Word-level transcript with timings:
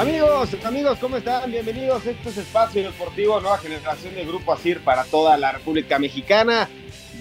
Amigos, 0.00 0.56
amigos, 0.64 0.98
¿cómo 0.98 1.18
están? 1.18 1.50
Bienvenidos. 1.50 2.06
Esto 2.06 2.30
es 2.30 2.38
Espacio 2.38 2.82
Deportivo, 2.82 3.38
nueva 3.38 3.58
generación 3.58 4.14
de 4.14 4.24
Grupo 4.24 4.54
ASIR 4.54 4.80
para 4.80 5.04
toda 5.04 5.36
la 5.36 5.52
República 5.52 5.98
Mexicana. 5.98 6.70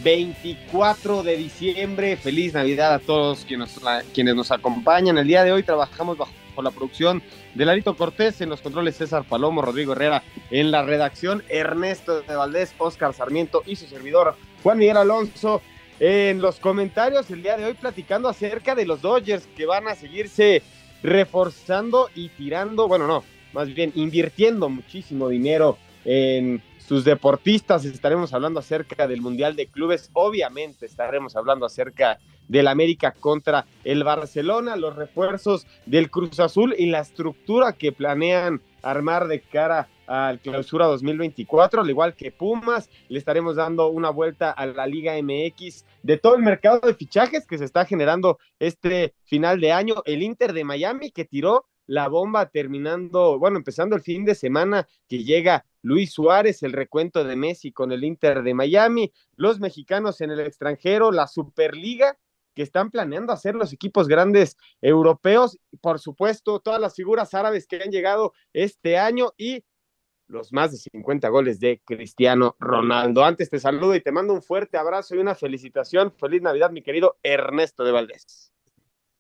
24 0.02 1.23
de 1.23 1.36
diciembre. 1.36 2.15
Feliz 2.15 2.54
Navidad 2.54 2.94
a 2.94 3.00
todos 3.00 3.44
quienes, 3.44 3.78
quienes 4.13 4.34
nos 4.34 4.50
acompañan. 4.52 5.17
El 5.17 5.28
día 5.28 5.44
de 5.44 5.51
hoy 5.51 5.63
trabajamos 5.63 6.17
bajo 6.17 6.31
la 6.63 6.71
producción 6.71 7.21
de 7.53 7.65
Larito 7.65 7.97
Cortés, 7.97 8.39
en 8.39 8.47
los 8.47 8.62
controles 8.62 8.96
César 8.96 9.25
Palomo, 9.25 9.61
Rodrigo 9.61 9.91
Herrera, 9.91 10.23
en 10.49 10.71
la 10.71 10.81
redacción 10.81 11.43
Ernesto 11.49 12.21
de 12.21 12.33
Valdés, 12.33 12.73
Oscar 12.77 13.13
Sarmiento 13.13 13.61
y 13.65 13.75
su 13.75 13.87
servidor 13.87 14.37
Juan 14.63 14.77
Miguel 14.77 14.96
Alonso. 14.96 15.61
En 15.99 16.41
los 16.41 16.61
comentarios 16.61 17.30
el 17.30 17.43
día 17.43 17.57
de 17.57 17.66
hoy 17.66 17.73
platicando 17.73 18.30
acerca 18.30 18.73
de 18.73 18.85
los 18.85 19.02
Dodgers 19.02 19.49
que 19.57 19.66
van 19.66 19.89
a 19.89 19.95
seguirse 19.95 20.63
reforzando 21.03 22.09
y 22.16 22.30
tirando, 22.30 22.88
bueno, 22.88 23.07
no, 23.07 23.23
más 23.53 23.73
bien 23.73 23.91
invirtiendo 23.95 24.70
muchísimo 24.70 25.30
dinero 25.30 25.77
en 26.05 26.62
sus 26.77 27.03
deportistas. 27.03 27.85
Estaremos 27.85 28.34
hablando 28.34 28.59
acerca 28.59 29.07
del 29.07 29.21
Mundial 29.21 29.55
de 29.55 29.67
Clubes. 29.67 30.09
Obviamente 30.13 30.85
estaremos 30.85 31.35
hablando 31.35 31.66
acerca 31.66 32.20
del 32.48 32.67
América 32.67 33.12
contra 33.12 33.66
el 33.84 34.04
Barcelona, 34.04 34.76
los 34.76 34.95
refuerzos 34.95 35.67
del 35.85 36.09
Cruz 36.09 36.40
Azul 36.40 36.73
y 36.77 36.88
la 36.88 36.99
estructura 36.99 37.73
que 37.73 37.91
planean 37.91 38.62
armar 38.81 39.27
de 39.27 39.41
cara 39.41 39.88
al 40.09 40.40
clausura 40.40 40.88
2024, 40.88 41.81
al 41.81 41.90
igual 41.90 42.16
que 42.16 42.31
Pumas, 42.31 42.90
le 43.09 43.20
estaremos 43.20 43.55
dando 43.55 43.90
una 43.90 44.09
vuelta 44.09 44.49
a 44.49 44.66
la 44.66 44.88
Liga 44.88 45.13
MX 45.22 45.85
de 46.02 46.18
todo 46.18 46.35
el 46.35 46.41
mercado 46.41 46.80
de 46.80 46.95
fichajes 46.95 47.45
que 47.45 47.59
se 47.59 47.66
está 47.66 47.85
generando 47.85 48.40
este 48.58 49.13
final 49.26 49.62
de 49.62 49.72
año, 49.72 50.02
el 50.05 50.23
Inter 50.23 50.54
de 50.54 50.63
Miami 50.63 51.12
que 51.12 51.26
tiró 51.26 51.66
la 51.85 52.08
bomba 52.08 52.48
terminando, 52.48 53.38
bueno, 53.38 53.57
empezando 53.57 53.96
el 53.96 54.01
fin 54.01 54.26
de 54.26 54.34
semana 54.34 54.88
que 55.07 55.24
llega 55.24 55.66
Luis 55.84 56.12
Suárez, 56.12 56.63
el 56.63 56.73
recuento 56.73 57.23
de 57.23 57.35
Messi 57.35 57.71
con 57.71 57.91
el 57.91 58.04
Inter 58.04 58.41
de 58.41 58.54
Miami, 58.55 59.12
los 59.35 59.60
mexicanos 59.60 60.21
en 60.21 60.32
el 60.32 60.40
extranjero, 60.40 61.12
la 61.12 61.27
Superliga 61.27 62.18
que 62.55 62.63
están 62.63 62.90
planeando 62.90 63.32
hacer 63.32 63.55
los 63.55 63.73
equipos 63.73 64.08
grandes 64.08 64.58
europeos, 64.82 65.58
por 65.82 66.00
supuesto, 66.00 66.60
todas 66.60 66.82
las 66.82 66.96
figuras 66.96 67.34
árabes 67.34 67.68
que 67.68 67.82
han 67.82 67.92
llegado 67.92 68.34
este 68.54 68.98
año 68.98 69.34
y 69.38 69.64
los 70.30 70.54
más 70.54 70.72
de 70.72 70.78
50 70.78 71.28
goles 71.30 71.60
de 71.60 71.82
Cristiano 71.84 72.56
Ronaldo. 72.60 73.26
Antes 73.26 73.50
te 73.50 73.60
saludo 73.60 73.96
y 73.96 74.02
te 74.02 74.12
mando 74.12 74.34
un 74.34 74.42
fuerte 74.42 74.78
abrazo 74.78 75.16
y 75.16 75.18
una 75.18 75.36
felicitación. 75.36 76.14
Feliz 76.18 76.42
Navidad, 76.42 76.72
mi 76.72 76.82
querido 76.82 77.18
Ernesto 77.24 77.84
de 77.84 77.92
Valdés. 77.92 78.54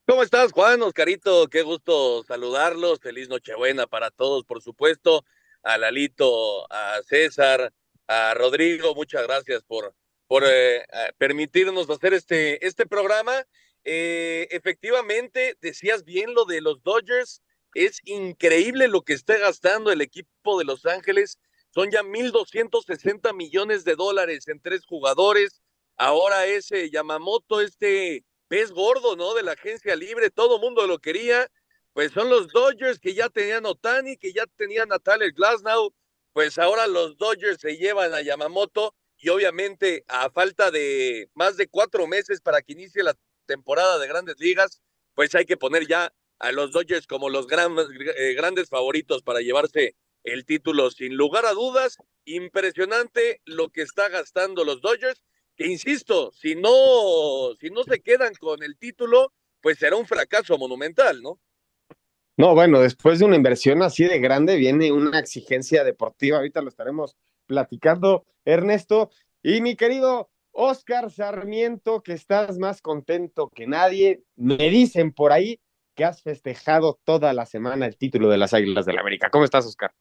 ¿Cómo 0.07 0.23
estás, 0.23 0.51
Juan? 0.51 0.81
Oscarito, 0.81 1.47
qué 1.47 1.63
gusto 1.63 2.23
saludarlos. 2.23 2.99
Feliz 2.99 3.27
Nochebuena 3.27 3.87
para 3.87 4.11
todos, 4.11 4.45
por 4.45 4.61
supuesto. 4.61 5.25
A 5.63 5.77
Lalito, 5.77 6.71
a 6.71 7.01
César, 7.03 7.73
a 8.07 8.33
Rodrigo, 8.33 8.95
muchas 8.95 9.23
gracias 9.23 9.63
por, 9.63 9.93
por 10.27 10.43
eh, 10.45 10.85
permitirnos 11.17 11.89
hacer 11.89 12.13
este, 12.13 12.65
este 12.65 12.85
programa. 12.85 13.33
Eh, 13.83 14.47
efectivamente, 14.51 15.57
decías 15.61 16.03
bien 16.03 16.33
lo 16.33 16.45
de 16.45 16.61
los 16.61 16.81
Dodgers. 16.83 17.41
Es 17.73 17.99
increíble 18.05 18.87
lo 18.87 19.03
que 19.03 19.13
está 19.13 19.37
gastando 19.37 19.91
el 19.91 20.01
equipo 20.01 20.57
de 20.57 20.65
Los 20.65 20.85
Ángeles. 20.85 21.37
Son 21.69 21.91
ya 21.91 22.01
1.260 22.01 23.33
millones 23.33 23.83
de 23.83 23.95
dólares 23.95 24.47
en 24.47 24.59
tres 24.59 24.85
jugadores. 24.85 25.61
Ahora 25.97 26.45
ese 26.45 26.89
Yamamoto, 26.89 27.61
este 27.61 28.23
pez 28.47 28.71
gordo, 28.71 29.15
¿no? 29.15 29.33
De 29.35 29.43
la 29.43 29.51
agencia 29.51 29.95
libre, 29.95 30.31
todo 30.31 30.59
mundo 30.59 30.87
lo 30.87 30.99
quería. 30.99 31.47
Pues 31.93 32.11
son 32.11 32.29
los 32.29 32.47
Dodgers 32.49 32.99
que 32.99 33.13
ya 33.13 33.29
tenían 33.29 33.65
Otani, 33.65 34.17
que 34.17 34.33
ya 34.33 34.45
tenían 34.57 34.91
a 34.91 34.99
Tyler 34.99 35.31
Glasnow. 35.31 35.93
Pues 36.33 36.57
ahora 36.57 36.87
los 36.87 37.17
Dodgers 37.17 37.59
se 37.61 37.77
llevan 37.77 38.13
a 38.13 38.21
Yamamoto 38.21 38.95
y 39.17 39.29
obviamente 39.29 40.05
a 40.07 40.29
falta 40.29 40.71
de 40.71 41.29
más 41.33 41.57
de 41.57 41.67
cuatro 41.67 42.07
meses 42.07 42.41
para 42.41 42.61
que 42.61 42.73
inicie 42.73 43.03
la 43.03 43.15
temporada 43.45 43.99
de 43.99 44.07
grandes 44.07 44.39
ligas, 44.39 44.81
pues 45.13 45.35
hay 45.35 45.45
que 45.45 45.57
poner 45.57 45.87
ya 45.87 46.13
a 46.39 46.51
los 46.51 46.71
Dodgers 46.71 47.07
como 47.07 47.29
los 47.29 47.47
eh, 47.51 48.33
grandes 48.35 48.69
favoritos 48.69 49.21
para 49.23 49.41
llevarse 49.41 49.95
el 50.23 50.45
título 50.45 50.91
sin 50.91 51.15
lugar 51.15 51.45
a 51.45 51.53
dudas. 51.53 51.97
Impresionante 52.25 53.41
lo 53.45 53.69
que 53.69 53.81
está 53.81 54.09
gastando 54.09 54.63
los 54.63 54.81
Dodgers 54.81 55.21
que 55.59 55.67
insisto, 55.67 56.31
si 56.31 56.55
no, 56.55 57.53
si 57.59 57.69
no 57.69 57.83
se 57.83 57.99
quedan 57.99 58.33
con 58.35 58.63
el 58.63 58.77
título, 58.77 59.33
pues 59.59 59.77
será 59.77 59.97
un 59.97 60.07
fracaso 60.07 60.57
monumental, 60.57 61.21
¿no? 61.21 61.37
No, 62.37 62.55
bueno, 62.55 62.79
después 62.79 63.19
de 63.19 63.25
una 63.25 63.35
inversión 63.35 63.83
así 63.83 64.05
de 64.05 64.19
grande 64.19 64.55
viene 64.55 64.93
una 64.93 65.19
exigencia 65.19 65.83
deportiva, 65.83 66.37
ahorita 66.37 66.61
lo 66.61 66.69
estaremos 66.69 67.17
platicando, 67.45 68.25
Ernesto. 68.45 69.09
Y 69.43 69.59
mi 69.59 69.75
querido 69.75 70.29
Oscar 70.53 71.11
Sarmiento, 71.11 72.03
que 72.03 72.13
estás 72.13 72.57
más 72.57 72.81
contento 72.81 73.49
que 73.53 73.67
nadie, 73.67 74.23
me 74.37 74.69
dicen 74.69 75.11
por 75.11 75.33
ahí 75.33 75.59
que 75.99 76.05
has 76.05 76.21
festejado 76.21 76.97
toda 77.03 77.33
la 77.33 77.45
semana 77.45 77.85
el 77.85 77.97
título 77.97 78.29
de 78.29 78.37
las 78.37 78.53
Águilas 78.53 78.85
del 78.85 78.95
la 78.95 79.01
América. 79.01 79.29
¿Cómo 79.29 79.43
estás, 79.43 79.65
Oscar? 79.65 79.91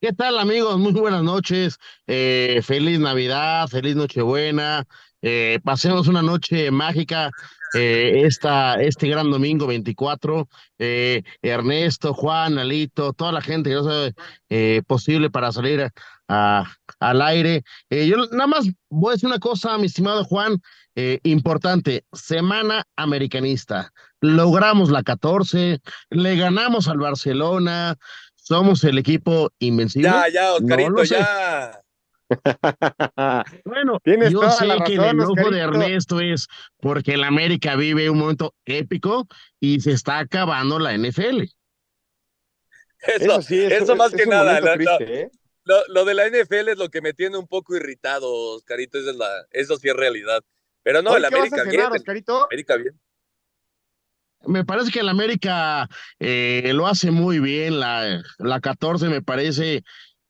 ¿Qué 0.00 0.12
tal 0.12 0.38
amigos? 0.38 0.78
Muy 0.78 0.92
buenas 0.92 1.24
noches. 1.24 1.78
Eh, 2.06 2.60
feliz 2.62 3.00
Navidad, 3.00 3.66
feliz 3.66 3.96
Nochebuena. 3.96 4.86
Eh, 5.20 5.58
pasemos 5.64 6.06
una 6.06 6.22
noche 6.22 6.70
mágica 6.70 7.32
eh, 7.74 8.22
esta, 8.24 8.80
este 8.80 9.08
gran 9.08 9.32
domingo 9.32 9.66
24. 9.66 10.48
Eh, 10.78 11.24
Ernesto, 11.42 12.14
Juan, 12.14 12.58
Alito, 12.58 13.12
toda 13.12 13.32
la 13.32 13.40
gente 13.40 13.70
que 13.70 13.76
no 13.76 13.84
sabe 13.84 14.14
eh, 14.48 14.82
posible 14.86 15.28
para 15.28 15.50
salir 15.50 15.90
a, 16.30 16.64
al 17.00 17.22
aire. 17.22 17.62
Eh, 17.90 18.06
yo 18.06 18.16
nada 18.30 18.46
más 18.46 18.66
voy 18.88 19.10
a 19.10 19.14
decir 19.14 19.28
una 19.28 19.38
cosa, 19.38 19.76
mi 19.78 19.86
estimado 19.86 20.24
Juan, 20.24 20.58
importante. 21.22 22.04
Semana 22.12 22.84
americanista. 22.94 23.90
Logramos 24.20 24.90
la 24.90 25.02
14, 25.02 25.80
le 26.10 26.36
ganamos 26.36 26.88
al 26.88 26.98
Barcelona, 26.98 27.96
somos 28.36 28.84
el 28.84 28.98
equipo 28.98 29.50
invencible. 29.60 30.10
Ya, 30.10 30.28
ya, 30.28 30.52
Oscarito, 30.54 31.04
ya. 31.04 31.80
bueno, 33.64 33.98
yo 34.04 34.50
sé 34.50 34.68
que 34.86 34.94
el 34.94 35.04
enojo 35.04 35.50
de 35.50 35.58
Ernesto 35.58 36.20
es 36.20 36.46
porque 36.80 37.14
el 37.14 37.24
América 37.24 37.76
vive 37.76 38.10
un 38.10 38.18
momento 38.18 38.54
épico 38.64 39.26
y 39.58 39.80
se 39.80 39.92
está 39.92 40.18
acabando 40.18 40.78
la 40.78 40.96
NFL. 40.96 41.42
Eso, 43.00 43.42
sí, 43.42 43.58
eso, 43.62 43.96
más 43.96 44.12
que 44.12 44.26
nada. 44.26 44.58
¿eh? 45.00 45.30
Lo, 45.88 46.04
de 46.04 46.14
la 46.14 46.28
NFL 46.28 46.68
es 46.68 46.78
lo 46.78 46.88
que 46.88 47.00
me 47.00 47.12
tiene 47.12 47.36
un 47.36 47.46
poco 47.46 47.76
irritado, 47.76 48.32
Oscarito. 48.56 48.98
Es 48.98 49.04
la, 49.16 49.28
eso 49.50 49.76
sí 49.76 49.88
es 49.88 49.96
realidad. 49.96 50.42
Pero 50.82 51.02
no, 51.02 51.16
el 51.16 51.24
América 51.24 51.64
bien. 51.64 51.82
América 51.82 52.76
bien. 52.76 52.98
Me 54.46 54.64
parece 54.64 54.90
que 54.90 55.00
el 55.00 55.08
América 55.08 55.88
eh, 56.18 56.72
lo 56.74 56.86
hace 56.86 57.10
muy 57.10 57.40
bien. 57.40 57.78
La, 57.78 58.22
la 58.38 58.60
14 58.60 59.08
me 59.08 59.22
parece. 59.22 59.82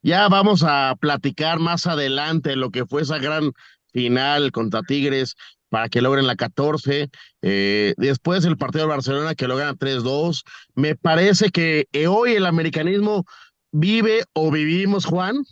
Ya 0.03 0.29
vamos 0.29 0.65
a 0.67 0.97
platicar 0.99 1.59
más 1.59 1.87
adelante 1.87 2.57
lo 2.57 2.71
que 2.71 2.87
fue 2.87 3.03
esa 3.03 3.19
gran 3.19 3.53
final 3.93 4.51
contra 4.51 4.83
Tigres 4.83 5.37
para 5.69 5.89
que 5.89 6.03
logren 6.03 6.27
la 6.27 6.37
14. 6.37 7.09
Eh, 7.43 7.95
después 7.97 8.45
el 8.45 8.57
partido 8.57 8.85
de 8.85 8.91
Barcelona 8.91 9.35
que 9.35 9.47
logran 9.47 9.79
3-2. 9.79 10.43
Me 10.75 10.97
parece 10.97 11.51
que 11.51 11.87
hoy 12.09 12.35
el 12.35 12.47
americanismo 12.47 13.25
vive 13.73 14.25
o 14.33 14.51
vivimos, 14.51 15.05
Juan, 15.05 15.45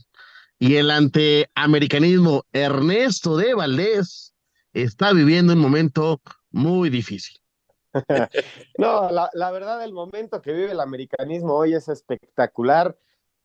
y 0.59 0.77
el 0.77 0.91
anteamericanismo 0.91 2.45
Ernesto 2.53 3.37
de 3.37 3.55
Valdés 3.55 4.35
está 4.73 5.13
viviendo 5.13 5.53
un 5.53 5.61
momento 5.61 6.21
muy 6.51 6.91
difícil. 6.91 7.39
no, 8.79 9.11
la, 9.11 9.31
la, 9.33 9.51
verdad, 9.51 9.83
el 9.85 9.93
momento 9.93 10.43
que 10.43 10.53
vive 10.53 10.73
el 10.73 10.81
americanismo 10.81 11.55
hoy 11.55 11.75
es 11.75 11.89
espectacular. 11.89 12.97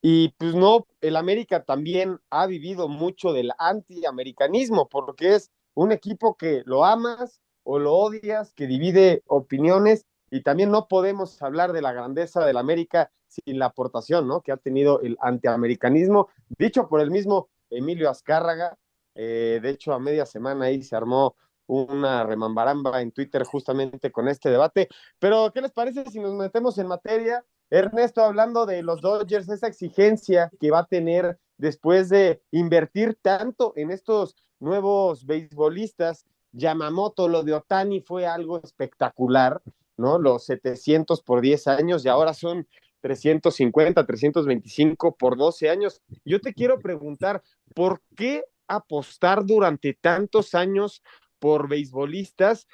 Y 0.01 0.29
pues 0.37 0.53
no, 0.53 0.85
el 0.99 1.15
América 1.15 1.63
también 1.63 2.19
ha 2.29 2.45
vivido 2.45 2.89
mucho 2.89 3.31
del 3.31 3.51
antiamericanismo, 3.57 4.89
porque 4.89 5.35
es 5.35 5.49
un 5.75 5.91
equipo 5.91 6.35
que 6.35 6.63
lo 6.65 6.83
amas 6.83 7.41
o 7.63 7.79
lo 7.79 7.93
odias, 7.93 8.53
que 8.53 8.67
divide 8.67 9.23
opiniones, 9.27 10.05
y 10.33 10.41
también 10.41 10.71
no 10.71 10.87
podemos 10.87 11.39
hablar 11.43 11.73
de 11.73 11.83
la 11.83 11.93
grandeza 11.93 12.43
del 12.43 12.57
América 12.57 13.11
sin 13.27 13.59
la 13.59 13.67
aportación, 13.67 14.27
¿no? 14.27 14.41
Que 14.41 14.51
ha 14.51 14.57
tenido 14.57 14.99
el 15.01 15.15
antiamericanismo, 15.21 16.27
dicho 16.57 16.87
por 16.87 17.01
el 17.01 17.11
mismo 17.11 17.49
Emilio 17.69 18.09
Azcárraga. 18.09 18.75
Eh, 19.13 19.59
de 19.61 19.69
hecho, 19.69 19.93
a 19.93 19.99
media 19.99 20.25
semana 20.25 20.65
ahí 20.65 20.81
se 20.81 20.95
armó 20.95 21.35
una 21.67 22.23
remambaramba 22.23 23.03
en 23.03 23.11
Twitter 23.11 23.43
justamente 23.43 24.11
con 24.11 24.27
este 24.27 24.49
debate. 24.49 24.89
Pero, 25.19 25.51
¿qué 25.53 25.61
les 25.61 25.71
parece 25.71 26.09
si 26.09 26.19
nos 26.19 26.33
metemos 26.33 26.79
en 26.79 26.87
materia? 26.87 27.45
Ernesto, 27.69 28.23
hablando 28.23 28.65
de 28.65 28.81
los 28.81 29.01
Dodgers, 29.01 29.47
esa 29.49 29.67
exigencia 29.67 30.49
que 30.59 30.71
va 30.71 30.79
a 30.79 30.87
tener 30.87 31.37
después 31.57 32.09
de 32.09 32.41
invertir 32.49 33.19
tanto 33.21 33.73
en 33.75 33.91
estos 33.91 34.35
nuevos 34.59 35.27
beisbolistas, 35.27 36.25
Yamamoto, 36.53 37.27
lo 37.27 37.43
de 37.43 37.53
Otani 37.53 38.01
fue 38.01 38.25
algo 38.25 38.59
espectacular, 38.63 39.61
¿no? 39.97 40.19
Los 40.19 40.45
700 40.45 41.21
por 41.21 41.41
10 41.41 41.67
años 41.67 42.05
y 42.05 42.09
ahora 42.09 42.33
son 42.33 42.67
350, 43.01 44.05
325 44.05 45.15
por 45.15 45.37
12 45.37 45.69
años. 45.69 46.01
Yo 46.23 46.39
te 46.39 46.53
quiero 46.53 46.79
preguntar, 46.79 47.43
¿por 47.75 48.01
qué 48.15 48.43
apostar 48.67 49.45
durante 49.45 49.93
tantos 49.93 50.55
años 50.55 51.03
por 51.39 51.67
beisbolistas 51.67 52.67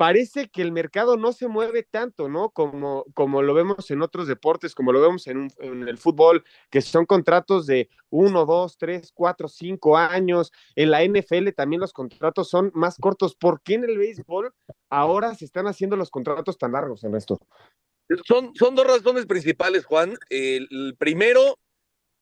parece 0.00 0.48
que 0.48 0.62
el 0.62 0.72
mercado 0.72 1.18
no 1.18 1.30
se 1.34 1.46
mueve 1.46 1.82
tanto, 1.82 2.30
¿no? 2.30 2.48
Como, 2.48 3.04
como 3.12 3.42
lo 3.42 3.52
vemos 3.52 3.90
en 3.90 4.00
otros 4.00 4.26
deportes, 4.26 4.74
como 4.74 4.92
lo 4.92 5.00
vemos 5.02 5.26
en, 5.26 5.50
en, 5.58 5.86
el 5.86 5.98
fútbol, 5.98 6.42
que 6.70 6.80
son 6.80 7.04
contratos 7.04 7.66
de 7.66 7.90
uno, 8.08 8.46
dos, 8.46 8.78
tres, 8.78 9.12
cuatro, 9.12 9.46
cinco 9.46 9.98
años. 9.98 10.52
En 10.74 10.90
la 10.90 11.04
NFL 11.04 11.50
también 11.54 11.80
los 11.80 11.92
contratos 11.92 12.48
son 12.48 12.70
más 12.72 12.96
cortos. 12.96 13.34
¿Por 13.34 13.60
qué 13.60 13.74
en 13.74 13.84
el 13.84 13.98
béisbol 13.98 14.54
ahora 14.88 15.34
se 15.34 15.44
están 15.44 15.66
haciendo 15.66 15.96
los 15.96 16.08
contratos 16.08 16.56
tan 16.56 16.72
largos 16.72 17.04
en 17.04 17.14
esto? 17.14 17.38
Son, 18.26 18.54
son 18.54 18.74
dos 18.74 18.86
razones 18.86 19.26
principales, 19.26 19.84
Juan. 19.84 20.14
El 20.30 20.96
primero, 20.98 21.58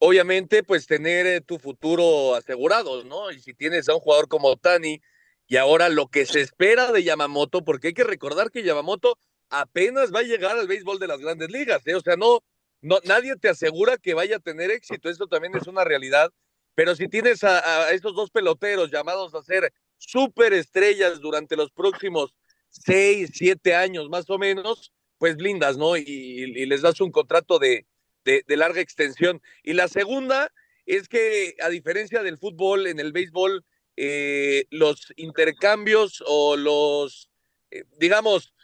obviamente, 0.00 0.64
pues 0.64 0.88
tener 0.88 1.28
eh, 1.28 1.40
tu 1.42 1.60
futuro 1.60 2.34
asegurado, 2.34 3.04
¿no? 3.04 3.31
Y 3.31 3.38
si 3.38 3.54
tienes 3.54 3.88
a 3.88 3.94
un 3.94 4.00
jugador 4.00 4.26
como 4.26 4.56
Tani, 4.56 5.00
y 5.48 5.56
ahora 5.56 5.88
lo 5.88 6.08
que 6.08 6.26
se 6.26 6.40
espera 6.40 6.92
de 6.92 7.02
Yamamoto, 7.02 7.64
porque 7.64 7.88
hay 7.88 7.94
que 7.94 8.04
recordar 8.04 8.50
que 8.50 8.62
Yamamoto 8.62 9.18
apenas 9.48 10.14
va 10.14 10.20
a 10.20 10.24
llegar 10.24 10.58
al 10.58 10.68
béisbol 10.68 10.98
de 10.98 11.08
las 11.08 11.18
grandes 11.18 11.50
ligas, 11.50 11.84
¿eh? 11.86 11.94
o 11.94 12.00
sea, 12.00 12.16
no, 12.16 12.40
no, 12.82 12.98
nadie 13.04 13.34
te 13.36 13.48
asegura 13.48 13.96
que 13.96 14.14
vaya 14.14 14.36
a 14.36 14.40
tener 14.40 14.70
éxito, 14.70 15.08
eso 15.08 15.26
también 15.26 15.56
es 15.56 15.66
una 15.66 15.84
realidad, 15.84 16.30
pero 16.74 16.94
si 16.94 17.08
tienes 17.08 17.42
a, 17.44 17.90
estos 17.92 18.14
dos 18.14 18.30
peloteros 18.30 18.90
llamados 18.90 19.34
a 19.34 19.42
ser 19.42 19.72
superestrellas 19.96 21.20
durante 21.20 21.56
los 21.56 21.72
próximos 21.72 22.34
seis, 22.68 23.30
siete 23.32 23.74
años 23.74 24.08
más 24.10 24.28
o 24.30 24.38
menos, 24.38 24.92
pues 25.16 25.36
blindas, 25.36 25.76
¿no? 25.76 25.96
Y, 25.96 26.02
y 26.04 26.66
les 26.66 26.82
das 26.82 27.00
un 27.00 27.10
contrato 27.10 27.58
de, 27.58 27.86
de, 28.24 28.44
de 28.46 28.56
larga 28.56 28.80
extensión. 28.80 29.42
Y 29.64 29.72
la 29.72 29.88
segunda 29.88 30.52
es 30.86 31.08
que, 31.08 31.56
a 31.60 31.68
diferencia 31.68 32.22
del 32.22 32.38
fútbol, 32.38 32.86
en 32.86 33.00
el 33.00 33.12
béisbol, 33.12 33.64
eh, 34.00 34.66
los 34.70 35.12
intercambios 35.16 36.22
o 36.24 36.56
los, 36.56 37.28
eh, 37.72 37.82
digamos, 37.98 38.54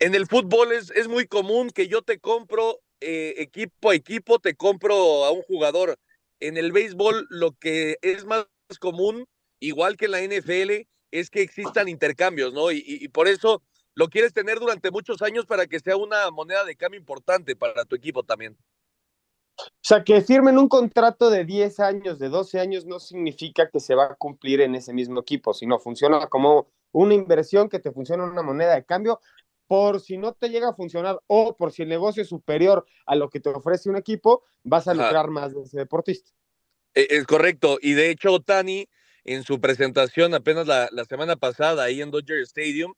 en 0.00 0.16
el 0.16 0.26
fútbol 0.26 0.72
es, 0.72 0.90
es, 0.90 1.06
muy 1.06 1.28
común 1.28 1.70
que 1.70 1.86
yo 1.86 2.02
te 2.02 2.18
compro 2.18 2.80
eh, 3.00 3.34
equipo 3.36 3.90
a 3.90 3.94
equipo, 3.94 4.40
te 4.40 4.56
compro 4.56 5.24
a 5.24 5.30
un 5.30 5.42
jugador. 5.42 5.96
En 6.40 6.56
el 6.56 6.72
béisbol 6.72 7.28
lo 7.30 7.52
que 7.52 7.98
es 8.02 8.24
más 8.24 8.46
común, 8.80 9.26
igual 9.60 9.96
que 9.96 10.06
en 10.06 10.10
la 10.10 10.22
NFL, 10.22 10.88
es 11.12 11.30
que 11.30 11.42
existan 11.42 11.88
intercambios, 11.88 12.52
¿no? 12.52 12.72
Y, 12.72 13.06
por 13.12 13.28
eso 13.28 13.62
lo 13.94 14.08
quieres 14.08 14.32
tener 14.32 14.58
durante 14.58 14.90
muchos 14.90 15.22
años 15.22 15.46
para 15.46 15.68
que 15.68 15.78
sea 15.78 15.96
una 15.96 16.32
moneda 16.32 16.64
de 16.64 16.74
cambio 16.74 16.98
importante 16.98 17.54
para 17.54 17.84
tu 17.84 17.94
equipo 17.94 18.24
también. 18.24 18.58
O 19.56 19.86
sea, 19.86 20.02
que 20.02 20.20
firmen 20.20 20.58
un 20.58 20.68
contrato 20.68 21.30
de 21.30 21.44
10 21.44 21.80
años, 21.80 22.18
de 22.18 22.28
12 22.28 22.60
años, 22.60 22.86
no 22.86 22.98
significa 22.98 23.70
que 23.70 23.80
se 23.80 23.94
va 23.94 24.04
a 24.04 24.14
cumplir 24.16 24.60
en 24.60 24.74
ese 24.74 24.92
mismo 24.92 25.20
equipo, 25.20 25.54
sino 25.54 25.78
funciona 25.78 26.26
como 26.26 26.68
una 26.92 27.14
inversión 27.14 27.68
que 27.68 27.78
te 27.78 27.92
funciona 27.92 28.24
una 28.24 28.42
moneda 28.42 28.74
de 28.74 28.84
cambio 28.84 29.20
por 29.66 30.00
si 30.00 30.18
no 30.18 30.32
te 30.34 30.50
llega 30.50 30.70
a 30.70 30.74
funcionar 30.74 31.18
o 31.26 31.56
por 31.56 31.72
si 31.72 31.82
el 31.82 31.88
negocio 31.88 32.22
es 32.22 32.28
superior 32.28 32.86
a 33.06 33.16
lo 33.16 33.30
que 33.30 33.40
te 33.40 33.48
ofrece 33.48 33.88
un 33.88 33.96
equipo, 33.96 34.44
vas 34.62 34.88
a 34.88 34.94
lucrar 34.94 35.28
más 35.28 35.54
de 35.54 35.62
ese 35.62 35.78
deportista. 35.78 36.30
Es, 36.92 37.06
es 37.10 37.26
correcto. 37.26 37.78
Y 37.80 37.94
de 37.94 38.10
hecho, 38.10 38.40
Tani, 38.40 38.88
en 39.24 39.42
su 39.42 39.60
presentación 39.60 40.34
apenas 40.34 40.66
la, 40.66 40.88
la 40.92 41.04
semana 41.04 41.36
pasada 41.36 41.84
ahí 41.84 42.02
en 42.02 42.10
Dodger 42.10 42.40
Stadium, 42.40 42.94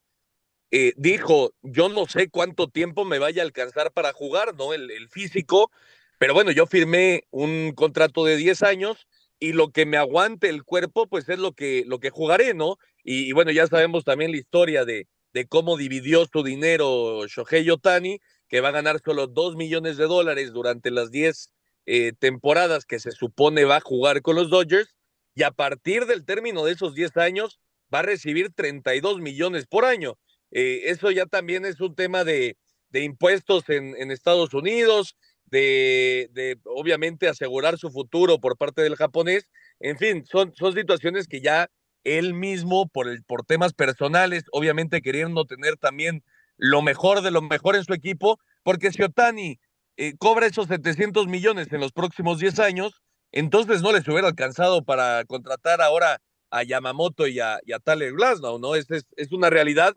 eh, 0.72 0.92
dijo, 0.96 1.54
yo 1.62 1.88
no 1.88 2.06
sé 2.06 2.28
cuánto 2.28 2.68
tiempo 2.68 3.04
me 3.04 3.20
vaya 3.20 3.42
a 3.42 3.46
alcanzar 3.46 3.92
para 3.92 4.12
jugar, 4.12 4.54
¿no? 4.56 4.74
El, 4.74 4.90
el 4.90 5.08
físico 5.08 5.70
pero 6.18 6.34
bueno, 6.34 6.50
yo 6.50 6.66
firmé 6.66 7.24
un 7.30 7.72
contrato 7.74 8.24
de 8.24 8.36
10 8.36 8.62
años 8.62 9.06
y 9.38 9.52
lo 9.52 9.70
que 9.70 9.86
me 9.86 9.96
aguante 9.96 10.48
el 10.48 10.64
cuerpo, 10.64 11.06
pues 11.08 11.28
es 11.28 11.38
lo 11.38 11.52
que, 11.52 11.84
lo 11.86 11.98
que 12.00 12.10
jugaré, 12.10 12.54
¿no? 12.54 12.76
Y, 13.04 13.28
y 13.28 13.32
bueno, 13.32 13.50
ya 13.50 13.66
sabemos 13.66 14.04
también 14.04 14.30
la 14.30 14.38
historia 14.38 14.84
de, 14.84 15.06
de 15.36 15.46
cómo 15.46 15.76
dividió 15.76 16.24
su 16.32 16.42
dinero 16.42 17.26
Shohei 17.26 17.68
Otani, 17.68 18.20
que 18.48 18.62
va 18.62 18.68
a 18.68 18.72
ganar 18.72 19.00
solo 19.04 19.26
2 19.26 19.56
millones 19.56 19.98
de 19.98 20.06
dólares 20.06 20.52
durante 20.52 20.90
las 20.90 21.10
10 21.10 21.52
eh, 21.84 22.12
temporadas 22.18 22.86
que 22.86 22.98
se 22.98 23.12
supone 23.12 23.64
va 23.64 23.76
a 23.76 23.80
jugar 23.80 24.22
con 24.22 24.36
los 24.36 24.48
Dodgers, 24.48 24.94
y 25.34 25.42
a 25.42 25.50
partir 25.50 26.06
del 26.06 26.24
término 26.24 26.64
de 26.64 26.72
esos 26.72 26.94
10 26.94 27.18
años 27.18 27.60
va 27.92 27.98
a 27.98 28.02
recibir 28.02 28.50
32 28.54 29.20
millones 29.20 29.66
por 29.66 29.84
año. 29.84 30.18
Eh, 30.50 30.84
eso 30.86 31.10
ya 31.10 31.26
también 31.26 31.66
es 31.66 31.80
un 31.80 31.94
tema 31.94 32.24
de, 32.24 32.56
de 32.88 33.02
impuestos 33.02 33.68
en, 33.68 33.94
en 33.98 34.10
Estados 34.10 34.54
Unidos, 34.54 35.16
de, 35.46 36.58
obviamente 36.64 37.28
asegurar 37.28 37.78
su 37.78 37.90
futuro 37.90 38.40
por 38.40 38.56
parte 38.56 38.82
del 38.82 38.96
japonés. 38.96 39.48
En 39.80 39.98
fin, 39.98 40.24
son, 40.26 40.52
son 40.54 40.74
situaciones 40.74 41.28
que 41.28 41.40
ya 41.40 41.68
él 42.04 42.34
mismo, 42.34 42.88
por, 42.88 43.08
el, 43.08 43.22
por 43.24 43.44
temas 43.44 43.72
personales, 43.72 44.44
obviamente 44.52 45.02
queriendo 45.02 45.44
tener 45.44 45.76
también 45.76 46.22
lo 46.56 46.82
mejor 46.82 47.22
de 47.22 47.30
lo 47.30 47.42
mejor 47.42 47.76
en 47.76 47.84
su 47.84 47.92
equipo, 47.92 48.38
porque 48.62 48.92
si 48.92 49.02
Otani 49.02 49.58
eh, 49.96 50.14
cobra 50.18 50.46
esos 50.46 50.68
700 50.68 51.26
millones 51.26 51.72
en 51.72 51.80
los 51.80 51.92
próximos 51.92 52.38
10 52.38 52.60
años, 52.60 53.02
entonces 53.32 53.82
no 53.82 53.92
les 53.92 54.06
hubiera 54.08 54.28
alcanzado 54.28 54.84
para 54.84 55.24
contratar 55.24 55.80
ahora 55.80 56.20
a 56.50 56.62
Yamamoto 56.62 57.26
y 57.26 57.40
a, 57.40 57.58
y 57.64 57.72
a 57.72 57.80
Tyler 57.80 58.12
Glasnow, 58.12 58.58
¿no? 58.58 58.74
Es, 58.76 58.90
es, 58.90 59.04
es 59.16 59.32
una 59.32 59.50
realidad. 59.50 59.92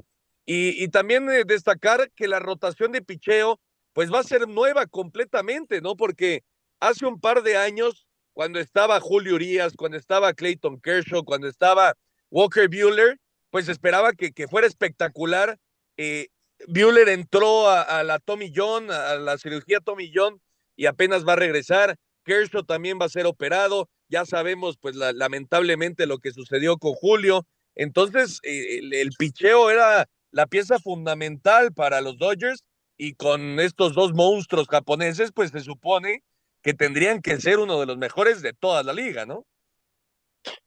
Y, 0.46 0.84
y 0.84 0.88
también 0.90 1.30
eh, 1.30 1.44
destacar 1.46 2.12
que 2.16 2.28
la 2.28 2.40
rotación 2.40 2.92
de 2.92 3.04
picheo 3.04 3.60
pues 4.00 4.14
va 4.14 4.20
a 4.20 4.24
ser 4.24 4.48
nueva 4.48 4.86
completamente, 4.86 5.82
¿no? 5.82 5.98
Porque 5.98 6.46
hace 6.80 7.06
un 7.06 7.20
par 7.20 7.44
de 7.44 7.58
años, 7.58 8.08
cuando 8.32 8.58
estaba 8.62 9.02
Julio 9.02 9.36
Urias, 9.36 9.74
cuando 9.76 9.98
estaba 9.98 10.34
Clayton 10.34 10.80
Kershaw, 10.80 11.26
cuando 11.26 11.50
estaba 11.50 11.96
Walker 12.30 12.70
Bueller, 12.70 13.18
pues 13.50 13.68
esperaba 13.68 14.14
que, 14.14 14.32
que 14.32 14.48
fuera 14.48 14.68
espectacular. 14.68 15.58
Eh, 15.98 16.30
Bueller 16.70 17.10
entró 17.10 17.70
a, 17.70 18.02
la 18.06 18.20
Tommy 18.20 18.54
John, 18.56 18.90
a 18.90 19.16
la 19.16 19.38
cirugía 19.38 19.82
Tommy 19.82 20.10
John, 20.16 20.42
y 20.78 20.86
apenas 20.86 21.28
va 21.28 21.34
a 21.34 21.36
regresar. 21.36 21.98
Kershaw 22.24 22.64
también 22.64 23.00
va 23.02 23.08
a 23.08 23.10
ser 23.10 23.26
operado. 23.26 23.90
Ya 24.08 24.26
sabemos, 24.26 24.78
pues 24.78 24.96
la, 24.96 25.12
lamentablemente, 25.12 26.06
lo 26.06 26.20
que 26.20 26.32
sucedió 26.32 26.78
con 26.78 26.94
Julio. 26.94 27.46
Entonces, 27.76 28.40
eh, 28.44 28.80
el 28.80 29.10
picheo 29.20 29.70
era 29.70 30.08
la 30.32 30.48
pieza 30.48 30.80
fundamental 30.80 31.74
para 31.74 32.00
los 32.00 32.18
Dodgers 32.18 32.64
y 33.00 33.14
con 33.14 33.62
estos 33.62 33.96
dos 33.96 34.14
monstruos 34.14 34.68
japoneses, 34.68 35.32
pues 35.32 35.52
se 35.52 35.62
supone 35.62 36.22
que 36.62 36.74
tendrían 36.74 37.22
que 37.22 37.40
ser 37.40 37.58
uno 37.58 37.80
de 37.80 37.86
los 37.86 37.98
mejores 37.98 38.42
de 38.42 38.52
toda 38.52 38.84
la 38.84 38.92
liga, 38.92 39.26
¿no? 39.26 39.48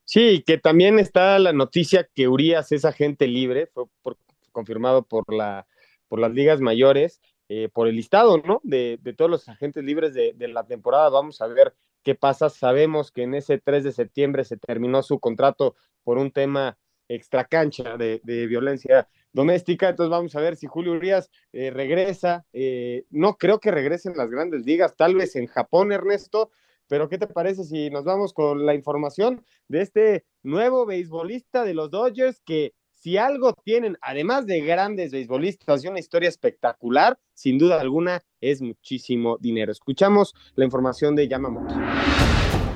Sí, 0.04 0.42
que 0.46 0.56
también 0.56 0.98
está 0.98 1.38
la 1.38 1.52
noticia 1.52 2.08
que 2.14 2.28
Urias 2.28 2.72
es 2.72 2.86
agente 2.86 3.28
libre, 3.28 3.66
fue 3.66 3.84
por, 4.00 4.16
confirmado 4.50 5.02
por, 5.02 5.32
la, 5.32 5.66
por 6.08 6.20
las 6.20 6.32
ligas 6.32 6.62
mayores, 6.62 7.20
eh, 7.50 7.68
por 7.70 7.86
el 7.86 7.96
listado, 7.96 8.38
¿no? 8.38 8.62
De, 8.64 8.98
de 9.02 9.12
todos 9.12 9.30
los 9.30 9.46
agentes 9.50 9.84
libres 9.84 10.14
de, 10.14 10.34
la 10.48 10.64
temporada. 10.64 11.10
Vamos 11.10 11.42
a 11.42 11.46
ver 11.48 11.74
qué 12.02 12.14
pasa. 12.14 12.48
Sabemos 12.48 13.12
que 13.12 13.24
en 13.24 13.34
ese 13.34 13.58
3 13.58 13.84
de 13.84 13.92
septiembre 13.92 14.44
se 14.44 14.56
terminó 14.56 15.02
su 15.02 15.20
contrato 15.20 15.76
por 16.02 16.16
un 16.16 16.30
tema 16.30 16.78
extracancha 17.08 17.98
de, 17.98 18.22
de 18.24 18.46
violencia 18.46 19.06
doméstica. 19.32 19.88
Entonces 19.88 20.10
vamos 20.10 20.34
a 20.36 20.40
ver 20.40 20.56
si 20.56 20.66
Julio 20.66 20.92
Urias 20.92 21.30
eh, 21.52 21.70
regresa. 21.70 22.46
Eh, 22.52 23.04
no 23.10 23.36
creo 23.36 23.60
que 23.60 23.70
regrese 23.70 24.08
en 24.08 24.16
las 24.16 24.30
grandes 24.30 24.64
ligas, 24.64 24.96
tal 24.96 25.14
vez 25.14 25.36
en 25.36 25.46
Japón, 25.46 25.92
Ernesto. 25.92 26.50
Pero 26.88 27.08
¿qué 27.08 27.18
te 27.18 27.26
parece 27.26 27.64
si 27.64 27.90
nos 27.90 28.04
vamos 28.04 28.32
con 28.34 28.66
la 28.66 28.74
información 28.74 29.44
de 29.68 29.82
este 29.82 30.24
nuevo 30.42 30.84
beisbolista 30.84 31.64
de 31.64 31.74
los 31.74 31.90
Dodgers 31.90 32.40
que 32.44 32.74
si 32.90 33.16
algo 33.16 33.52
tienen, 33.64 33.96
además 34.00 34.46
de 34.46 34.60
grandes 34.60 35.10
beisbolistas 35.10 35.84
y 35.84 35.88
una 35.88 35.98
historia 35.98 36.28
espectacular, 36.28 37.18
sin 37.34 37.58
duda 37.58 37.80
alguna 37.80 38.22
es 38.40 38.62
muchísimo 38.62 39.38
dinero. 39.40 39.72
Escuchamos 39.72 40.34
la 40.54 40.64
información 40.64 41.16
de 41.16 41.26
Yamamoto. 41.26 41.74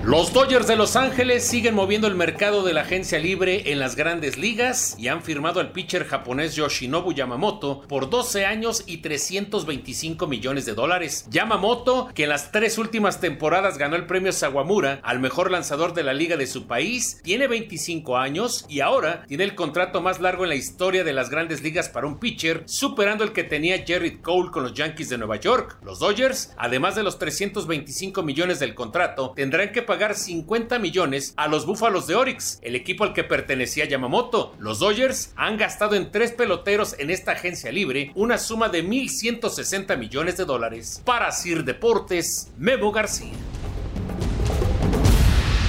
Los 0.07 0.33
Dodgers 0.33 0.69
de 0.69 0.77
Los 0.77 0.95
Ángeles 0.95 1.45
siguen 1.45 1.75
moviendo 1.75 2.07
el 2.07 2.15
mercado 2.15 2.63
de 2.63 2.73
la 2.73 2.83
agencia 2.83 3.19
libre 3.19 3.73
en 3.73 3.81
las 3.81 3.97
grandes 3.97 4.39
ligas 4.39 4.95
y 5.01 5.09
han 5.09 5.21
firmado 5.21 5.59
al 5.59 5.73
pitcher 5.73 6.05
japonés 6.05 6.55
Yoshinobu 6.55 7.13
Yamamoto 7.13 7.81
por 7.89 8.09
12 8.09 8.47
años 8.47 8.85
y 8.87 8.99
325 8.99 10.29
millones 10.29 10.65
de 10.65 10.75
dólares. 10.75 11.27
Yamamoto, 11.29 12.09
que 12.15 12.23
en 12.23 12.29
las 12.29 12.53
tres 12.53 12.79
últimas 12.79 13.19
temporadas 13.19 13.79
ganó 13.79 13.97
el 13.97 14.07
premio 14.07 14.31
Sawamura 14.31 15.01
al 15.03 15.19
mejor 15.19 15.51
lanzador 15.51 15.93
de 15.93 16.05
la 16.05 16.15
liga 16.15 16.37
de 16.37 16.47
su 16.47 16.69
país, 16.69 17.21
tiene 17.25 17.49
25 17.49 18.17
años 18.17 18.65
y 18.69 18.83
ahora 18.83 19.25
tiene 19.27 19.43
el 19.43 19.57
contrato 19.57 20.01
más 20.03 20.21
largo 20.21 20.45
en 20.45 20.51
la 20.51 20.55
historia 20.55 21.03
de 21.03 21.15
las 21.15 21.31
grandes 21.31 21.65
ligas 21.65 21.89
para 21.89 22.07
un 22.07 22.21
pitcher, 22.21 22.63
superando 22.67 23.25
el 23.25 23.33
que 23.33 23.43
tenía 23.43 23.85
Jared 23.85 24.21
Cole 24.23 24.53
con 24.53 24.63
los 24.63 24.73
Yankees 24.73 25.09
de 25.09 25.19
Nueva 25.19 25.41
York. 25.41 25.79
Los 25.83 25.99
Dodgers, 25.99 26.55
además 26.57 26.95
de 26.95 27.03
los 27.03 27.19
325 27.19 28.23
millones 28.23 28.61
del 28.61 28.77
contrato, 28.77 29.33
tendrán 29.35 29.73
que 29.73 29.83
pagar 29.83 29.96
pagar 29.97 30.15
50 30.15 30.79
millones 30.79 31.33
a 31.39 31.49
los 31.49 31.65
Búfalos 31.65 32.07
de 32.07 32.15
Orix, 32.15 32.59
el 32.61 32.77
equipo 32.77 33.03
al 33.05 33.15
que 33.15 33.25
pertenecía 33.25 33.87
Yamamoto. 33.87 34.55
Los 34.59 34.79
Dodgers 34.79 35.33
han 35.37 35.57
gastado 35.57 35.95
en 35.95 36.11
tres 36.11 36.33
peloteros 36.33 36.99
en 36.99 37.09
esta 37.09 37.33
agencia 37.33 37.73
libre 37.73 38.13
una 38.15 38.37
suma 38.37 38.69
de 38.69 38.85
1.160 38.85 39.97
millones 39.97 40.37
de 40.37 40.45
dólares. 40.45 41.01
Para 41.07 41.33
Sir 41.33 41.65
Deportes, 41.65 42.53
Memo 42.59 42.93
García. 42.93 43.33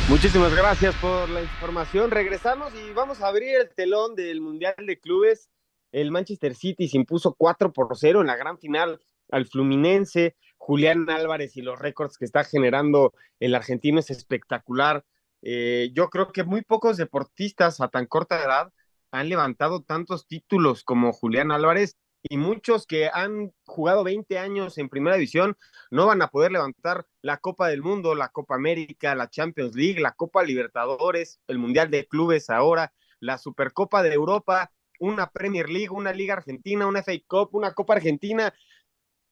Muchísimas 0.09 0.53
gracias 0.53 0.93
por 0.95 1.29
la 1.29 1.41
información. 1.41 2.11
Regresamos 2.11 2.73
y 2.75 2.91
vamos 2.91 3.21
a 3.21 3.27
abrir 3.29 3.55
el 3.55 3.69
telón 3.69 4.13
del 4.15 4.41
Mundial 4.41 4.75
de 4.77 4.99
Clubes. 4.99 5.49
El 5.93 6.11
Manchester 6.11 6.53
City 6.53 6.89
se 6.89 6.97
impuso 6.97 7.33
4 7.33 7.71
por 7.71 7.95
0 7.95 8.19
en 8.19 8.27
la 8.27 8.35
gran 8.35 8.57
final 8.57 8.99
al 9.31 9.45
Fluminense. 9.45 10.35
Julián 10.67 11.09
Álvarez 11.09 11.55
y 11.55 11.61
los 11.61 11.79
récords 11.79 12.17
que 12.17 12.25
está 12.25 12.43
generando 12.43 13.13
el 13.39 13.55
argentino 13.55 14.01
es 14.01 14.09
espectacular. 14.09 15.05
Eh, 15.41 15.91
yo 15.93 16.09
creo 16.09 16.33
que 16.33 16.43
muy 16.43 16.61
pocos 16.61 16.97
deportistas 16.97 17.79
a 17.79 17.87
tan 17.87 18.05
corta 18.05 18.43
edad 18.43 18.73
han 19.09 19.29
levantado 19.29 19.81
tantos 19.81 20.27
títulos 20.27 20.83
como 20.83 21.13
Julián 21.13 21.53
Álvarez 21.53 21.95
y 22.21 22.35
muchos 22.35 22.85
que 22.85 23.09
han 23.13 23.53
jugado 23.65 24.03
20 24.03 24.39
años 24.39 24.77
en 24.77 24.89
primera 24.89 25.15
división 25.15 25.55
no 25.89 26.05
van 26.05 26.21
a 26.21 26.27
poder 26.27 26.51
levantar 26.51 27.05
la 27.21 27.37
Copa 27.37 27.69
del 27.69 27.81
Mundo, 27.81 28.13
la 28.13 28.27
Copa 28.27 28.55
América, 28.55 29.15
la 29.15 29.29
Champions 29.29 29.73
League, 29.73 30.01
la 30.01 30.15
Copa 30.15 30.43
Libertadores, 30.43 31.39
el 31.47 31.59
Mundial 31.59 31.89
de 31.89 32.07
Clubes 32.07 32.49
ahora, 32.49 32.91
la 33.21 33.37
Supercopa 33.37 34.03
de 34.03 34.13
Europa, 34.13 34.73
una 34.99 35.29
Premier 35.29 35.69
League, 35.69 35.91
una 35.91 36.11
Liga 36.11 36.33
Argentina, 36.33 36.87
una 36.87 37.03
FA 37.03 37.13
Cup, 37.25 37.51
una 37.53 37.73
Copa 37.73 37.93
Argentina. 37.93 38.53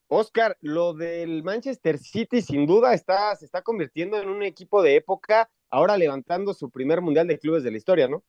Oscar, 0.07 0.57
lo 0.61 0.93
del 0.93 1.43
Manchester 1.43 1.97
City 1.97 2.41
sin 2.41 2.65
duda 2.65 2.93
está, 2.93 3.35
se 3.35 3.45
está 3.45 3.61
convirtiendo 3.61 4.17
en 4.17 4.29
un 4.29 4.43
equipo 4.43 4.81
de 4.81 4.95
época, 4.95 5.49
ahora 5.69 5.97
levantando 5.97 6.53
su 6.53 6.69
primer 6.69 7.01
Mundial 7.01 7.27
de 7.27 7.39
Clubes 7.39 7.63
de 7.63 7.71
la 7.71 7.77
historia, 7.77 8.07
¿no? 8.07 8.23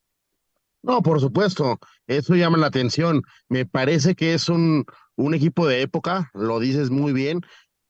No, 0.82 1.02
por 1.02 1.20
supuesto, 1.20 1.78
eso 2.06 2.34
llama 2.34 2.58
la 2.58 2.68
atención. 2.68 3.22
Me 3.48 3.66
parece 3.66 4.14
que 4.14 4.34
es 4.34 4.48
un, 4.48 4.84
un 5.16 5.34
equipo 5.34 5.66
de 5.66 5.82
época, 5.82 6.30
lo 6.32 6.60
dices 6.60 6.90
muy 6.90 7.12
bien. 7.12 7.40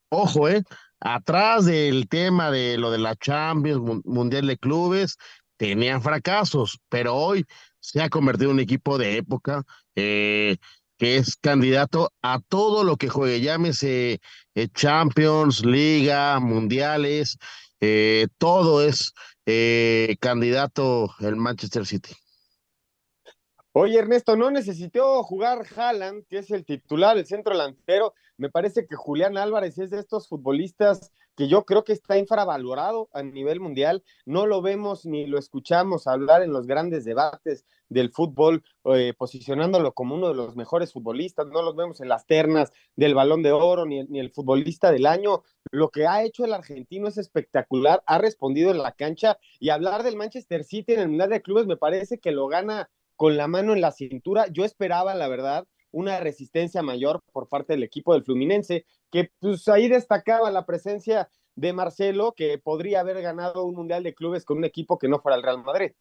Ojo, 0.09 0.49
eh, 0.49 0.63
atrás 1.01 1.67
del 1.67 2.09
tema 2.09 2.51
de 2.51 2.79
lo 2.79 2.91
de 2.91 2.99
la 2.99 3.15
Champions, 3.17 4.03
Mundial 4.05 4.47
de 4.47 4.57
Clubes, 4.57 5.17
tenían 5.57 6.03
fracasos, 6.03 6.81
pero 6.89 7.15
hoy 7.15 7.45
se 7.81 8.03
ha 8.03 8.09
convertido 8.09 8.51
en 8.51 8.57
un 8.57 8.61
equipo 8.61 8.99
de 8.99 9.19
época 9.19 9.63
eh, 9.95 10.57
que 10.97 11.17
es 11.17 11.37
candidato 11.37 12.11
a 12.23 12.41
todo 12.41 12.85
lo 12.85 12.97
que 12.97 13.09
juegue, 13.09 13.41
llámese 13.41 14.21
eh, 14.55 14.69
Champions, 14.75 15.65
Liga, 15.65 16.41
Mundiales, 16.41 17.39
eh, 17.81 18.29
todo 18.39 18.83
es 18.83 19.13
candidato 20.19 21.09
el 21.21 21.37
Manchester 21.37 21.87
City. 21.87 22.13
Oye, 23.79 23.99
Ernesto, 23.99 24.37
no 24.37 24.51
necesitó 24.51 25.23
jugar 25.23 25.67
Haaland, 25.77 26.25
que 26.31 26.39
es 26.39 26.51
el 26.51 26.65
titular, 26.65 27.19
el 27.19 27.27
centro 27.27 27.53
delantero. 27.53 28.15
Me 28.39 28.49
parece 28.49 28.87
que 28.87 28.97
Julián 28.97 29.37
Álvarez 29.37 29.79
es 29.79 29.91
de 29.91 30.01
estos 30.01 30.29
futbolistas 30.29 31.13
que 31.37 31.49
yo 31.49 31.65
creo 31.65 31.85
que 31.85 31.93
está 31.93 32.19
infravalorado 32.19 33.09
a 33.13 33.23
nivel 33.23 33.61
mundial. 33.61 34.03
No 34.25 34.47
lo 34.47 34.63
vemos 34.63 35.05
ni 35.05 35.27
lo 35.27 35.39
escuchamos 35.39 36.07
hablar 36.07 36.43
en 36.43 36.53
los 36.53 36.67
grandes 36.67 37.05
debates 37.05 37.65
del 37.89 38.11
fútbol, 38.11 38.65
eh, 38.87 39.13
posicionándolo 39.17 39.93
como 39.93 40.15
uno 40.15 40.29
de 40.29 40.35
los 40.35 40.57
mejores 40.57 40.93
futbolistas. 40.93 41.47
No 41.49 41.63
los 41.63 41.77
vemos 41.77 42.01
en 42.01 42.09
las 42.09 42.27
ternas 42.27 42.73
del 42.97 43.15
balón 43.15 43.43
de 43.43 43.53
oro 43.53 43.85
ni, 43.85 44.05
ni 44.05 44.19
el 44.19 44.33
futbolista 44.33 44.91
del 44.91 45.07
año. 45.07 45.43
Lo 45.71 45.91
que 45.91 46.07
ha 46.07 46.25
hecho 46.25 46.45
el 46.45 46.55
argentino 46.55 47.09
es 47.09 47.19
espectacular, 47.19 48.03
ha 48.07 48.19
respondido 48.19 48.71
en 48.71 48.79
la 48.79 48.93
cancha 48.93 49.39
y 49.61 49.69
hablar 49.69 50.03
del 50.03 50.17
Manchester 50.17 50.65
City 50.65 50.95
en 50.95 51.01
el 51.01 51.09
Mundial 51.09 51.31
de 51.31 51.43
Clubes 51.43 51.67
me 51.67 51.77
parece 51.77 52.19
que 52.19 52.33
lo 52.33 52.47
gana 52.49 52.89
con 53.17 53.37
la 53.37 53.47
mano 53.47 53.75
en 53.75 53.81
la 53.81 53.93
cintura. 53.93 54.47
Yo 54.49 54.65
esperaba, 54.65 55.15
la 55.15 55.29
verdad, 55.29 55.67
una 55.91 56.21
resistencia 56.21 56.83
mayor 56.83 57.23
por 57.33 57.49
parte 57.49 57.73
del 57.73 57.83
equipo 57.83 58.13
del 58.13 58.25
Fluminense, 58.25 58.85
que 59.11 59.31
pues 59.41 59.69
ahí 59.69 59.89
destacaba 59.89 60.51
la 60.51 60.67
presencia 60.67 61.31
de 61.55 61.73
Marcelo, 61.73 62.35
que 62.37 62.59
podría 62.59 63.01
haber 63.01 63.23
ganado 63.23 63.65
un 63.65 63.75
Mundial 63.75 64.03
de 64.03 64.15
Clubes 64.15 64.45
con 64.45 64.59
un 64.59 64.65
equipo 64.65 64.99
que 64.99 65.09
no 65.09 65.21
fuera 65.21 65.37
el 65.37 65.43
Real 65.43 65.63
Madrid. 65.63 65.93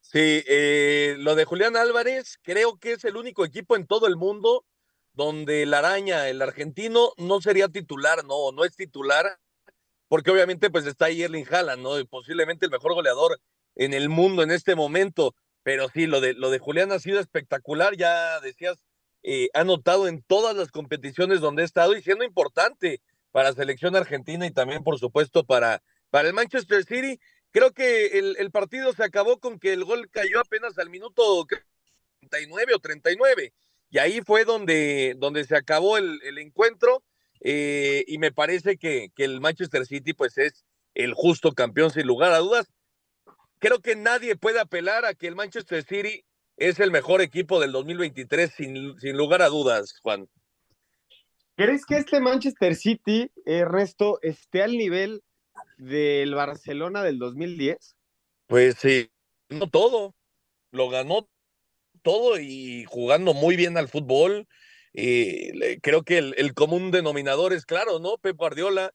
Sí, 0.00 0.44
eh, 0.46 1.16
lo 1.18 1.34
de 1.34 1.44
Julián 1.44 1.76
Álvarez, 1.76 2.38
creo 2.42 2.78
que 2.78 2.92
es 2.92 3.04
el 3.04 3.16
único 3.16 3.44
equipo 3.44 3.74
en 3.74 3.86
todo 3.86 4.06
el 4.06 4.16
mundo 4.16 4.64
donde 5.14 5.64
la 5.66 5.78
araña, 5.78 6.28
el 6.28 6.42
argentino, 6.42 7.12
no 7.16 7.40
sería 7.40 7.68
titular, 7.68 8.24
no, 8.24 8.52
no 8.52 8.64
es 8.64 8.76
titular, 8.76 9.38
porque 10.08 10.30
obviamente 10.30 10.70
pues 10.70 10.86
está 10.86 11.06
ahí 11.06 11.22
Erling 11.22 11.46
Haaland, 11.50 11.82
¿no? 11.82 11.92
posiblemente 12.06 12.66
el 12.66 12.70
mejor 12.70 12.94
goleador 12.94 13.40
en 13.74 13.94
el 13.94 14.08
mundo 14.08 14.42
en 14.42 14.50
este 14.50 14.74
momento. 14.74 15.34
Pero 15.62 15.88
sí, 15.88 16.06
lo 16.06 16.20
de, 16.20 16.34
lo 16.34 16.50
de 16.50 16.60
Julián 16.60 16.92
ha 16.92 17.00
sido 17.00 17.18
espectacular, 17.18 17.96
ya 17.96 18.38
decías, 18.40 18.84
eh, 19.22 19.48
ha 19.54 19.64
notado 19.64 20.08
en 20.08 20.22
todas 20.22 20.56
las 20.56 20.70
competiciones 20.70 21.40
donde 21.40 21.62
ha 21.62 21.64
estado 21.64 21.96
y 21.96 22.02
siendo 22.02 22.24
importante 22.24 23.00
para 23.32 23.52
selección 23.52 23.96
argentina 23.96 24.46
y 24.46 24.50
también, 24.50 24.82
por 24.82 24.98
supuesto, 24.98 25.44
para, 25.44 25.82
para 26.10 26.28
el 26.28 26.34
Manchester 26.34 26.84
City. 26.84 27.20
Creo 27.50 27.72
que 27.72 28.18
el, 28.18 28.50
partido 28.50 28.92
se 28.92 29.04
acabó 29.04 29.38
con 29.38 29.58
que 29.58 29.72
el 29.72 29.84
gol 29.84 30.10
cayó 30.10 30.40
apenas 30.40 30.78
al 30.78 30.90
minuto 30.90 31.46
39 32.20 32.74
o 32.74 32.78
39. 32.78 33.52
Y 33.90 33.98
ahí 33.98 34.20
fue 34.20 34.44
donde, 34.44 35.14
donde 35.16 35.44
se 35.44 35.56
acabó 35.56 35.96
el, 35.96 36.20
el 36.22 36.38
encuentro. 36.38 37.02
Eh, 37.40 38.04
y 38.06 38.18
me 38.18 38.32
parece 38.32 38.76
que, 38.76 39.10
que 39.14 39.24
el 39.24 39.40
Manchester 39.40 39.86
City 39.86 40.12
pues 40.14 40.38
es 40.38 40.64
el 40.94 41.12
justo 41.14 41.52
campeón 41.52 41.90
sin 41.90 42.06
lugar 42.06 42.32
a 42.32 42.38
dudas 42.38 42.70
creo 43.58 43.80
que 43.80 43.96
nadie 43.96 44.36
puede 44.36 44.60
apelar 44.60 45.04
a 45.04 45.14
que 45.14 45.26
el 45.26 45.36
Manchester 45.36 45.82
City 45.84 46.24
es 46.56 46.80
el 46.80 46.90
mejor 46.90 47.20
equipo 47.20 47.60
del 47.60 47.72
2023 47.72 48.50
sin, 48.50 48.98
sin 48.98 49.16
lugar 49.16 49.42
a 49.42 49.48
dudas, 49.48 49.98
Juan. 50.02 50.28
¿Crees 51.56 51.86
que 51.86 51.96
este 51.96 52.20
Manchester 52.20 52.74
City, 52.74 53.30
Ernesto, 53.46 54.18
esté 54.22 54.62
al 54.62 54.72
nivel 54.72 55.22
del 55.78 56.34
Barcelona 56.34 57.02
del 57.02 57.18
2010? 57.18 57.96
Pues 58.46 58.76
sí, 58.76 59.10
no 59.48 59.68
todo, 59.68 60.14
lo 60.70 60.88
ganó 60.88 61.28
todo 62.02 62.38
y 62.38 62.84
jugando 62.84 63.34
muy 63.34 63.56
bien 63.56 63.76
al 63.76 63.88
fútbol. 63.88 64.46
Y 64.92 65.78
creo 65.80 66.02
que 66.04 66.18
el, 66.18 66.34
el, 66.38 66.54
común 66.54 66.90
denominador 66.90 67.52
es 67.52 67.66
claro, 67.66 67.98
¿no? 67.98 68.16
Pep 68.16 68.36
Guardiola, 68.36 68.92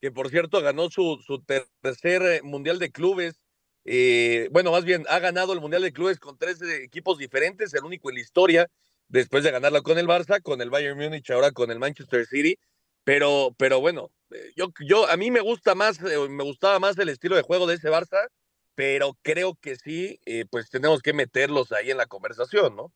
que 0.00 0.10
por 0.10 0.30
cierto 0.30 0.60
ganó 0.60 0.90
su, 0.90 1.22
su 1.24 1.44
tercer 1.80 2.22
eh, 2.22 2.42
Mundial 2.42 2.78
de 2.78 2.90
Clubes 2.90 3.43
eh, 3.84 4.48
bueno, 4.50 4.72
más 4.72 4.84
bien, 4.84 5.04
ha 5.08 5.18
ganado 5.18 5.52
el 5.52 5.60
Mundial 5.60 5.82
de 5.82 5.92
Clubes 5.92 6.18
con 6.18 6.38
tres 6.38 6.60
equipos 6.62 7.18
diferentes, 7.18 7.74
el 7.74 7.84
único 7.84 8.08
en 8.08 8.16
la 8.16 8.22
historia, 8.22 8.70
después 9.08 9.44
de 9.44 9.50
ganarla 9.50 9.82
con 9.82 9.98
el 9.98 10.06
Barça, 10.06 10.42
con 10.42 10.60
el 10.60 10.70
Bayern 10.70 10.98
Múnich, 10.98 11.30
ahora 11.30 11.52
con 11.52 11.70
el 11.70 11.78
Manchester 11.78 12.26
City. 12.26 12.58
Pero, 13.04 13.54
pero 13.58 13.80
bueno, 13.80 14.10
eh, 14.30 14.52
yo, 14.56 14.72
yo, 14.80 15.08
a 15.10 15.16
mí 15.16 15.30
me 15.30 15.40
gusta 15.40 15.74
más, 15.74 16.00
eh, 16.02 16.28
me 16.28 16.44
gustaba 16.44 16.78
más 16.78 16.96
el 16.98 17.10
estilo 17.10 17.36
de 17.36 17.42
juego 17.42 17.66
de 17.66 17.74
ese 17.74 17.90
Barça, 17.90 18.28
pero 18.74 19.16
creo 19.22 19.56
que 19.60 19.76
sí, 19.76 20.18
pues 20.50 20.68
tenemos 20.68 21.00
que 21.00 21.12
meterlos 21.12 21.70
ahí 21.70 21.92
en 21.92 21.96
la 21.96 22.06
conversación, 22.06 22.74
¿no? 22.74 22.92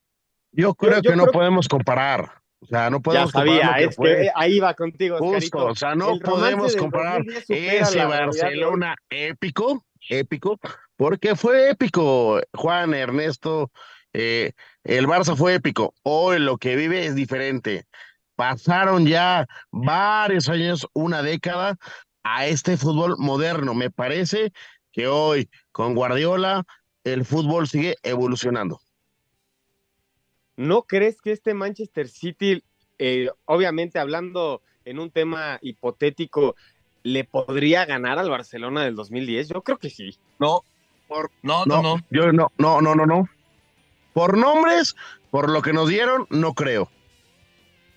Yo 0.51 0.75
creo 0.75 1.01
que 1.03 1.15
no 1.15 1.27
podemos 1.27 1.69
comparar. 1.69 2.43
O 2.61 2.67
sea, 2.67 2.91
no 2.91 3.01
podemos 3.01 3.33
ya 3.33 3.39
sabía, 3.39 3.71
es 3.79 3.97
que 3.97 4.31
ahí 4.35 4.59
va 4.59 4.75
contigo. 4.75 5.19
Justo, 5.19 5.67
o 5.67 5.75
sea, 5.77 5.95
no 5.95 6.19
podemos 6.19 6.75
comparar 6.75 7.23
ese 7.49 8.05
Barcelona 8.05 8.97
épico 9.09 9.85
épico, 10.09 10.59
porque 10.97 11.37
fue 11.37 11.71
épico, 11.71 12.41
Juan 12.55 12.95
Ernesto, 12.95 13.71
eh, 14.13 14.53
el 14.85 15.07
Barça 15.07 15.37
fue 15.37 15.55
épico, 15.55 15.95
hoy 16.03 16.39
lo 16.39 16.59
que 16.59 16.77
vive 16.77 17.07
es 17.07 17.15
diferente. 17.15 17.87
Pasaron 18.35 19.07
ya 19.07 19.47
varios 19.71 20.49
años, 20.49 20.87
una 20.93 21.23
década, 21.23 21.77
a 22.23 22.47
este 22.47 22.77
fútbol 22.77 23.17
moderno. 23.19 23.75
Me 23.75 23.91
parece 23.91 24.53
que 24.93 25.09
hoy, 25.09 25.49
con 25.73 25.95
Guardiola, 25.95 26.65
el 27.05 27.25
fútbol 27.25 27.69
sigue 27.69 27.97
evolucionando. 28.03 28.81
¿No 30.57 30.83
crees 30.83 31.21
que 31.21 31.33
este 31.33 31.55
Manchester 31.55 32.09
City, 32.09 32.63
eh, 32.99 33.31
obviamente 33.45 33.99
hablando 33.99 34.63
en 34.85 34.99
un 34.99 35.11
tema 35.11 35.59
hipotético, 35.63 36.57
le 37.13 37.25
podría 37.25 37.85
ganar 37.85 38.19
al 38.19 38.31
Barcelona 38.31 38.85
del 38.85 38.95
2010? 38.95 39.49
Yo 39.49 39.63
creo 39.63 39.79
que 39.79 39.91
sí. 39.91 40.17
No, 40.39 40.63
por, 41.07 41.31
no, 41.43 41.65
no, 41.67 41.83
no, 41.83 41.97
Yo 42.11 42.33
no, 42.33 42.53
no, 42.59 42.81
no, 42.81 42.95
no, 42.95 43.07
no. 43.07 43.29
Por 44.13 44.37
nombres, 44.37 44.95
por 45.31 45.51
lo 45.51 45.63
que 45.63 45.73
nos 45.73 45.89
dieron, 45.89 46.27
no 46.31 46.55
creo. 46.55 46.91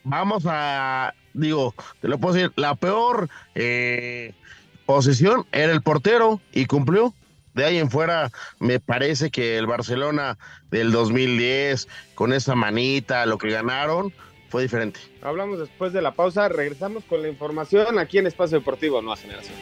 Vamos 0.04 0.44
a, 0.48 1.14
digo, 1.34 1.74
te 2.00 2.08
lo 2.08 2.18
puedo 2.18 2.34
decir, 2.34 2.52
la 2.56 2.76
peor 2.76 3.30
eh, 3.56 4.34
posición 4.86 5.46
era 5.52 5.72
el 5.72 5.82
portero 5.82 6.42
y 6.52 6.66
cumplió. 6.66 7.14
De 7.54 7.66
ahí 7.66 7.78
en 7.80 7.92
fuera, 7.92 8.32
me 8.60 8.80
parece 8.80 9.30
que 9.30 9.58
el 9.58 9.68
Barcelona 9.68 10.38
del 10.70 10.94
2010, 10.94 11.88
con 12.16 12.32
esa 12.32 12.56
manita, 12.56 13.26
lo 13.26 13.38
que 13.38 13.50
ganaron, 13.50 14.14
fue 14.52 14.64
diferente. 14.64 15.00
Hablamos 15.22 15.60
después 15.60 15.94
de 15.94 16.02
la 16.02 16.14
pausa, 16.14 16.50
regresamos 16.50 17.06
con 17.06 17.22
la 17.22 17.30
información 17.30 17.98
aquí 17.98 18.18
en 18.18 18.28
Espacio 18.28 18.60
Deportivo 18.60 19.02
Nueva 19.02 19.16
Generación. 19.16 19.56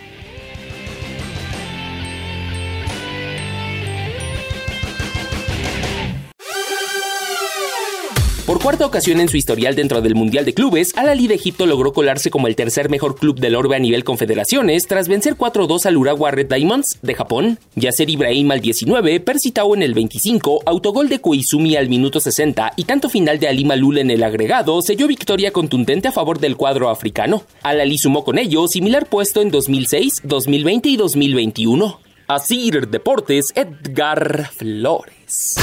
Cuarta 8.57 8.87
ocasión 8.87 9.19
en 9.19 9.29
su 9.29 9.37
historial 9.37 9.75
dentro 9.75 10.01
del 10.01 10.15
Mundial 10.15 10.43
de 10.43 10.55
Clubes, 10.55 10.97
Al 10.97 11.07
Ali 11.07 11.27
de 11.27 11.35
Egipto 11.35 11.67
logró 11.67 11.93
colarse 11.93 12.31
como 12.31 12.47
el 12.47 12.55
tercer 12.55 12.89
mejor 12.89 13.15
club 13.15 13.39
del 13.39 13.53
orbe 13.55 13.75
a 13.75 13.79
nivel 13.79 14.03
confederaciones 14.03 14.87
tras 14.87 15.07
vencer 15.07 15.35
4-2 15.35 15.85
al 15.85 15.97
Urawa 15.97 16.31
Red 16.31 16.51
Diamonds 16.51 16.97
de 17.03 17.13
Japón. 17.13 17.59
Yasser 17.75 18.09
Ibrahim 18.09 18.49
al 18.49 18.59
19, 18.59 19.19
Persitao 19.19 19.75
en 19.75 19.83
el 19.83 19.93
25, 19.93 20.61
autogol 20.65 21.09
de 21.09 21.21
Koizumi 21.21 21.75
al 21.75 21.89
minuto 21.89 22.19
60 22.19 22.73
y 22.75 22.85
tanto 22.85 23.07
final 23.07 23.37
de 23.37 23.49
Ali 23.49 23.65
Malul 23.65 23.99
en 23.99 24.09
el 24.09 24.23
agregado 24.23 24.81
selló 24.81 25.07
victoria 25.07 25.51
contundente 25.51 26.07
a 26.07 26.11
favor 26.11 26.39
del 26.39 26.57
cuadro 26.57 26.89
africano. 26.89 27.43
Al 27.61 27.79
Ali 27.79 27.99
sumó 27.99 28.23
con 28.23 28.39
ello 28.39 28.67
similar 28.67 29.05
puesto 29.05 29.41
en 29.41 29.51
2006, 29.51 30.21
2020 30.23 30.89
y 30.89 30.97
2021. 30.97 31.99
Asir 32.27 32.87
Deportes, 32.87 33.53
Edgar 33.53 34.49
Flores. 34.55 35.57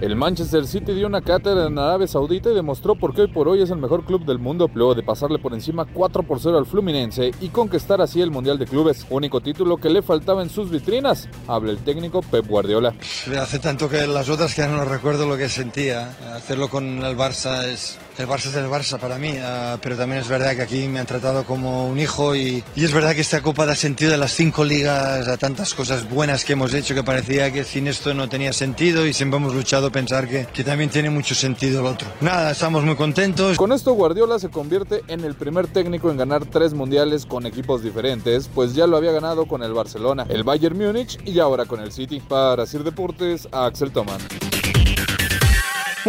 El 0.00 0.16
Manchester 0.16 0.66
City 0.66 0.94
dio 0.94 1.06
una 1.06 1.20
cátedra 1.20 1.66
en 1.66 1.78
Arabia 1.78 2.06
Saudita 2.06 2.50
y 2.50 2.54
demostró 2.54 2.94
por 2.94 3.14
qué 3.14 3.20
hoy 3.20 3.28
por 3.28 3.48
hoy 3.48 3.60
es 3.60 3.68
el 3.68 3.76
mejor 3.76 4.02
club 4.06 4.24
del 4.24 4.38
mundo, 4.38 4.70
luego 4.72 4.94
de 4.94 5.02
pasarle 5.02 5.38
por 5.38 5.52
encima 5.52 5.84
4 5.84 6.22
por 6.22 6.40
0 6.40 6.56
al 6.56 6.64
Fluminense 6.64 7.32
y 7.38 7.50
conquistar 7.50 8.00
así 8.00 8.22
el 8.22 8.30
Mundial 8.30 8.58
de 8.58 8.64
Clubes, 8.64 9.06
único 9.10 9.42
título 9.42 9.76
que 9.76 9.90
le 9.90 10.00
faltaba 10.00 10.42
en 10.42 10.48
sus 10.48 10.70
vitrinas. 10.70 11.28
Habla 11.46 11.72
el 11.72 11.78
técnico 11.80 12.22
Pep 12.22 12.46
Guardiola. 12.46 12.94
Hace 13.38 13.58
tanto 13.58 13.90
que 13.90 14.06
las 14.06 14.30
otras 14.30 14.54
que 14.54 14.62
ya 14.62 14.68
no 14.68 14.86
recuerdo 14.86 15.26
lo 15.26 15.36
que 15.36 15.50
sentía. 15.50 16.16
Hacerlo 16.34 16.70
con 16.70 17.04
el 17.04 17.14
Barça 17.14 17.66
es 17.68 17.98
el 18.18 18.26
Barça 18.26 18.46
es 18.46 18.56
el 18.56 18.66
Barça 18.66 18.98
para 18.98 19.18
mí, 19.18 19.32
uh, 19.32 19.78
pero 19.80 19.96
también 19.96 20.20
es 20.22 20.28
verdad 20.28 20.54
que 20.54 20.62
aquí 20.62 20.88
me 20.88 21.00
han 21.00 21.06
tratado 21.06 21.44
como 21.44 21.88
un 21.88 21.98
hijo 21.98 22.34
y, 22.34 22.62
y, 22.76 22.84
es 22.84 22.92
verdad 22.92 23.14
que 23.14 23.20
esta 23.20 23.42
Copa 23.42 23.66
da 23.66 23.74
sentido 23.74 24.10
de 24.10 24.18
las 24.18 24.32
cinco 24.32 24.64
ligas, 24.64 25.26
a 25.28 25.36
tantas 25.36 25.74
cosas 25.74 26.08
buenas 26.08 26.44
que 26.44 26.54
hemos 26.54 26.74
hecho 26.74 26.94
que 26.94 27.02
parecía 27.02 27.50
que 27.52 27.64
sin 27.64 27.86
esto 27.86 28.12
no 28.14 28.28
tenía 28.28 28.52
sentido 28.52 29.06
y 29.06 29.12
siempre 29.12 29.38
hemos 29.38 29.54
luchado 29.54 29.88
a 29.88 29.90
pensar 29.90 30.28
que, 30.28 30.46
que 30.52 30.64
también 30.64 30.90
tiene 30.90 31.10
mucho 31.10 31.34
sentido 31.34 31.80
el 31.80 31.86
otro. 31.86 32.08
Nada, 32.20 32.50
estamos 32.50 32.84
muy 32.84 32.96
contentos. 32.96 33.56
Con 33.56 33.72
esto 33.72 33.92
Guardiola 33.92 34.38
se 34.38 34.48
convierte 34.48 35.02
en 35.08 35.24
el 35.24 35.34
primer 35.34 35.66
técnico 35.68 36.10
en 36.10 36.16
ganar 36.16 36.44
tres 36.46 36.74
mundiales 36.74 37.26
con 37.26 37.46
equipos 37.46 37.82
diferentes, 37.82 38.48
pues 38.54 38.74
ya 38.74 38.86
lo 38.86 38.96
había 38.96 39.12
ganado 39.12 39.46
con 39.46 39.62
el 39.62 39.72
Barcelona, 39.72 40.26
el 40.28 40.44
Bayern 40.44 40.76
Múnich 40.76 41.18
y 41.24 41.38
ahora 41.38 41.64
con 41.64 41.80
el 41.80 41.92
City. 41.92 42.20
Para 42.20 42.66
Sir 42.66 42.84
Deportes, 42.84 43.48
Axel 43.52 43.92
Toman. 43.92 44.20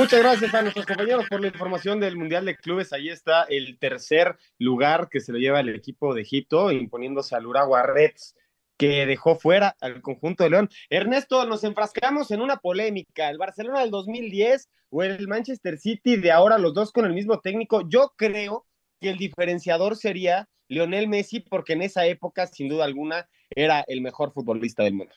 Muchas 0.02 0.20
gracias 0.20 0.52
a 0.56 0.64
nuestros 0.64 0.88
compañeros 0.88 1.28
por 1.30 1.42
la 1.42 1.50
información 1.50 2.00
del 2.00 2.18
Mundial 2.18 2.44
de 2.44 2.58
Clubes. 2.58 2.92
Ahí 2.92 3.10
está 3.10 3.44
el 3.44 3.78
tercer 3.78 4.36
lugar 4.58 5.10
que 5.12 5.20
se 5.20 5.32
lo 5.32 5.38
lleva 5.38 5.60
el 5.60 5.70
equipo 5.70 6.16
de 6.16 6.24
Egipto, 6.24 6.72
imponiéndose 6.72 7.36
al 7.36 7.46
Urawa 7.46 7.84
Reds, 7.84 8.36
que 8.78 9.06
dejó 9.06 9.36
fuera 9.36 9.76
al 9.80 10.02
conjunto 10.02 10.44
de 10.44 10.50
León. 10.50 10.70
Ernesto, 10.90 11.46
nos 11.46 11.64
enfrascamos 11.64 12.32
en 12.32 12.42
una 12.42 12.58
polémica. 12.58 13.30
¿El 13.30 13.38
Barcelona 13.38 13.82
del 13.82 13.92
2010 13.92 14.70
o 14.90 15.04
el 15.04 15.28
Manchester 15.28 15.78
City 15.78 16.16
de 16.16 16.32
ahora, 16.32 16.58
los 16.58 16.74
dos 16.74 16.92
con 16.92 17.06
el 17.06 17.14
mismo 17.14 17.40
técnico? 17.40 17.88
Yo 17.88 18.14
creo 18.18 18.66
que 19.00 19.12
el 19.12 19.20
diferenciador 19.20 19.96
sería 19.96 20.50
Lionel 20.68 21.10
Messi, 21.10 21.42
porque 21.42 21.74
en 21.74 21.84
esa 21.84 22.08
época, 22.08 22.48
sin 22.48 22.70
duda 22.70 22.86
alguna, 22.86 23.30
era 23.52 23.86
el 23.88 24.02
mejor 24.02 24.34
futbolista 24.34 24.82
del 24.82 24.96
mundo. 24.96 25.14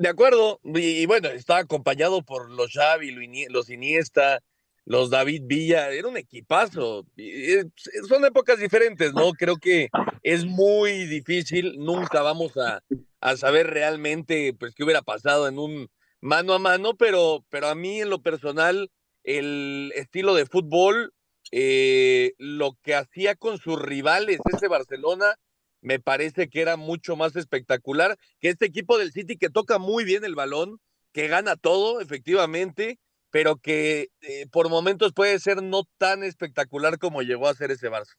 De 0.00 0.08
acuerdo, 0.08 0.60
y, 0.64 1.02
y, 1.02 1.04
bueno, 1.04 1.28
estaba 1.28 1.58
acompañado 1.58 2.22
por 2.22 2.50
los 2.50 2.72
Xavi, 2.72 3.10
los 3.50 3.68
Iniesta, 3.68 4.40
los 4.86 5.10
David 5.10 5.42
Villa, 5.44 5.90
era 5.90 6.08
un 6.08 6.16
equipazo. 6.16 7.04
Y, 7.18 7.56
son 8.08 8.24
épocas 8.24 8.58
diferentes, 8.58 9.12
¿no? 9.12 9.32
Creo 9.34 9.58
que 9.58 9.90
es 10.22 10.46
muy 10.46 11.04
difícil, 11.04 11.74
nunca 11.76 12.22
vamos 12.22 12.56
a, 12.56 12.82
a, 13.20 13.36
saber 13.36 13.66
realmente 13.66 14.54
pues 14.58 14.74
qué 14.74 14.84
hubiera 14.84 15.02
pasado 15.02 15.46
en 15.48 15.58
un 15.58 15.90
mano 16.22 16.54
a 16.54 16.58
mano, 16.58 16.94
pero, 16.96 17.44
pero 17.50 17.68
a 17.68 17.74
mí 17.74 18.00
en 18.00 18.08
lo 18.08 18.22
personal, 18.22 18.90
el 19.22 19.92
estilo 19.96 20.34
de 20.34 20.46
fútbol, 20.46 21.12
eh, 21.52 22.32
lo 22.38 22.78
que 22.82 22.94
hacía 22.94 23.34
con 23.34 23.58
sus 23.58 23.78
rivales, 23.78 24.40
ese 24.50 24.66
Barcelona, 24.66 25.36
me 25.80 25.98
parece 26.00 26.48
que 26.48 26.60
era 26.60 26.76
mucho 26.76 27.16
más 27.16 27.36
espectacular 27.36 28.18
que 28.40 28.48
este 28.48 28.66
equipo 28.66 28.98
del 28.98 29.12
City 29.12 29.36
que 29.36 29.50
toca 29.50 29.78
muy 29.78 30.04
bien 30.04 30.24
el 30.24 30.34
balón, 30.34 30.80
que 31.12 31.28
gana 31.28 31.56
todo, 31.56 32.00
efectivamente, 32.00 32.98
pero 33.30 33.56
que 33.56 34.08
eh, 34.20 34.46
por 34.50 34.68
momentos 34.68 35.12
puede 35.12 35.38
ser 35.38 35.62
no 35.62 35.84
tan 35.98 36.22
espectacular 36.22 36.98
como 36.98 37.22
llegó 37.22 37.48
a 37.48 37.54
ser 37.54 37.70
ese 37.70 37.90
Barça. 37.90 38.14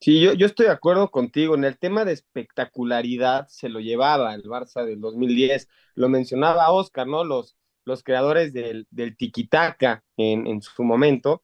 Sí, 0.00 0.20
yo, 0.20 0.34
yo 0.34 0.46
estoy 0.46 0.66
de 0.66 0.72
acuerdo 0.72 1.10
contigo. 1.10 1.54
En 1.54 1.64
el 1.64 1.78
tema 1.78 2.04
de 2.04 2.12
espectacularidad 2.12 3.46
se 3.48 3.68
lo 3.68 3.80
llevaba 3.80 4.34
el 4.34 4.42
Barça 4.42 4.84
del 4.84 5.00
2010. 5.00 5.68
Lo 5.94 6.08
mencionaba 6.08 6.70
Oscar, 6.72 7.06
¿no? 7.06 7.24
Los, 7.24 7.56
los 7.84 8.02
creadores 8.02 8.52
del, 8.52 8.86
del 8.90 9.16
tiquitaca 9.16 10.04
en, 10.16 10.46
en 10.46 10.60
su 10.60 10.82
momento 10.84 11.42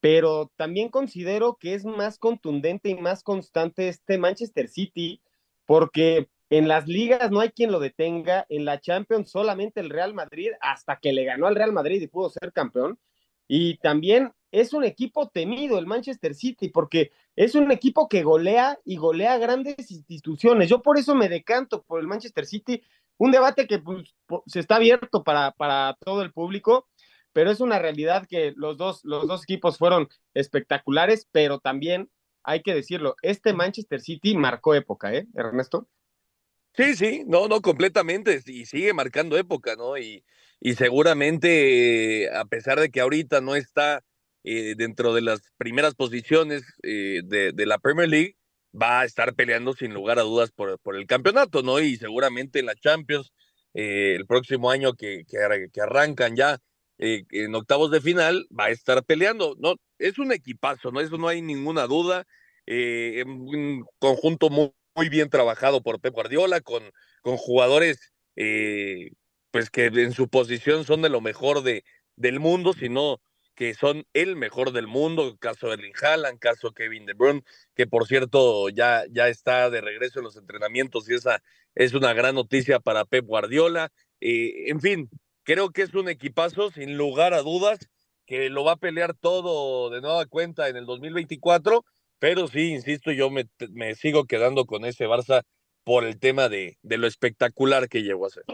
pero 0.00 0.50
también 0.56 0.88
considero 0.88 1.56
que 1.60 1.74
es 1.74 1.84
más 1.84 2.18
contundente 2.18 2.88
y 2.88 2.94
más 2.94 3.22
constante 3.22 3.88
este 3.88 4.18
Manchester 4.18 4.68
City, 4.68 5.20
porque 5.66 6.28
en 6.48 6.66
las 6.66 6.88
ligas 6.88 7.30
no 7.30 7.40
hay 7.40 7.50
quien 7.50 7.70
lo 7.70 7.78
detenga, 7.78 8.46
en 8.48 8.64
la 8.64 8.80
Champions 8.80 9.30
solamente 9.30 9.80
el 9.80 9.90
Real 9.90 10.14
Madrid, 10.14 10.50
hasta 10.60 10.96
que 10.96 11.12
le 11.12 11.24
ganó 11.24 11.46
al 11.46 11.54
Real 11.54 11.72
Madrid 11.72 12.00
y 12.00 12.08
pudo 12.08 12.30
ser 12.30 12.52
campeón, 12.52 12.98
y 13.46 13.78
también 13.78 14.32
es 14.52 14.72
un 14.72 14.84
equipo 14.84 15.28
temido 15.28 15.78
el 15.78 15.86
Manchester 15.86 16.34
City, 16.34 16.68
porque 16.68 17.12
es 17.36 17.54
un 17.54 17.70
equipo 17.70 18.08
que 18.08 18.22
golea 18.22 18.78
y 18.84 18.96
golea 18.96 19.38
grandes 19.38 19.90
instituciones. 19.90 20.68
Yo 20.68 20.82
por 20.82 20.98
eso 20.98 21.14
me 21.14 21.28
decanto 21.28 21.82
por 21.82 22.00
el 22.00 22.06
Manchester 22.06 22.46
City, 22.46 22.82
un 23.16 23.30
debate 23.30 23.66
que 23.66 23.78
pues, 23.78 24.14
se 24.46 24.60
está 24.60 24.76
abierto 24.76 25.22
para, 25.22 25.52
para 25.52 25.96
todo 26.00 26.22
el 26.22 26.32
público, 26.32 26.88
pero 27.32 27.50
es 27.50 27.60
una 27.60 27.78
realidad 27.78 28.26
que 28.28 28.52
los 28.56 28.76
dos, 28.76 29.00
los 29.04 29.26
dos 29.26 29.42
equipos 29.42 29.78
fueron 29.78 30.08
espectaculares, 30.34 31.28
pero 31.30 31.58
también 31.58 32.10
hay 32.42 32.62
que 32.62 32.74
decirlo, 32.74 33.16
este 33.22 33.52
Manchester 33.52 34.00
City 34.00 34.36
marcó 34.36 34.74
época, 34.74 35.14
¿eh, 35.14 35.26
Ernesto? 35.34 35.88
Sí, 36.74 36.94
sí, 36.94 37.24
no, 37.26 37.48
no, 37.48 37.60
completamente, 37.60 38.40
y 38.46 38.66
sigue 38.66 38.94
marcando 38.94 39.36
época, 39.36 39.76
¿no? 39.76 39.98
Y, 39.98 40.24
y 40.60 40.74
seguramente, 40.74 42.24
eh, 42.24 42.30
a 42.34 42.44
pesar 42.44 42.78
de 42.78 42.90
que 42.90 43.00
ahorita 43.00 43.40
no 43.40 43.56
está 43.56 44.04
eh, 44.44 44.74
dentro 44.76 45.12
de 45.12 45.20
las 45.20 45.40
primeras 45.58 45.94
posiciones 45.94 46.62
eh, 46.82 47.20
de, 47.24 47.52
de, 47.52 47.66
la 47.66 47.78
Premier 47.78 48.08
League, 48.08 48.36
va 48.80 49.00
a 49.00 49.04
estar 49.04 49.34
peleando 49.34 49.74
sin 49.74 49.92
lugar 49.92 50.18
a 50.18 50.22
dudas 50.22 50.50
por, 50.50 50.78
por 50.78 50.96
el 50.96 51.06
campeonato, 51.06 51.62
¿no? 51.62 51.78
Y 51.80 51.96
seguramente 51.96 52.58
en 52.60 52.66
la 52.66 52.74
Champions, 52.74 53.32
eh, 53.74 54.14
el 54.16 54.26
próximo 54.26 54.70
año 54.70 54.94
que, 54.94 55.24
que, 55.28 55.68
que 55.72 55.80
arrancan 55.82 56.36
ya, 56.36 56.58
eh, 57.00 57.24
en 57.30 57.54
octavos 57.54 57.90
de 57.90 58.00
final 58.02 58.46
va 58.56 58.66
a 58.66 58.70
estar 58.70 59.02
peleando. 59.04 59.56
No, 59.58 59.76
es 59.98 60.18
un 60.18 60.32
equipazo, 60.32 60.92
¿no? 60.92 61.00
Eso 61.00 61.16
no 61.16 61.28
hay 61.28 61.40
ninguna 61.40 61.86
duda. 61.86 62.26
Eh, 62.66 63.24
un 63.26 63.86
conjunto 63.98 64.50
muy, 64.50 64.72
bien 65.08 65.30
trabajado 65.30 65.82
por 65.82 65.98
Pep 65.98 66.12
Guardiola, 66.12 66.60
con, 66.60 66.82
con 67.22 67.38
jugadores 67.38 68.12
eh, 68.36 69.12
pues 69.50 69.70
que 69.70 69.86
en 69.86 70.12
su 70.12 70.28
posición 70.28 70.84
son 70.84 71.00
de 71.00 71.08
lo 71.08 71.22
mejor 71.22 71.62
de, 71.62 71.84
del 72.16 72.38
mundo, 72.38 72.74
sino 72.74 73.20
que 73.54 73.72
son 73.74 74.06
el 74.12 74.36
mejor 74.36 74.72
del 74.72 74.86
mundo, 74.86 75.36
caso 75.38 75.72
Erling 75.72 75.94
Haaland, 76.00 76.38
caso 76.38 76.72
Kevin 76.72 77.06
De 77.06 77.14
Bruyne, 77.14 77.42
que 77.74 77.86
por 77.86 78.06
cierto 78.06 78.68
ya, 78.68 79.04
ya 79.10 79.28
está 79.28 79.70
de 79.70 79.80
regreso 79.80 80.20
en 80.20 80.24
los 80.26 80.36
entrenamientos 80.36 81.08
y 81.08 81.14
esa 81.14 81.42
es 81.74 81.94
una 81.94 82.12
gran 82.12 82.34
noticia 82.34 82.78
para 82.80 83.04
Pep 83.06 83.24
Guardiola. 83.26 83.90
Eh, 84.20 84.68
en 84.68 84.80
fin, 84.80 85.10
creo 85.44 85.70
que 85.70 85.82
es 85.82 85.94
un 85.94 86.08
equipazo, 86.08 86.70
sin 86.70 86.96
lugar 86.96 87.34
a 87.34 87.42
dudas, 87.42 87.78
que 88.26 88.48
lo 88.48 88.64
va 88.64 88.72
a 88.72 88.76
pelear 88.76 89.14
todo 89.14 89.90
de 89.90 90.00
nueva 90.00 90.26
cuenta 90.26 90.68
en 90.68 90.76
el 90.76 90.86
2024, 90.86 91.84
pero 92.18 92.46
sí, 92.46 92.72
insisto, 92.72 93.10
yo 93.12 93.30
me, 93.30 93.48
me 93.70 93.94
sigo 93.94 94.24
quedando 94.24 94.66
con 94.66 94.84
ese 94.84 95.06
Barça 95.06 95.42
por 95.84 96.04
el 96.04 96.20
tema 96.20 96.48
de, 96.48 96.78
de, 96.82 96.98
lo 96.98 97.06
espectacular 97.06 97.88
que 97.88 98.02
llegó 98.02 98.26
a 98.26 98.30
ser. 98.30 98.44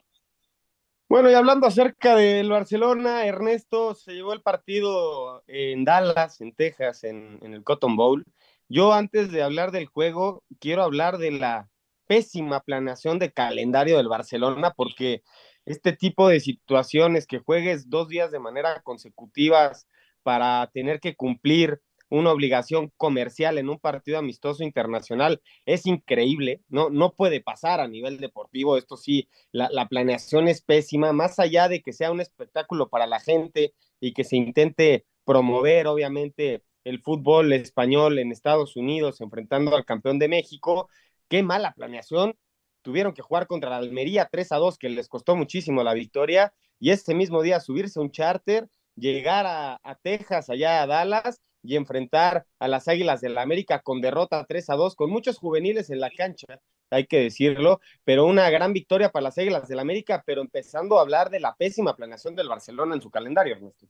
Bueno, 1.09 1.31
y 1.31 1.35
hablando 1.35 1.66
acerca 1.66 2.16
del 2.16 2.49
Barcelona, 2.49 3.27
Ernesto 3.27 3.94
se 3.94 4.14
llevó 4.14 4.33
el 4.33 4.42
partido 4.42 5.42
en 5.46 5.85
Dallas, 5.85 6.40
en 6.40 6.55
Texas, 6.55 7.05
en, 7.05 7.38
en 7.42 7.55
el 7.55 7.62
Cotton 7.62 7.96
Bowl. 7.96 8.25
Yo 8.68 8.92
antes 8.92 9.31
de 9.31 9.42
hablar 9.42 9.70
del 9.70 9.87
juego, 9.87 10.42
quiero 10.59 10.83
hablar 10.83 11.18
de 11.18 11.33
la 11.33 11.68
pésima 12.07 12.61
planeación 12.61 13.18
de 13.18 13.33
calendario 13.33 13.96
del 13.96 14.09
Barcelona, 14.09 14.72
porque 14.72 15.22
este 15.67 15.93
tipo 15.93 16.29
de 16.29 16.41
situaciones, 16.41 17.27
que 17.27 17.41
juegues 17.41 17.91
dos 17.91 18.09
días 18.09 18.31
de 18.31 18.39
manera 18.39 18.81
consecutivas 18.83 19.87
para 20.23 20.71
tener 20.73 21.01
que 21.01 21.17
cumplir 21.17 21.81
una 22.09 22.31
obligación 22.31 22.93
comercial 22.97 23.59
en 23.59 23.69
un 23.69 23.79
partido 23.79 24.19
amistoso 24.19 24.63
internacional 24.63 25.43
es 25.65 25.87
increíble, 25.87 26.63
no, 26.69 26.89
no 26.89 27.15
puede 27.15 27.41
pasar 27.41 27.81
a 27.81 27.89
nivel 27.89 28.19
deportivo, 28.19 28.77
esto 28.77 28.97
sí, 28.97 29.29
la, 29.51 29.69
la, 29.73 29.89
planeación 29.89 30.49
es 30.49 30.63
pésima, 30.63 31.13
más 31.13 31.39
allá 31.41 31.69
de 31.69 31.83
que 31.83 31.93
sea 31.93 32.13
un 32.13 32.21
espectáculo 32.21 32.89
para 32.89 33.09
la 33.09 33.19
gente 33.19 33.75
y 34.01 34.13
que 34.13 34.25
se 34.25 34.37
intente 34.37 35.05
promover, 35.25 35.89
obviamente, 35.89 36.63
el 36.85 37.03
fútbol 37.03 37.53
español 37.53 38.21
en 38.21 38.31
Estados 38.31 38.77
Unidos 38.77 39.21
enfrentando 39.21 39.75
al 39.75 39.85
campeón 39.85 40.21
de 40.21 40.29
México, 40.29 40.89
qué 41.29 41.43
mala 41.43 41.75
planeación 41.75 42.37
tuvieron 42.87 43.12
que 43.12 43.20
jugar 43.20 43.49
contra 43.49 43.68
la 43.68 43.79
Almería 43.79 44.29
3 44.31 44.53
a 44.53 44.57
2, 44.59 44.79
que 44.79 44.88
les 44.88 45.09
costó 45.09 45.35
muchísimo 45.35 45.83
la 45.83 45.92
victoria, 45.92 46.55
y 46.79 46.92
ese 46.92 47.16
mismo 47.16 47.42
día 47.42 47.59
subirse 47.59 47.99
a 47.99 48.03
un 48.03 48.12
charter 48.12 48.68
llegar 48.94 49.44
a, 49.44 49.99
Texas, 50.05 50.51
allá 50.51 50.83
a 50.83 50.87
Dallas, 50.87 51.42
y 51.64 51.75
enfrentar 51.75 52.46
a 52.61 52.68
las 52.68 52.87
Águilas 52.87 53.20
del 53.20 53.35
la 53.35 53.42
América 53.42 53.81
con 53.81 54.01
derrota 54.01 54.46
3 54.49 54.70
a 54.70 54.75
2, 54.77 54.94
con 54.94 55.11
muchos 55.11 55.37
juveniles 55.37 55.90
en 55.90 55.99
la 55.99 56.12
cancha, 56.12 56.61
hay 56.90 57.09
que 57.09 57.18
decirlo, 57.18 57.81
pero 58.05 58.25
una 58.25 58.49
gran 58.51 58.72
victoria 58.72 59.11
para 59.11 59.25
las 59.25 59.37
Águilas 59.37 59.66
del 59.66 59.79
la 59.79 59.83
América, 59.83 60.22
pero 60.25 60.40
empezando 60.40 60.96
a 60.96 61.03
hablar 61.03 61.29
de 61.31 61.40
la 61.40 61.57
pésima 61.57 61.96
planeación 61.96 62.37
del 62.37 62.49
Barcelona 62.49 62.94
en 62.94 63.03
su 63.03 63.11
calendario, 63.11 63.57
Ernesto. 63.57 63.88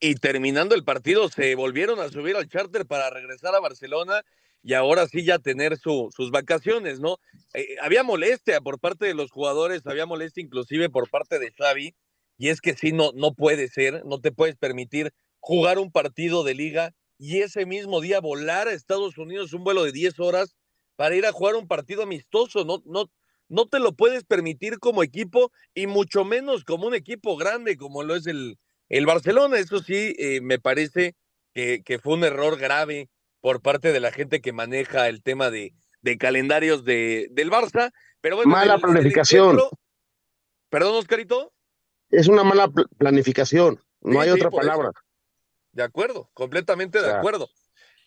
Y 0.00 0.14
terminando 0.14 0.74
el 0.74 0.84
partido, 0.84 1.28
se 1.28 1.54
volvieron 1.54 2.00
a 2.00 2.08
subir 2.08 2.34
al 2.34 2.48
charter 2.48 2.86
para 2.86 3.10
regresar 3.10 3.54
a 3.54 3.60
Barcelona 3.60 4.22
y 4.66 4.74
ahora 4.74 5.06
sí 5.06 5.22
ya 5.22 5.38
tener 5.38 5.78
su, 5.78 6.10
sus 6.12 6.32
vacaciones, 6.32 6.98
¿no? 6.98 7.20
Eh, 7.54 7.76
había 7.80 8.02
molestia 8.02 8.60
por 8.60 8.80
parte 8.80 9.06
de 9.06 9.14
los 9.14 9.30
jugadores, 9.30 9.86
había 9.86 10.06
molestia 10.06 10.42
inclusive 10.42 10.90
por 10.90 11.08
parte 11.08 11.38
de 11.38 11.52
Xavi, 11.52 11.94
y 12.36 12.48
es 12.48 12.60
que 12.60 12.74
sí, 12.74 12.90
no, 12.90 13.12
no 13.14 13.32
puede 13.32 13.68
ser, 13.68 14.04
no 14.04 14.20
te 14.20 14.32
puedes 14.32 14.56
permitir 14.56 15.12
jugar 15.38 15.78
un 15.78 15.92
partido 15.92 16.42
de 16.42 16.54
liga 16.54 16.92
y 17.16 17.42
ese 17.42 17.64
mismo 17.64 18.00
día 18.00 18.18
volar 18.18 18.66
a 18.66 18.72
Estados 18.72 19.18
Unidos 19.18 19.52
un 19.52 19.62
vuelo 19.62 19.84
de 19.84 19.92
10 19.92 20.18
horas 20.18 20.56
para 20.96 21.14
ir 21.14 21.26
a 21.26 21.32
jugar 21.32 21.54
un 21.54 21.68
partido 21.68 22.02
amistoso. 22.02 22.64
No, 22.64 22.82
no, 22.86 23.08
no 23.48 23.68
te 23.68 23.78
lo 23.78 23.94
puedes 23.94 24.24
permitir 24.24 24.80
como 24.80 25.04
equipo 25.04 25.52
y 25.74 25.86
mucho 25.86 26.24
menos 26.24 26.64
como 26.64 26.88
un 26.88 26.96
equipo 26.96 27.36
grande 27.36 27.76
como 27.76 28.02
lo 28.02 28.16
es 28.16 28.26
el, 28.26 28.58
el 28.88 29.06
Barcelona. 29.06 29.60
Eso 29.60 29.78
sí, 29.78 30.16
eh, 30.18 30.40
me 30.40 30.58
parece 30.58 31.14
que, 31.54 31.84
que, 31.84 32.00
fue 32.00 32.14
un 32.14 32.24
error 32.24 32.58
grave 32.58 33.08
por 33.46 33.62
parte 33.62 33.92
de 33.92 34.00
la 34.00 34.10
gente 34.10 34.40
que 34.40 34.52
maneja 34.52 35.06
el 35.06 35.22
tema 35.22 35.52
de, 35.52 35.72
de 36.00 36.18
calendarios 36.18 36.84
de, 36.84 37.28
del 37.30 37.48
Barça. 37.48 37.92
Pero 38.20 38.34
bueno, 38.34 38.50
mala 38.50 38.74
el, 38.74 38.80
planificación. 38.80 39.60
El 39.60 39.62
Perdón, 40.68 40.96
Oscarito. 40.96 41.52
Es 42.10 42.26
una 42.26 42.42
mala 42.42 42.68
planificación. 42.98 43.80
No 44.00 44.14
sí, 44.14 44.18
hay 44.18 44.30
otra 44.30 44.50
palabra. 44.50 44.90
Eso. 44.92 45.00
De 45.70 45.84
acuerdo, 45.84 46.28
completamente 46.34 47.00
de 47.00 47.12
acuerdo. 47.12 47.48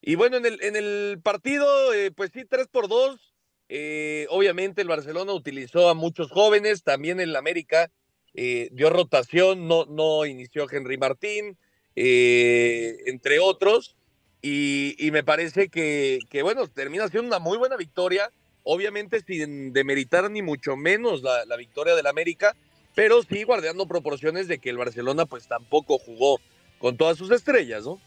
Y 0.01 0.15
bueno, 0.15 0.35
en 0.35 0.45
el, 0.45 0.61
en 0.61 0.75
el 0.75 1.21
partido, 1.23 1.93
eh, 1.93 2.11
pues 2.11 2.31
sí, 2.33 2.43
3 2.43 2.67
por 2.67 2.89
2. 2.89 3.33
Eh, 3.69 4.27
obviamente 4.31 4.81
el 4.81 4.89
Barcelona 4.89 5.31
utilizó 5.31 5.87
a 5.87 5.93
muchos 5.93 6.31
jóvenes, 6.31 6.83
también 6.83 7.21
en 7.21 7.31
la 7.31 7.39
América 7.39 7.89
eh, 8.33 8.67
dio 8.73 8.89
rotación, 8.89 9.69
no, 9.69 9.85
no 9.85 10.25
inició 10.25 10.67
Henry 10.69 10.97
Martín, 10.97 11.57
eh, 11.95 12.97
entre 13.05 13.39
otros. 13.39 13.95
Y, 14.41 14.95
y 14.97 15.11
me 15.11 15.23
parece 15.23 15.69
que, 15.69 16.19
bueno, 16.43 16.67
termina 16.67 17.07
siendo 17.07 17.27
una 17.27 17.39
muy 17.39 17.57
buena 17.57 17.75
victoria, 17.75 18.31
obviamente 18.63 19.21
sin 19.21 19.73
demeritar 19.73 20.29
ni 20.31 20.41
mucho 20.41 20.75
menos 20.75 21.21
la, 21.21 21.45
la 21.45 21.57
victoria 21.57 21.95
del 21.95 22.07
América, 22.07 22.55
pero 22.95 23.21
sí 23.23 23.43
guardando 23.43 23.87
proporciones 23.87 24.47
de 24.47 24.59
que 24.59 24.69
el 24.69 24.77
Barcelona 24.77 25.25
pues 25.25 25.47
tampoco 25.47 25.97
jugó 25.97 26.39
con 26.79 26.97
todas 26.97 27.17
sus 27.17 27.31
estrellas, 27.31 27.85
¿no? 27.85 27.99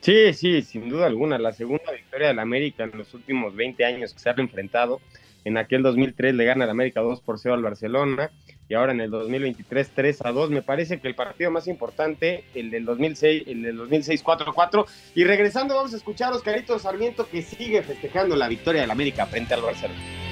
Sí, 0.00 0.32
sí, 0.32 0.62
sin 0.62 0.88
duda 0.88 1.06
alguna. 1.06 1.38
La 1.38 1.52
segunda 1.52 1.92
victoria 1.92 2.28
del 2.28 2.38
América 2.38 2.84
en 2.84 2.96
los 2.96 3.12
últimos 3.12 3.54
20 3.54 3.84
años 3.84 4.14
que 4.14 4.20
se 4.20 4.30
ha 4.30 4.34
enfrentado. 4.36 5.00
En 5.44 5.56
aquel 5.56 5.82
2003 5.82 6.34
le 6.34 6.44
gana 6.44 6.64
el 6.64 6.70
América 6.70 7.00
2 7.00 7.20
por 7.20 7.38
0 7.38 7.54
al 7.54 7.62
Barcelona 7.62 8.30
y 8.68 8.74
ahora 8.74 8.92
en 8.92 9.00
el 9.00 9.10
2023 9.10 9.90
3 9.94 10.24
a 10.24 10.32
2. 10.32 10.50
Me 10.50 10.62
parece 10.62 11.00
que 11.00 11.08
el 11.08 11.14
partido 11.14 11.50
más 11.50 11.66
importante, 11.66 12.44
el 12.54 12.70
del 12.70 12.84
2006, 12.84 13.44
el 13.46 13.62
del 13.62 13.76
2006 13.76 14.24
4-4. 14.24 14.86
Y 15.14 15.24
regresando 15.24 15.74
vamos 15.74 15.92
a 15.94 15.96
escuchar 15.96 16.32
a 16.32 16.36
Oscarito 16.36 16.78
Sarmiento 16.78 17.28
que 17.28 17.42
sigue 17.42 17.82
festejando 17.82 18.36
la 18.36 18.48
victoria 18.48 18.82
del 18.82 18.90
América 18.90 19.26
frente 19.26 19.54
al 19.54 19.62
Barcelona. 19.62 20.29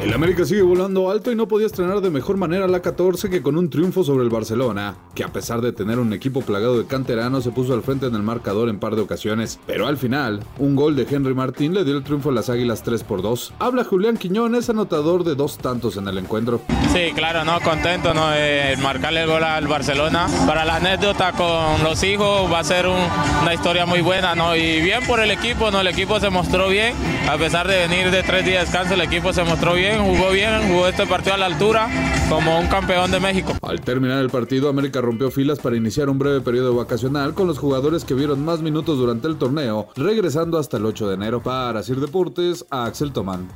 El 0.00 0.14
América 0.14 0.46
sigue 0.46 0.62
volando 0.62 1.10
alto 1.10 1.30
y 1.30 1.36
no 1.36 1.46
podía 1.46 1.66
estrenar 1.66 2.00
de 2.00 2.08
mejor 2.08 2.38
manera 2.38 2.66
la 2.66 2.80
14 2.80 3.28
que 3.28 3.42
con 3.42 3.58
un 3.58 3.68
triunfo 3.68 4.02
sobre 4.02 4.24
el 4.24 4.30
Barcelona, 4.30 4.96
que 5.14 5.24
a 5.24 5.28
pesar 5.28 5.60
de 5.60 5.72
tener 5.72 5.98
un 5.98 6.14
equipo 6.14 6.40
plagado 6.40 6.78
de 6.78 6.86
canteranos 6.86 7.44
se 7.44 7.50
puso 7.50 7.74
al 7.74 7.82
frente 7.82 8.06
en 8.06 8.14
el 8.14 8.22
marcador 8.22 8.70
en 8.70 8.78
par 8.78 8.96
de 8.96 9.02
ocasiones, 9.02 9.60
pero 9.66 9.86
al 9.86 9.98
final, 9.98 10.42
un 10.58 10.74
gol 10.74 10.96
de 10.96 11.06
Henry 11.08 11.34
Martín 11.34 11.74
le 11.74 11.84
dio 11.84 11.98
el 11.98 12.02
triunfo 12.02 12.30
a 12.30 12.32
las 12.32 12.48
Águilas 12.48 12.82
3 12.82 13.04
por 13.04 13.20
2. 13.20 13.52
Habla 13.58 13.84
Julián 13.84 14.16
Quiñones, 14.16 14.70
anotador 14.70 15.22
de 15.22 15.34
dos 15.34 15.58
tantos 15.58 15.98
en 15.98 16.08
el 16.08 16.16
encuentro. 16.16 16.62
Sí, 16.94 17.12
claro, 17.14 17.44
no, 17.44 17.60
contento 17.60 18.14
¿no? 18.14 18.30
de 18.30 18.78
marcarle 18.82 19.24
el 19.24 19.28
gol 19.28 19.44
al 19.44 19.66
Barcelona. 19.66 20.28
Para 20.46 20.64
la 20.64 20.76
anécdota 20.76 21.32
con 21.32 21.84
los 21.84 22.02
hijos 22.04 22.50
va 22.50 22.60
a 22.60 22.64
ser 22.64 22.86
un, 22.86 22.96
una 23.42 23.52
historia 23.52 23.84
muy 23.84 24.00
buena, 24.00 24.34
¿no? 24.34 24.56
Y 24.56 24.80
bien 24.80 25.04
por 25.06 25.20
el 25.20 25.30
equipo, 25.30 25.70
¿no? 25.70 25.82
El 25.82 25.88
equipo 25.88 26.18
se 26.20 26.30
mostró 26.30 26.70
bien, 26.70 26.94
a 27.28 27.36
pesar 27.36 27.68
de 27.68 27.86
venir 27.86 28.10
de 28.10 28.22
tres 28.22 28.46
días 28.46 28.60
de 28.60 28.64
descanso, 28.64 28.94
el 28.94 29.02
equipo 29.02 29.32
se 29.34 29.44
mostró 29.44 29.74
bien 29.74 29.89
jugó 29.98 30.30
bien, 30.30 30.68
jugó 30.68 30.88
este 30.88 31.06
partido 31.06 31.34
a 31.34 31.38
la 31.38 31.46
altura 31.46 31.88
como 32.28 32.58
un 32.58 32.66
campeón 32.68 33.10
de 33.10 33.20
México. 33.20 33.52
Al 33.62 33.80
terminar 33.80 34.18
el 34.18 34.30
partido, 34.30 34.68
América 34.68 35.00
rompió 35.00 35.30
filas 35.30 35.58
para 35.58 35.76
iniciar 35.76 36.08
un 36.08 36.18
breve 36.18 36.40
periodo 36.40 36.74
vacacional 36.74 37.34
con 37.34 37.46
los 37.46 37.58
jugadores 37.58 38.04
que 38.04 38.14
vieron 38.14 38.44
más 38.44 38.60
minutos 38.60 38.98
durante 38.98 39.26
el 39.26 39.36
torneo, 39.36 39.88
regresando 39.96 40.58
hasta 40.58 40.76
el 40.76 40.86
8 40.86 41.08
de 41.08 41.14
enero. 41.14 41.42
Para 41.42 41.82
Sir 41.82 42.00
Deportes, 42.00 42.64
a 42.70 42.84
Axel 42.84 43.12
Tomán. 43.12 43.48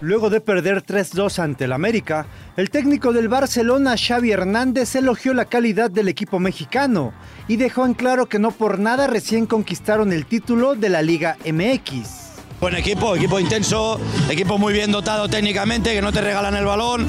Luego 0.00 0.30
de 0.30 0.40
perder 0.40 0.84
3-2 0.84 1.40
ante 1.40 1.64
el 1.64 1.72
América, 1.72 2.26
el 2.56 2.70
técnico 2.70 3.12
del 3.12 3.28
Barcelona, 3.28 3.96
Xavi 3.96 4.30
Hernández, 4.30 4.94
elogió 4.94 5.34
la 5.34 5.46
calidad 5.46 5.90
del 5.90 6.06
equipo 6.06 6.38
mexicano 6.38 7.12
y 7.48 7.56
dejó 7.56 7.84
en 7.84 7.94
claro 7.94 8.26
que 8.26 8.38
no 8.38 8.52
por 8.52 8.78
nada 8.78 9.08
recién 9.08 9.46
conquistaron 9.46 10.12
el 10.12 10.24
título 10.26 10.76
de 10.76 10.88
la 10.88 11.02
Liga 11.02 11.36
MX. 11.44 12.27
Buen 12.60 12.74
equipo, 12.74 13.14
equipo 13.14 13.38
intenso, 13.38 14.00
equipo 14.28 14.58
muy 14.58 14.72
bien 14.72 14.90
dotado 14.90 15.28
técnicamente, 15.28 15.94
que 15.94 16.02
no 16.02 16.12
te 16.12 16.20
regalan 16.20 16.56
el 16.56 16.64
balón. 16.64 17.06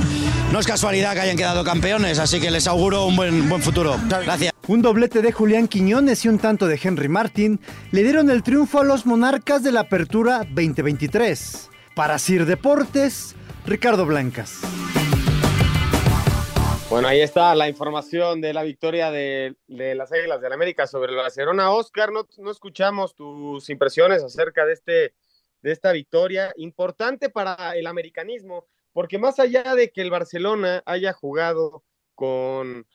No 0.51 0.59
es 0.59 0.67
casualidad 0.67 1.13
que 1.13 1.21
hayan 1.21 1.37
quedado 1.37 1.63
campeones, 1.63 2.19
así 2.19 2.39
que 2.39 2.51
les 2.51 2.67
auguro 2.67 3.05
un 3.05 3.15
buen, 3.15 3.49
buen 3.49 3.61
futuro. 3.63 3.95
Gracias. 4.07 4.53
Un 4.67 4.83
doblete 4.83 5.23
de 5.23 5.31
Julián 5.31 5.67
Quiñones 5.67 6.23
y 6.25 6.27
un 6.27 6.37
tanto 6.37 6.67
de 6.67 6.79
Henry 6.81 7.07
Martin 7.07 7.59
le 7.91 8.03
dieron 8.03 8.29
el 8.29 8.43
triunfo 8.43 8.81
a 8.81 8.83
los 8.83 9.07
monarcas 9.07 9.63
de 9.63 9.71
la 9.71 9.81
Apertura 9.81 10.39
2023. 10.51 11.69
Para 11.95 12.19
Sir 12.19 12.45
Deportes, 12.45 13.35
Ricardo 13.65 14.05
Blancas. 14.05 14.59
Bueno, 16.91 17.07
ahí 17.07 17.21
está 17.21 17.55
la 17.55 17.67
información 17.67 18.39
de 18.39 18.53
la 18.53 18.61
victoria 18.61 19.09
de, 19.09 19.55
de 19.67 19.95
las 19.95 20.11
Águilas 20.11 20.41
del 20.41 20.49
la 20.49 20.55
América 20.55 20.85
sobre 20.85 21.11
la 21.11 21.23
Barcelona. 21.23 21.71
Oscar, 21.71 22.11
no, 22.11 22.27
no 22.37 22.51
escuchamos 22.51 23.15
tus 23.15 23.67
impresiones 23.71 24.23
acerca 24.23 24.65
de 24.65 24.73
este 24.73 25.13
de 25.61 25.71
esta 25.71 25.91
victoria 25.91 26.53
importante 26.57 27.29
para 27.29 27.75
el 27.75 27.87
americanismo, 27.87 28.65
porque 28.93 29.17
más 29.17 29.39
allá 29.39 29.75
de 29.75 29.91
que 29.91 30.01
el 30.01 30.11
Barcelona 30.11 30.81
haya 30.85 31.13
jugado 31.13 31.83
con, 32.15 32.87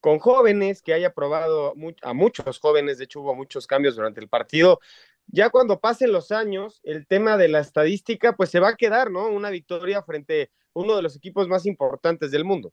con 0.00 0.18
jóvenes, 0.18 0.82
que 0.82 0.94
haya 0.94 1.12
probado 1.12 1.74
a 2.02 2.12
muchos 2.14 2.58
jóvenes, 2.58 2.98
de 2.98 3.04
hecho 3.04 3.20
hubo 3.20 3.34
muchos 3.34 3.66
cambios 3.66 3.96
durante 3.96 4.20
el 4.20 4.28
partido, 4.28 4.80
ya 5.26 5.50
cuando 5.50 5.80
pasen 5.80 6.12
los 6.12 6.32
años, 6.32 6.80
el 6.84 7.06
tema 7.06 7.36
de 7.36 7.48
la 7.48 7.60
estadística, 7.60 8.36
pues 8.36 8.50
se 8.50 8.60
va 8.60 8.70
a 8.70 8.76
quedar, 8.76 9.10
¿no? 9.10 9.28
Una 9.28 9.50
victoria 9.50 10.02
frente 10.02 10.50
uno 10.74 10.96
de 10.96 11.02
los 11.02 11.16
equipos 11.16 11.48
más 11.48 11.66
importantes 11.66 12.30
del 12.30 12.44
mundo. 12.44 12.72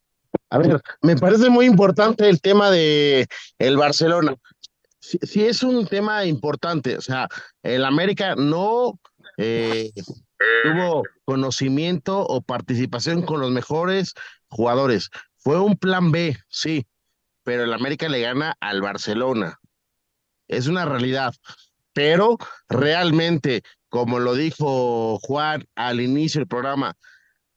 A 0.50 0.58
ver, 0.58 0.82
me 1.02 1.16
parece 1.16 1.50
muy 1.50 1.66
importante 1.66 2.28
el 2.28 2.42
tema 2.42 2.72
de 2.72 3.28
el 3.58 3.78
Barcelona. 3.78 4.36
Sí, 5.00 5.18
sí 5.22 5.46
es 5.46 5.64
un 5.64 5.88
tema 5.88 6.26
importante, 6.26 6.98
o 6.98 7.02
sea, 7.02 7.28
el 7.64 7.84
América 7.86 8.36
no 8.36 9.00
eh, 9.42 9.92
tuvo 10.64 11.04
conocimiento 11.26 12.20
o 12.22 12.42
participación 12.42 13.24
con 13.24 13.42
los 13.42 13.52
mejores 13.52 14.14
jugadores. 14.48 15.10
Fue 15.38 15.60
un 15.60 15.78
plan 15.78 16.12
B, 16.12 16.38
sí, 16.50 16.88
pero 17.44 17.64
el 17.64 17.74
América 17.74 18.08
le 18.10 18.22
gana 18.22 18.56
al 18.60 18.82
Barcelona. 18.82 19.60
Es 20.48 20.68
una 20.68 20.86
realidad. 20.86 21.34
Pero 21.94 22.38
realmente, 22.70 23.64
como 23.90 24.20
lo 24.20 24.36
dijo 24.36 25.20
Juan 25.20 25.66
al 25.76 26.00
inicio 26.00 26.40
del 26.40 26.48
programa, 26.48 26.96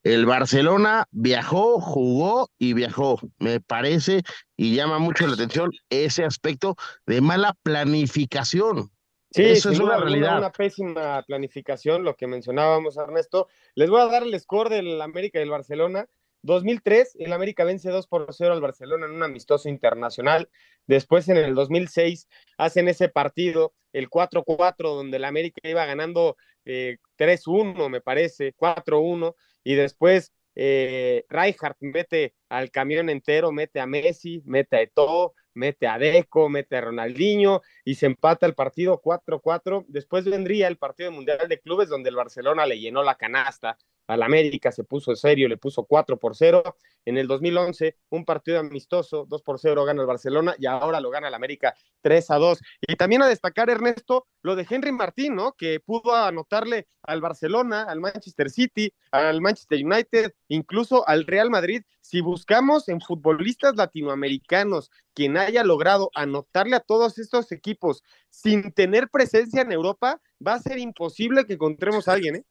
el 0.03 0.25
Barcelona 0.25 1.05
viajó, 1.11 1.79
jugó 1.81 2.49
y 2.57 2.73
viajó. 2.73 3.19
Me 3.39 3.59
parece 3.59 4.23
y 4.55 4.75
llama 4.75 4.99
mucho 4.99 5.25
la 5.25 5.33
atención 5.33 5.71
ese 5.89 6.23
aspecto 6.23 6.75
de 7.05 7.21
mala 7.21 7.55
planificación. 7.63 8.91
Sí, 9.31 9.43
eso 9.43 9.69
es 9.71 9.79
una 9.79 9.97
realidad. 9.97 10.37
Una 10.37 10.51
pésima 10.51 11.21
planificación, 11.23 12.03
lo 12.03 12.15
que 12.15 12.27
mencionábamos, 12.27 12.97
Ernesto. 12.97 13.47
Les 13.73 13.89
voy 13.89 14.01
a 14.01 14.05
dar 14.05 14.23
el 14.23 14.39
score 14.39 14.69
del 14.69 15.01
América 15.01 15.39
y 15.39 15.41
del 15.41 15.49
Barcelona. 15.49 16.07
2003, 16.43 17.17
el 17.19 17.33
América 17.33 17.63
vence 17.63 17.89
2 17.89 18.07
por 18.07 18.31
0 18.31 18.53
al 18.53 18.61
Barcelona 18.61 19.07
en 19.07 19.13
un 19.13 19.23
amistoso 19.23 19.67
internacional. 19.67 20.49
Después, 20.85 21.27
en 21.27 21.37
el 21.37 21.55
2006, 21.55 22.27
hacen 22.57 22.87
ese 22.87 23.09
partido, 23.09 23.73
el 23.93 24.09
4-4, 24.09 24.75
donde 24.95 25.17
el 25.17 25.25
América 25.25 25.59
iba 25.63 25.85
ganando 25.85 26.37
eh, 26.63 26.97
3-1, 27.17 27.89
me 27.89 27.99
parece, 27.99 28.53
4-1. 28.55 29.35
Y 29.63 29.73
después, 29.73 30.31
eh, 30.53 31.25
Rijkaard 31.29 31.77
mete 31.79 32.35
al 32.47 32.69
camión 32.69 33.09
entero, 33.09 33.51
mete 33.51 33.79
a 33.79 33.87
Messi, 33.87 34.43
mete 34.45 34.77
a 34.77 34.81
Eto'o, 34.81 35.33
mete 35.55 35.87
a 35.87 35.97
Deco, 35.97 36.49
mete 36.49 36.77
a 36.77 36.81
Ronaldinho 36.81 37.61
y 37.83 37.95
se 37.95 38.05
empata 38.05 38.45
el 38.45 38.53
partido 38.53 39.01
4-4. 39.01 39.85
Después 39.87 40.25
vendría 40.25 40.67
el 40.67 40.77
partido 40.77 41.11
mundial 41.11 41.47
de 41.47 41.59
clubes 41.59 41.89
donde 41.89 42.09
el 42.09 42.15
Barcelona 42.15 42.65
le 42.65 42.79
llenó 42.79 43.03
la 43.03 43.15
canasta 43.15 43.77
al 44.07 44.23
América, 44.23 44.71
se 44.71 44.83
puso 44.83 45.15
serio, 45.15 45.47
le 45.47 45.57
puso 45.57 45.83
4 45.83 46.17
por 46.17 46.35
0. 46.35 46.63
En 47.05 47.17
el 47.17 47.27
2011, 47.27 47.97
un 48.09 48.25
partido 48.25 48.59
amistoso, 48.59 49.25
2 49.27 49.41
por 49.43 49.59
0 49.59 49.85
gana 49.85 50.01
el 50.01 50.07
Barcelona 50.07 50.55
y 50.57 50.65
ahora 50.65 50.99
lo 50.99 51.09
gana 51.09 51.27
el 51.27 51.33
América 51.33 51.75
3 52.01 52.31
a 52.31 52.35
2. 52.37 52.59
Y 52.81 52.95
también 52.95 53.21
a 53.21 53.27
destacar, 53.27 53.69
Ernesto, 53.69 54.27
lo 54.41 54.55
de 54.55 54.65
Henry 54.69 54.91
Martín, 54.91 55.35
¿no? 55.35 55.53
Que 55.53 55.79
pudo 55.79 56.15
anotarle 56.15 56.87
al 57.03 57.21
Barcelona, 57.21 57.83
al 57.83 57.99
Manchester 57.99 58.49
City, 58.49 58.93
al 59.11 59.41
Manchester 59.41 59.85
United, 59.85 60.33
incluso 60.47 61.07
al 61.07 61.25
Real 61.25 61.49
Madrid. 61.49 61.83
Si 62.01 62.21
buscamos 62.21 62.89
en 62.89 63.01
futbolistas 63.01 63.75
latinoamericanos 63.75 64.91
quien 65.13 65.37
haya 65.37 65.63
logrado 65.63 66.11
anotarle 66.13 66.75
a 66.75 66.79
todos 66.79 67.17
estos 67.17 67.51
equipos 67.51 68.03
sin 68.29 68.71
tener 68.73 69.09
presencia 69.09 69.61
en 69.61 69.71
Europa, 69.71 70.21
va 70.45 70.53
a 70.53 70.59
ser 70.59 70.77
imposible 70.77 71.45
que 71.45 71.53
encontremos 71.53 72.07
a 72.07 72.13
alguien, 72.13 72.35
¿eh? 72.37 72.45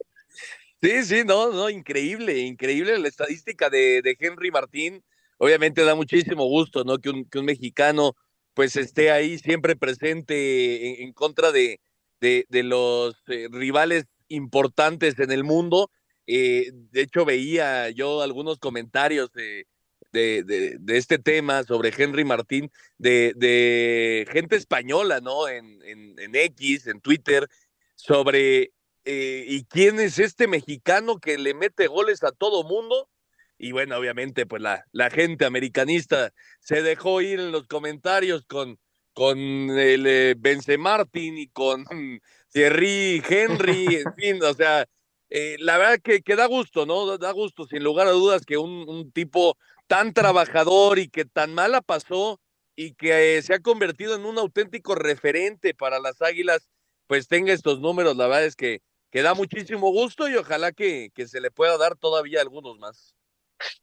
Sí, 0.82 1.02
sí, 1.04 1.22
no, 1.24 1.50
no, 1.50 1.70
increíble, 1.70 2.38
increíble 2.40 2.98
la 2.98 3.08
estadística 3.08 3.70
de, 3.70 4.02
de 4.02 4.16
Henry 4.20 4.50
Martín. 4.50 5.02
Obviamente 5.38 5.82
da 5.82 5.94
muchísimo 5.94 6.44
gusto, 6.46 6.84
¿no? 6.84 6.98
Que 6.98 7.08
un, 7.10 7.24
que 7.24 7.38
un 7.38 7.46
mexicano 7.46 8.14
pues 8.52 8.76
esté 8.76 9.10
ahí 9.10 9.38
siempre 9.38 9.76
presente 9.76 11.02
en, 11.02 11.12
contra 11.12 11.52
de, 11.52 11.80
de, 12.20 12.46
de 12.50 12.62
los 12.62 13.16
eh, 13.28 13.48
rivales 13.50 14.04
importantes 14.28 15.18
en 15.18 15.32
el 15.32 15.42
mundo. 15.42 15.90
Eh, 16.26 16.70
de 16.72 17.00
hecho, 17.00 17.24
veía 17.24 17.90
yo 17.90 18.22
algunos 18.22 18.58
comentarios 18.58 19.32
de, 19.32 19.66
de, 20.12 20.78
este 20.88 21.18
tema 21.18 21.64
sobre 21.64 21.92
Henry 21.96 22.24
Martín, 22.24 22.70
de, 22.98 23.32
de 23.37 24.26
gente 24.30 24.56
española, 24.56 25.20
¿no? 25.20 25.48
En, 25.48 25.82
en, 25.82 26.14
en 26.18 26.34
X, 26.37 26.87
en 26.87 27.00
Twitter, 27.00 27.48
sobre 27.96 28.73
eh, 29.04 29.44
¿y 29.46 29.64
quién 29.64 30.00
es 30.00 30.18
este 30.18 30.46
mexicano 30.46 31.18
que 31.18 31.38
le 31.38 31.54
mete 31.54 31.86
goles 31.86 32.22
a 32.24 32.32
todo 32.32 32.64
mundo? 32.64 33.08
Y 33.58 33.72
bueno, 33.72 33.96
obviamente, 33.96 34.46
pues 34.46 34.62
la, 34.62 34.84
la 34.92 35.10
gente 35.10 35.44
americanista 35.44 36.32
se 36.60 36.82
dejó 36.82 37.20
ir 37.20 37.40
en 37.40 37.52
los 37.52 37.66
comentarios 37.66 38.44
con, 38.46 38.78
con 39.12 39.38
el 39.38 40.06
eh, 40.06 40.76
Martin 40.78 41.38
y 41.38 41.48
con 41.48 41.84
Thierry 42.52 43.22
Henry, 43.28 43.86
en 43.96 44.14
fin, 44.16 44.42
o 44.42 44.54
sea, 44.54 44.86
eh, 45.30 45.56
la 45.60 45.78
verdad 45.78 46.00
que, 46.02 46.22
que, 46.22 46.36
da 46.36 46.46
gusto, 46.46 46.86
¿no? 46.86 47.18
Da 47.18 47.32
gusto, 47.32 47.66
sin 47.66 47.82
lugar 47.82 48.06
a 48.06 48.12
dudas, 48.12 48.44
que 48.44 48.56
un, 48.56 48.88
un 48.88 49.10
tipo 49.12 49.56
tan 49.86 50.12
trabajador 50.12 50.98
y 50.98 51.08
que 51.08 51.24
tan 51.24 51.54
mala 51.54 51.80
pasó 51.80 52.40
y 52.76 52.94
que 52.94 53.40
se 53.42 53.54
ha 53.54 53.60
convertido 53.60 54.14
en 54.14 54.24
un 54.24 54.38
auténtico 54.38 54.94
referente 54.94 55.74
para 55.74 55.98
las 56.00 56.22
Águilas, 56.22 56.68
pues 57.06 57.28
tenga 57.28 57.52
estos 57.52 57.80
números, 57.80 58.16
la 58.16 58.26
verdad 58.26 58.46
es 58.46 58.56
que 58.56 58.80
que 59.14 59.22
da 59.22 59.33
muchísimo 59.33 59.92
gusto 59.92 60.29
y 60.29 60.35
ojalá 60.35 60.72
que, 60.72 61.12
que 61.14 61.29
se 61.29 61.40
le 61.40 61.53
pueda 61.53 61.79
dar 61.79 61.94
todavía 61.94 62.40
algunos 62.40 62.81
más. 62.81 63.14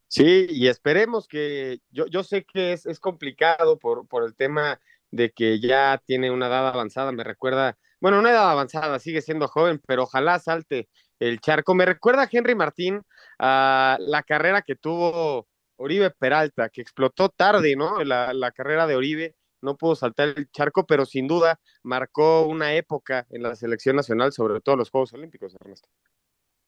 Sí, 0.09 0.45
y 0.49 0.67
esperemos 0.67 1.25
que, 1.25 1.79
yo, 1.89 2.05
yo 2.07 2.21
sé 2.21 2.43
que 2.43 2.73
es, 2.73 2.85
es 2.85 2.99
complicado 2.99 3.79
por, 3.79 4.05
por 4.09 4.25
el 4.25 4.35
tema 4.35 4.81
de 5.09 5.31
que 5.31 5.61
ya 5.61 6.01
tiene 6.05 6.31
una 6.31 6.47
edad 6.47 6.67
avanzada, 6.67 7.13
me 7.13 7.23
recuerda, 7.23 7.77
bueno, 8.01 8.19
una 8.19 8.31
edad 8.31 8.51
avanzada, 8.51 8.99
sigue 8.99 9.21
siendo 9.21 9.47
joven, 9.47 9.81
pero 9.87 10.03
ojalá 10.03 10.37
salte 10.37 10.89
el 11.17 11.39
charco. 11.39 11.75
Me 11.75 11.85
recuerda 11.85 12.27
Henry 12.29 12.53
Martín 12.53 13.01
a 13.39 13.95
la 14.01 14.23
carrera 14.23 14.63
que 14.63 14.75
tuvo 14.75 15.47
Oribe 15.77 16.11
Peralta, 16.11 16.67
que 16.67 16.81
explotó 16.81 17.29
tarde, 17.29 17.77
¿no? 17.77 18.03
La, 18.03 18.33
la 18.33 18.51
carrera 18.51 18.85
de 18.85 18.97
Oribe, 18.97 19.35
no 19.61 19.77
pudo 19.77 19.95
saltar 19.95 20.33
el 20.35 20.49
charco, 20.51 20.85
pero 20.85 21.05
sin 21.05 21.27
duda 21.27 21.59
marcó 21.83 22.45
una 22.47 22.75
época 22.75 23.27
en 23.29 23.43
la 23.43 23.55
selección 23.55 23.95
nacional, 23.95 24.31
sobre 24.33 24.59
todo 24.61 24.75
los 24.75 24.89
Juegos 24.89 25.13
Olímpicos, 25.13 25.55
Ernesto. 25.59 25.89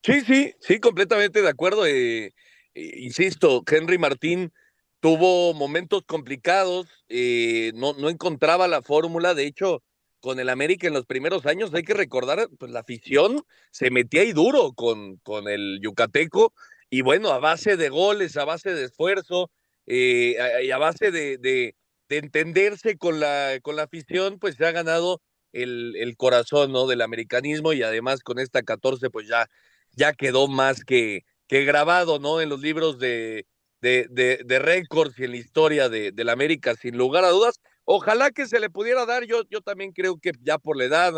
Sí, 0.03 0.21
sí, 0.21 0.53
sí, 0.59 0.79
completamente 0.79 1.41
de 1.41 1.49
acuerdo. 1.49 1.85
Eh, 1.85 2.33
eh, 2.73 2.93
insisto, 2.97 3.63
Henry 3.69 3.97
Martín 3.97 4.51
tuvo 4.99 5.53
momentos 5.53 6.03
complicados, 6.05 6.87
eh, 7.09 7.71
no, 7.75 7.93
no 7.93 8.09
encontraba 8.09 8.67
la 8.67 8.81
fórmula, 8.81 9.33
de 9.33 9.45
hecho, 9.45 9.81
con 10.19 10.39
el 10.39 10.49
América 10.49 10.87
en 10.87 10.93
los 10.93 11.05
primeros 11.05 11.45
años, 11.45 11.73
hay 11.73 11.83
que 11.83 11.93
recordar, 11.93 12.47
pues 12.57 12.71
la 12.71 12.79
afición 12.79 13.43
se 13.71 13.91
metía 13.91 14.21
ahí 14.21 14.31
duro 14.31 14.71
con, 14.73 15.17
con 15.17 15.49
el 15.49 15.79
Yucateco, 15.81 16.53
y 16.89 17.01
bueno, 17.01 17.29
a 17.31 17.39
base 17.39 17.75
de 17.75 17.89
goles, 17.89 18.37
a 18.37 18.45
base 18.45 18.73
de 18.73 18.85
esfuerzo, 18.85 19.51
y 19.85 20.37
a, 20.37 20.77
base 20.77 21.11
de, 21.11 21.75
de 22.13 22.19
entenderse 22.19 22.97
con 22.97 23.19
la, 23.19 23.57
con 23.63 23.75
la 23.75 23.83
afición, 23.83 24.37
pues 24.37 24.55
se 24.55 24.65
ha 24.65 24.71
ganado 24.71 25.19
el, 25.51 25.95
el, 25.97 26.15
corazón 26.15 26.71
¿no? 26.71 26.85
del 26.85 27.01
americanismo 27.01 27.73
y 27.73 27.81
además 27.81 28.21
con 28.21 28.37
esta 28.37 28.61
14 28.61 29.09
pues 29.09 29.27
ya, 29.27 29.47
ya 29.91 30.13
quedó 30.13 30.47
más 30.47 30.83
que, 30.85 31.25
que 31.47 31.65
grabado 31.65 32.19
¿no? 32.19 32.39
en 32.39 32.49
los 32.49 32.61
libros 32.61 32.99
de, 32.99 33.47
de, 33.81 34.07
de, 34.11 34.41
de 34.45 34.59
récords 34.59 35.17
y 35.17 35.23
en 35.23 35.31
la 35.31 35.37
historia 35.37 35.89
de, 35.89 36.11
de, 36.11 36.23
la 36.23 36.33
América, 36.33 36.75
sin 36.75 36.97
lugar 36.97 37.25
a 37.25 37.29
dudas. 37.29 37.59
Ojalá 37.83 38.29
que 38.29 38.45
se 38.47 38.59
le 38.59 38.69
pudiera 38.69 39.07
dar, 39.07 39.25
yo, 39.25 39.41
yo 39.49 39.61
también 39.61 39.91
creo 39.91 40.17
que 40.19 40.33
ya 40.41 40.59
por 40.59 40.77
la 40.77 40.85
edad 40.85 41.13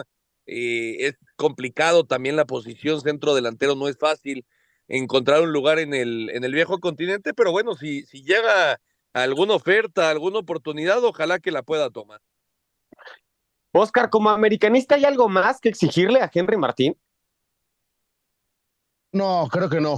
eh, 0.45 0.95
es 0.99 1.15
complicado 1.35 2.05
también 2.05 2.37
la 2.37 2.45
posición 2.45 3.01
centro 3.01 3.35
delantero, 3.35 3.75
no 3.75 3.89
es 3.89 3.97
fácil 3.97 4.45
encontrar 4.87 5.41
un 5.41 5.51
lugar 5.51 5.79
en 5.79 5.93
el, 5.93 6.29
en 6.29 6.45
el 6.45 6.53
viejo 6.53 6.79
continente, 6.79 7.33
pero 7.33 7.51
bueno, 7.51 7.75
si, 7.75 8.03
si 8.05 8.23
llega 8.23 8.79
alguna 9.15 9.53
oferta, 9.53 10.09
alguna 10.09 10.39
oportunidad, 10.39 11.03
ojalá 11.03 11.39
que 11.39 11.51
la 11.51 11.63
pueda 11.63 11.89
tomar. 11.89 12.21
Oscar, 13.71 14.09
como 14.09 14.29
americanista, 14.29 14.95
¿hay 14.95 15.05
algo 15.05 15.29
más 15.29 15.59
que 15.59 15.69
exigirle 15.69 16.21
a 16.21 16.29
Henry 16.33 16.57
Martín? 16.57 16.97
No, 19.11 19.47
creo 19.51 19.69
que 19.69 19.79
no. 19.79 19.97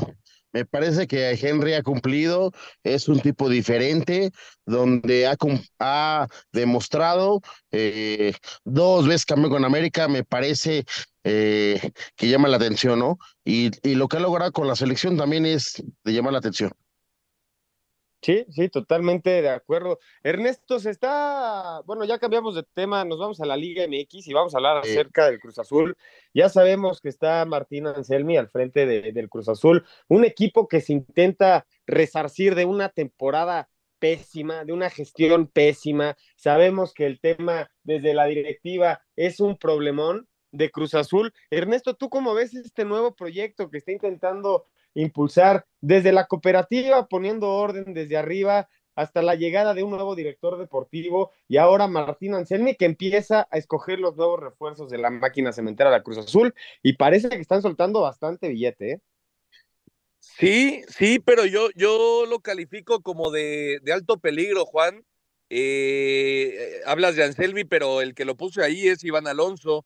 Me 0.54 0.66
parece 0.66 1.08
que 1.08 1.32
Henry 1.32 1.74
ha 1.74 1.84
cumplido, 1.84 2.52
es 2.84 3.10
un 3.10 3.20
tipo 3.20 3.50
diferente, 3.50 4.32
donde 4.66 5.28
ha, 5.28 5.36
ha 5.80 6.28
demostrado 6.52 7.42
eh, 7.72 8.34
dos 8.64 9.08
veces 9.08 9.26
campeón 9.26 9.52
con 9.52 9.66
América, 9.66 10.08
me 10.08 10.24
parece 10.24 10.86
eh, 11.24 11.92
que 12.16 12.30
llama 12.30 12.48
la 12.48 12.58
atención, 12.58 13.00
¿no? 13.00 13.18
Y, 13.44 13.72
y 13.88 13.96
lo 13.96 14.08
que 14.08 14.18
ha 14.18 14.20
logrado 14.20 14.52
con 14.52 14.68
la 14.68 14.76
selección 14.76 15.18
también 15.18 15.46
es 15.46 15.84
de 16.04 16.14
llamar 16.14 16.34
la 16.34 16.40
atención. 16.40 16.72
Sí, 18.22 18.46
sí, 18.50 18.68
totalmente 18.70 19.42
de 19.42 19.50
acuerdo. 19.50 20.00
Ernesto, 20.24 20.80
se 20.80 20.90
está, 20.90 21.82
bueno, 21.86 22.04
ya 22.04 22.18
cambiamos 22.18 22.56
de 22.56 22.64
tema, 22.64 23.06
nos 23.06 23.20
vamos 23.20 23.40
a 23.40 23.46
la 23.46 23.56
Liga 23.56 23.86
MX 23.88 24.28
y 24.28 24.34
vamos 24.34 24.54
a 24.54 24.58
hablar 24.58 24.78
acerca 24.78 25.28
del 25.30 25.40
Cruz 25.40 25.60
Azul. 25.60 25.96
Ya 26.34 26.50
sabemos 26.50 27.00
que 27.00 27.10
está 27.10 27.46
Martín 27.46 27.88
Anselmi 27.88 28.36
al 28.38 28.50
frente 28.50 28.86
de, 28.86 29.12
del 29.12 29.30
Cruz 29.30 29.50
Azul, 29.50 29.86
un 30.08 30.26
equipo 30.26 30.68
que 30.68 30.82
se 30.82 30.94
intenta 30.94 31.68
resarcir 31.86 32.56
de 32.56 32.66
una 32.66 32.90
temporada 32.90 33.70
pésima, 34.00 34.66
de 34.66 34.74
una 34.74 34.90
gestión 34.90 35.48
pésima. 35.48 36.18
Sabemos 36.36 36.94
que 36.94 37.06
el 37.06 37.20
tema 37.20 37.70
desde 37.84 38.14
la 38.14 38.26
directiva 38.26 39.02
es 39.16 39.40
un 39.40 39.58
problemón 39.58 40.28
de 40.52 40.72
Cruz 40.72 40.96
Azul. 40.96 41.34
Ernesto, 41.50 41.96
¿tú 41.96 42.10
cómo 42.10 42.34
ves 42.34 42.54
este 42.56 42.84
nuevo 42.84 43.16
proyecto 43.16 43.70
que 43.70 43.78
está 43.78 43.92
intentando 43.92 44.66
impulsar 45.02 45.66
desde 45.82 46.12
la 46.12 46.28
cooperativa, 46.28 47.08
poniendo 47.08 47.52
orden 47.52 47.94
desde 47.94 48.18
arriba 48.18 48.68
hasta 48.96 49.22
la 49.22 49.36
llegada 49.36 49.76
de 49.76 49.84
un 49.84 49.92
nuevo 49.92 50.16
director 50.16 50.58
deportivo 50.58 51.32
y 51.48 51.58
ahora 51.58 51.88
Martín 51.88 52.34
Anselmi 52.34 52.76
que 52.76 52.86
empieza 52.86 53.48
a 53.52 53.58
escoger 53.58 54.00
los 54.00 54.16
nuevos 54.18 54.40
refuerzos 54.40 54.90
de 54.90 54.98
la 54.98 55.12
máquina 55.12 55.54
cementera 55.54 55.92
de 55.92 55.98
la 55.98 56.04
Cruz 56.04 56.18
Azul 56.18 56.54
y 56.82 56.94
parece 56.94 57.30
que 57.30 57.38
están 57.38 57.62
soltando 57.62 58.02
bastante 58.02 58.50
billete. 58.50 58.92
¿eh? 58.94 59.02
Sí, 60.20 60.82
sí, 60.90 61.20
pero 61.20 61.46
yo, 61.46 61.70
yo 61.76 62.26
lo 62.28 62.40
califico 62.40 63.02
como 63.02 63.30
de, 63.30 63.80
de 63.84 63.94
alto 63.94 64.18
peligro, 64.18 64.66
Juan. 64.66 65.06
Eh, 65.50 66.82
hablas 66.86 67.16
de 67.16 67.24
Anselmi, 67.24 67.66
pero 67.66 68.02
el 68.02 68.16
que 68.16 68.26
lo 68.26 68.36
puso 68.36 68.64
ahí 68.64 68.88
es 68.88 69.04
Iván 69.04 69.28
Alonso, 69.28 69.86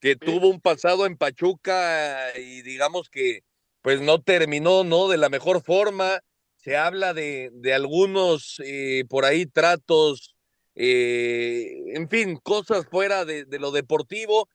que 0.00 0.16
tuvo 0.16 0.48
un 0.48 0.60
pasado 0.60 1.06
en 1.06 1.16
Pachuca 1.16 2.38
y 2.38 2.60
digamos 2.62 3.08
que 3.08 3.42
pues 3.82 4.00
no 4.00 4.20
terminó, 4.20 4.84
¿no? 4.84 5.08
De 5.08 5.16
la 5.16 5.28
mejor 5.28 5.62
forma. 5.62 6.20
Se 6.56 6.76
habla 6.76 7.14
de, 7.14 7.50
de 7.52 7.72
algunos 7.72 8.60
eh, 8.64 9.04
por 9.08 9.24
ahí 9.24 9.46
tratos, 9.46 10.36
eh, 10.74 11.72
en 11.94 12.08
fin, 12.08 12.36
cosas 12.36 12.86
fuera 12.86 13.24
de, 13.24 13.46
lo 13.58 13.70
deportivo, 13.70 14.48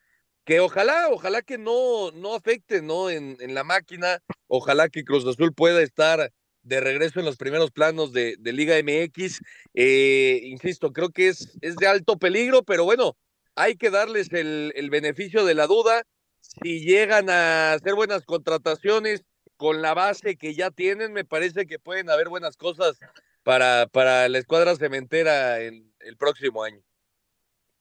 que 0.46 0.60
ojalá, 0.60 1.10
ojalá 1.10 1.42
que 1.42 1.58
no, 1.58 2.12
no 2.12 2.36
afecten, 2.36 2.86
¿no? 2.86 3.10
En, 3.10 3.38
en, 3.40 3.56
la 3.56 3.64
máquina, 3.64 4.20
ojalá 4.48 4.90
que 4.90 5.04
Cruz 5.04 5.26
Azul 5.26 5.54
pueda 5.54 5.82
estar 5.82 6.32
de 6.62 6.80
regreso 6.80 7.20
en 7.20 7.26
los 7.26 7.38
primeros 7.38 7.72
planos 7.72 8.14
de, 8.14 8.36
de 8.40 8.54
Liga 8.54 8.76
MX. 8.78 9.40
Eh, 9.74 10.42
insisto, 10.44 10.94
creo 10.94 11.10
que 11.10 11.30
es, 11.30 11.58
es 11.62 11.76
de 11.76 11.88
alto 11.88 12.18
peligro, 12.18 12.64
pero 12.64 12.86
bueno, 12.86 13.18
hay 13.56 13.76
que 13.78 13.90
darles 13.90 14.32
el, 14.32 14.74
el 14.76 14.90
beneficio 14.92 15.44
de 15.46 15.56
la 15.56 15.66
duda 15.66 16.04
si 16.62 16.82
llegan 16.82 17.30
a 17.30 17.74
hacer 17.74 17.96
buenas 17.96 18.26
contrataciones 18.26 19.24
con 19.58 19.82
la 19.82 19.94
base 19.94 20.38
que 20.38 20.54
ya 20.54 20.72
tienen, 20.72 21.14
me 21.14 21.26
parece 21.26 21.66
que 21.66 21.80
pueden 21.80 22.10
haber 22.10 22.30
buenas 22.30 22.58
cosas 22.58 23.00
para, 23.44 23.88
para 23.88 24.28
la 24.30 24.38
escuadra 24.38 24.76
cementera 24.76 25.62
en 25.62 25.94
el 26.00 26.18
próximo 26.18 26.64
año. 26.64 26.82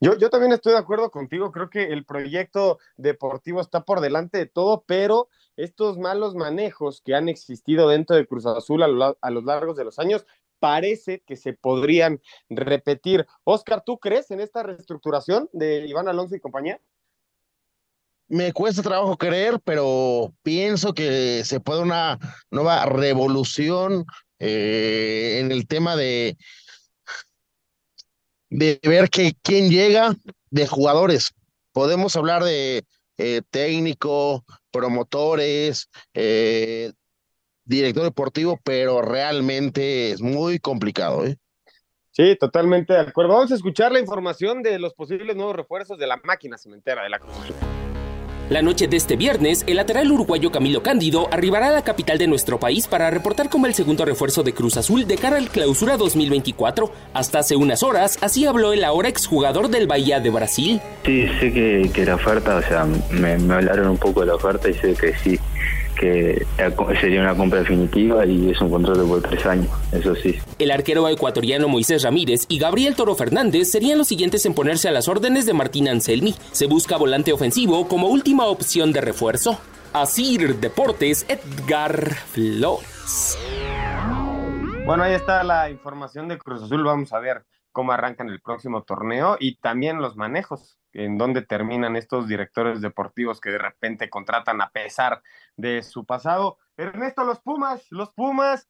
Yo, 0.00 0.18
yo 0.18 0.28
también 0.28 0.52
estoy 0.52 0.72
de 0.72 0.78
acuerdo 0.78 1.10
contigo, 1.10 1.50
creo 1.50 1.70
que 1.70 1.84
el 1.84 2.04
proyecto 2.04 2.78
deportivo 2.96 3.60
está 3.60 3.84
por 3.84 4.00
delante 4.00 4.38
de 4.38 4.46
todo, 4.46 4.84
pero 4.86 5.28
estos 5.56 5.98
malos 5.98 6.34
manejos 6.34 7.00
que 7.00 7.14
han 7.14 7.28
existido 7.28 7.88
dentro 7.88 8.16
de 8.16 8.26
Cruz 8.26 8.44
Azul 8.44 8.82
a 8.82 8.88
lo, 8.88 9.16
a 9.20 9.30
lo 9.30 9.40
largo 9.40 9.72
de 9.72 9.84
los 9.84 9.98
años 9.98 10.26
parece 10.58 11.20
que 11.20 11.36
se 11.36 11.52
podrían 11.52 12.20
repetir. 12.48 13.26
Oscar, 13.44 13.82
¿tú 13.84 13.98
crees 13.98 14.30
en 14.30 14.40
esta 14.40 14.62
reestructuración 14.62 15.48
de 15.52 15.86
Iván 15.86 16.08
Alonso 16.08 16.34
y 16.36 16.40
compañía? 16.40 16.80
Me 18.28 18.52
cuesta 18.52 18.82
trabajo 18.82 19.16
creer, 19.16 19.60
pero 19.64 20.32
pienso 20.42 20.94
que 20.94 21.42
se 21.44 21.60
puede 21.60 21.82
una 21.82 22.18
nueva 22.50 22.86
revolución 22.86 24.06
eh, 24.38 25.38
en 25.40 25.52
el 25.52 25.66
tema 25.66 25.94
de, 25.94 26.36
de 28.48 28.80
ver 28.82 29.10
que 29.10 29.34
quién 29.42 29.70
llega 29.70 30.16
de 30.50 30.66
jugadores. 30.66 31.34
Podemos 31.72 32.16
hablar 32.16 32.44
de 32.44 32.84
eh, 33.18 33.42
técnico, 33.50 34.44
promotores, 34.70 35.88
eh, 36.14 36.92
director 37.64 38.04
deportivo, 38.04 38.60
pero 38.64 39.02
realmente 39.02 40.12
es 40.12 40.20
muy 40.20 40.58
complicado. 40.58 41.24
Sí, 42.10 42.36
totalmente 42.38 42.92
de 42.92 43.00
acuerdo. 43.00 43.34
Vamos 43.34 43.52
a 43.52 43.56
escuchar 43.56 43.92
la 43.92 43.98
información 43.98 44.62
de 44.62 44.78
los 44.78 44.94
posibles 44.94 45.36
nuevos 45.36 45.56
refuerzos 45.56 45.98
de 45.98 46.06
la 46.06 46.16
máquina 46.24 46.56
cementera 46.58 47.02
de 47.02 47.08
la 47.08 47.18
Cruz 47.18 47.34
la 48.50 48.60
noche 48.60 48.88
de 48.88 48.96
este 48.96 49.16
viernes, 49.16 49.64
el 49.66 49.76
lateral 49.76 50.12
uruguayo 50.12 50.52
Camilo 50.52 50.82
Cándido 50.82 51.28
arribará 51.32 51.68
a 51.68 51.72
la 51.72 51.82
capital 51.82 52.18
de 52.18 52.26
nuestro 52.26 52.60
país 52.60 52.86
para 52.86 53.10
reportar 53.10 53.48
como 53.48 53.66
el 53.66 53.74
segundo 53.74 54.04
refuerzo 54.04 54.42
de 54.42 54.52
Cruz 54.52 54.76
Azul 54.76 55.06
de 55.06 55.16
cara 55.16 55.38
al 55.38 55.48
clausura 55.48 55.96
2024. 55.96 56.92
Hasta 57.14 57.38
hace 57.38 57.56
unas 57.56 57.82
horas, 57.82 58.18
así 58.20 58.44
habló 58.46 58.72
el 58.72 58.84
ahora 58.84 59.08
exjugador 59.08 59.70
del 59.70 59.86
Bahía 59.86 60.20
de 60.20 60.30
Brasil. 60.30 60.80
Sí, 61.04 61.26
sé 61.40 61.52
que, 61.52 62.04
la 62.04 62.16
oferta, 62.16 62.56
o 62.56 62.62
sea, 62.62 62.86
me 63.10 63.32
hablaron 63.32 63.88
un 63.88 63.98
poco 63.98 64.20
de 64.20 64.26
la 64.26 64.34
oferta 64.34 64.68
y 64.68 64.74
sé 64.74 64.94
que 64.94 65.14
sí, 65.16 65.38
que 65.94 66.46
sería 67.00 67.20
una 67.20 67.34
compra 67.34 67.60
definitiva 67.60 68.26
y 68.26 68.50
es 68.50 68.60
un 68.60 68.70
contrato 68.70 69.06
por 69.06 69.22
tres 69.22 69.44
años, 69.46 69.68
eso 69.92 70.14
sí. 70.14 70.38
El 70.58 70.70
arquero 70.70 71.08
ecuatoriano 71.08 71.68
Moisés 71.68 72.02
Ramírez 72.02 72.46
y 72.48 72.58
Gabriel 72.58 72.94
Toro 72.94 73.14
Fernández 73.14 73.70
serían 73.70 73.98
los 73.98 74.08
siguientes 74.08 74.44
en 74.46 74.54
ponerse 74.54 74.88
a 74.88 74.92
las 74.92 75.08
órdenes 75.08 75.46
de 75.46 75.54
Martín 75.54 75.88
Anselmi. 75.88 76.34
Se 76.52 76.66
busca 76.66 76.96
volante 76.96 77.32
ofensivo 77.32 77.88
como 77.88 78.08
última 78.08 78.46
opción 78.46 78.92
de 78.92 79.00
refuerzo. 79.00 79.58
Asir 79.92 80.56
Deportes, 80.56 81.24
Edgar 81.28 82.14
Flores. 82.14 83.38
Bueno, 84.86 85.04
ahí 85.04 85.14
está 85.14 85.44
la 85.44 85.70
información 85.70 86.28
de 86.28 86.36
Cruz 86.36 86.62
Azul. 86.62 86.82
Vamos 86.82 87.12
a 87.12 87.20
ver 87.20 87.44
cómo 87.72 87.92
arrancan 87.92 88.28
el 88.28 88.40
próximo 88.40 88.82
torneo 88.82 89.36
y 89.38 89.56
también 89.56 90.02
los 90.02 90.16
manejos 90.16 90.78
en 90.92 91.18
dónde 91.18 91.42
terminan 91.42 91.96
estos 91.96 92.28
directores 92.28 92.80
deportivos 92.80 93.40
que 93.40 93.50
de 93.50 93.58
repente 93.58 94.10
contratan 94.10 94.60
a 94.60 94.70
pesar 94.70 95.22
de 95.56 95.82
su 95.82 96.04
pasado. 96.04 96.58
Ernesto, 96.76 97.24
los 97.24 97.40
Pumas, 97.40 97.86
los 97.90 98.12
Pumas 98.12 98.68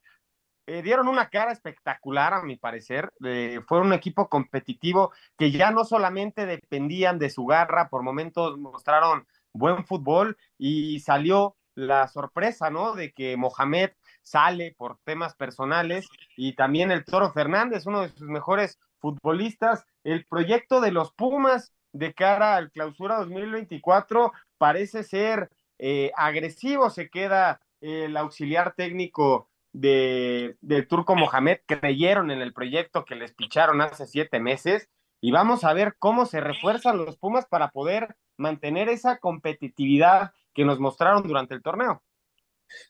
eh, 0.67 0.81
dieron 0.81 1.07
una 1.07 1.29
cara 1.29 1.51
espectacular, 1.51 2.33
a 2.33 2.41
mi 2.43 2.55
parecer. 2.55 3.11
Eh, 3.23 3.61
fueron 3.67 3.87
un 3.87 3.93
equipo 3.93 4.29
competitivo 4.29 5.11
que 5.37 5.51
ya 5.51 5.71
no 5.71 5.85
solamente 5.85 6.45
dependían 6.45 7.19
de 7.19 7.29
su 7.29 7.45
garra, 7.45 7.89
por 7.89 8.01
momentos 8.01 8.57
mostraron 8.57 9.27
buen 9.53 9.85
fútbol 9.85 10.37
y 10.57 10.99
salió 10.99 11.55
la 11.75 12.07
sorpresa, 12.07 12.69
¿no? 12.69 12.93
De 12.93 13.13
que 13.13 13.37
Mohamed 13.37 13.91
sale 14.23 14.73
por 14.77 14.97
temas 15.03 15.35
personales 15.35 16.07
y 16.35 16.55
también 16.55 16.91
el 16.91 17.05
Toro 17.05 17.31
Fernández, 17.31 17.85
uno 17.85 18.01
de 18.01 18.09
sus 18.09 18.27
mejores 18.27 18.79
futbolistas. 18.99 19.85
El 20.03 20.25
proyecto 20.25 20.81
de 20.81 20.91
los 20.91 21.11
Pumas 21.13 21.73
de 21.91 22.13
cara 22.13 22.55
al 22.55 22.71
clausura 22.71 23.17
2024 23.19 24.31
parece 24.57 25.03
ser 25.03 25.49
eh, 25.79 26.11
agresivo, 26.15 26.89
se 26.89 27.09
queda 27.09 27.61
el 27.81 28.17
auxiliar 28.17 28.73
técnico 28.75 29.49
de, 29.73 30.57
del 30.61 30.87
turco 30.87 31.15
Mohamed, 31.15 31.59
creyeron 31.65 32.31
en 32.31 32.41
el 32.41 32.53
proyecto 32.53 33.05
que 33.05 33.15
les 33.15 33.33
picharon 33.33 33.81
hace 33.81 34.07
siete 34.07 34.39
meses 34.39 34.89
y 35.21 35.31
vamos 35.31 35.63
a 35.63 35.73
ver 35.73 35.95
cómo 35.99 36.25
se 36.25 36.39
refuerzan 36.39 36.97
los 36.97 37.17
Pumas 37.17 37.45
para 37.45 37.69
poder 37.69 38.15
mantener 38.37 38.89
esa 38.89 39.17
competitividad 39.17 40.31
que 40.53 40.65
nos 40.65 40.79
mostraron 40.79 41.23
durante 41.23 41.53
el 41.53 41.61
torneo. 41.61 42.03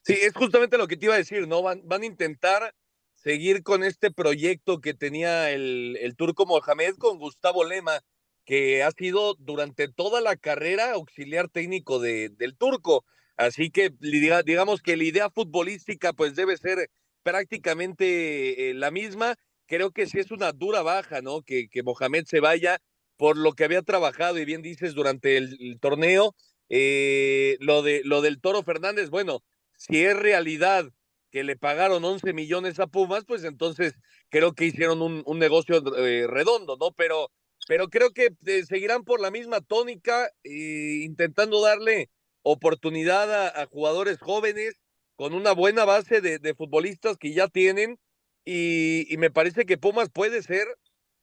Sí, 0.04 0.14
es 0.14 0.34
justamente 0.34 0.78
lo 0.78 0.88
que 0.88 0.98
te 0.98 1.06
iba 1.06 1.16
a 1.16 1.18
decir, 1.18 1.48
¿no? 1.48 1.62
Van, 1.62 1.82
van 1.86 2.04
a 2.04 2.06
intentar 2.06 2.74
seguir 3.16 3.64
con 3.64 3.84
este 3.84 4.12
proyecto 4.12 4.80
que 4.80 4.94
tenía 4.94 5.50
el, 5.50 5.98
el 6.00 6.16
turco 6.16 6.46
Mohamed 6.46 6.96
con 6.98 7.18
Gustavo 7.18 7.64
Lema 7.64 8.02
que 8.46 8.84
ha 8.84 8.92
sido 8.92 9.36
durante 9.40 9.88
toda 9.88 10.22
la 10.22 10.36
carrera 10.36 10.92
auxiliar 10.94 11.50
técnico 11.50 12.00
de, 12.00 12.30
del 12.30 12.56
turco. 12.56 13.04
Así 13.38 13.70
que 13.72 13.92
digamos 14.00 14.82
que 14.82 14.96
la 14.96 15.04
idea 15.04 15.30
futbolística 15.30 16.14
pues 16.14 16.36
debe 16.36 16.56
ser 16.58 16.90
prácticamente 17.24 18.70
eh, 18.70 18.74
la 18.76 18.92
misma. 18.92 19.36
Creo 19.66 19.92
que 19.92 20.06
sí 20.06 20.20
es 20.20 20.32
una 20.32 20.52
dura 20.52 20.84
baja, 20.84 21.22
¿no? 21.22 21.42
Que, 21.42 21.68
que 21.70 21.84
Mohamed 21.84 22.26
se 22.26 22.40
vaya 22.40 22.80
por 23.18 23.38
lo 23.38 23.54
que 23.54 23.64
había 23.64 23.82
trabajado 23.82 24.38
y 24.38 24.46
bien 24.46 24.62
dices 24.62 24.94
durante 24.94 25.38
el, 25.38 25.80
torneo. 25.82 26.36
Eh, 26.70 27.58
lo, 27.60 27.82
de, 27.82 28.02
lo 28.06 28.22
del 28.22 28.40
Toro 28.40 28.64
Fernández, 28.64 29.10
bueno, 29.10 29.44
si 29.76 30.04
es 30.04 30.16
realidad 30.16 30.86
que 31.32 31.44
le 31.44 31.58
pagaron 31.58 32.04
11 32.06 32.34
millones 32.34 32.80
a 32.80 32.88
Pumas, 32.88 33.26
pues 33.26 33.44
entonces 33.44 33.94
creo 34.30 34.54
que 34.54 34.66
hicieron 34.66 35.02
un, 35.02 35.24
un 35.26 35.40
negocio 35.40 35.82
eh, 35.98 36.28
redondo, 36.28 36.78
¿no? 36.80 36.92
Pero 36.92 37.30
pero 37.68 37.90
creo 37.90 38.12
que 38.12 38.36
eh, 38.46 38.66
seguirán 38.66 39.04
por 39.04 39.20
la 39.20 39.32
misma 39.32 39.62
tónica, 39.62 40.30
eh, 40.44 41.02
intentando 41.04 41.62
darle 41.62 42.10
oportunidad 42.44 43.60
a, 43.60 43.66
jugadores 43.66 44.20
jóvenes 44.20 44.80
con 45.16 45.34
una 45.34 45.52
buena 45.54 45.86
base 45.86 46.22
de, 46.22 46.54
futbolistas 46.54 47.18
que 47.18 47.34
ya 47.34 47.48
tienen 47.48 48.00
y, 48.44 49.16
me 49.18 49.32
parece 49.32 49.66
que 49.66 49.78
Pumas 49.78 50.10
puede 50.10 50.44
ser, 50.44 50.68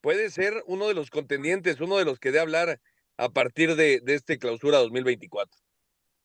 puede 0.01 0.29
ser 0.29 0.63
uno 0.65 0.87
de 0.87 0.93
los 0.93 1.09
contendientes, 1.09 1.79
uno 1.79 1.97
de 1.97 2.05
los 2.05 2.19
que 2.19 2.31
dé 2.31 2.39
hablar 2.39 2.81
a 3.17 3.29
partir 3.29 3.75
de, 3.75 4.01
de 4.01 4.15
este 4.15 4.37
clausura 4.37 4.79
2024. 4.79 5.57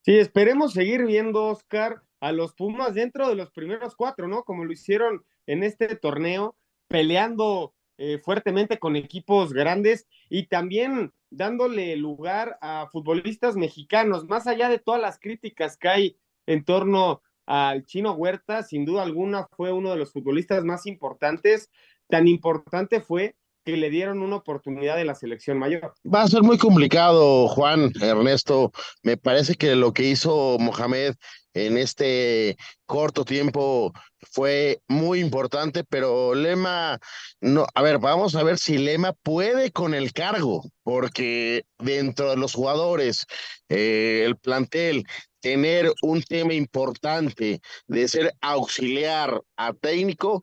Sí, 0.03 0.19
esperemos 0.19 0.73
seguir 0.73 1.05
viendo, 1.05 1.45
Oscar, 1.45 2.03
a 2.21 2.33
los 2.33 2.55
Pumas 2.55 2.95
dentro 2.95 3.29
de 3.29 3.37
los 3.37 3.53
primeros 3.53 3.95
cuatro, 3.95 4.27
¿no? 4.27 4.43
Como 4.43 4.65
lo 4.65 4.73
hicieron 4.73 5.25
en 5.47 5.63
este 5.63 5.95
torneo, 5.95 6.57
peleando 6.89 7.75
eh, 7.99 8.19
fuertemente 8.19 8.79
con 8.79 8.97
equipos 8.97 9.53
grandes 9.53 10.07
y 10.31 10.47
también 10.47 11.13
dándole 11.31 11.97
lugar 11.97 12.57
a 12.61 12.89
futbolistas 12.91 13.57
mexicanos, 13.57 14.27
más 14.29 14.47
allá 14.47 14.69
de 14.69 14.79
todas 14.79 15.01
las 15.01 15.19
críticas 15.19 15.77
que 15.77 15.89
hay 15.89 16.17
en 16.47 16.65
torno 16.65 17.23
al 17.45 17.85
chino 17.85 18.13
Huerta, 18.13 18.63
sin 18.63 18.85
duda 18.85 19.03
alguna 19.03 19.49
fue 19.57 19.73
uno 19.73 19.91
de 19.91 19.97
los 19.97 20.13
futbolistas 20.13 20.65
más 20.65 20.87
importantes, 20.87 21.71
tan 22.09 22.29
importante 22.29 23.01
fue 23.01 23.37
que 23.69 23.77
le 23.77 23.91
dieron 23.91 24.23
una 24.23 24.37
oportunidad 24.37 24.97
de 24.97 25.05
la 25.05 25.15
selección 25.15 25.59
mayor. 25.59 25.93
Va 26.03 26.23
a 26.23 26.29
ser 26.29 26.43
muy 26.43 26.57
complicado, 26.57 27.49
Juan, 27.49 27.93
Ernesto. 28.01 28.73
Me 29.03 29.19
parece 29.19 29.57
que 29.57 29.77
lo 29.77 29.93
que 29.93 30.05
hizo 30.05 30.57
Mohamed 30.59 31.17
en 31.53 31.77
este 31.77 32.57
corto 32.87 33.27
tiempo 33.27 33.93
fue 34.33 34.81
muy 34.89 35.21
importante, 35.21 35.85
pero 35.85 36.35
Lema, 36.35 36.99
no, 37.43 37.67
a 37.75 37.83
ver, 37.83 37.99
vamos 37.99 38.37
a 38.37 38.43
ver 38.43 38.57
si 38.57 38.79
Lema 38.79 39.13
puede 39.23 39.71
con 39.71 39.93
el 39.93 40.15
cargo, 40.15 40.65
porque 40.83 41.67
dentro 41.79 42.31
de 42.31 42.37
los 42.39 42.55
jugadores, 42.55 43.27
eh, 43.69 44.23
el 44.25 44.39
plantel, 44.39 45.05
tener 45.41 45.93
un 46.01 46.23
tema 46.23 46.55
importante 46.55 47.61
de 47.87 48.09
ser 48.09 48.33
auxiliar 48.41 49.43
a 49.59 49.75
técnico 49.75 50.41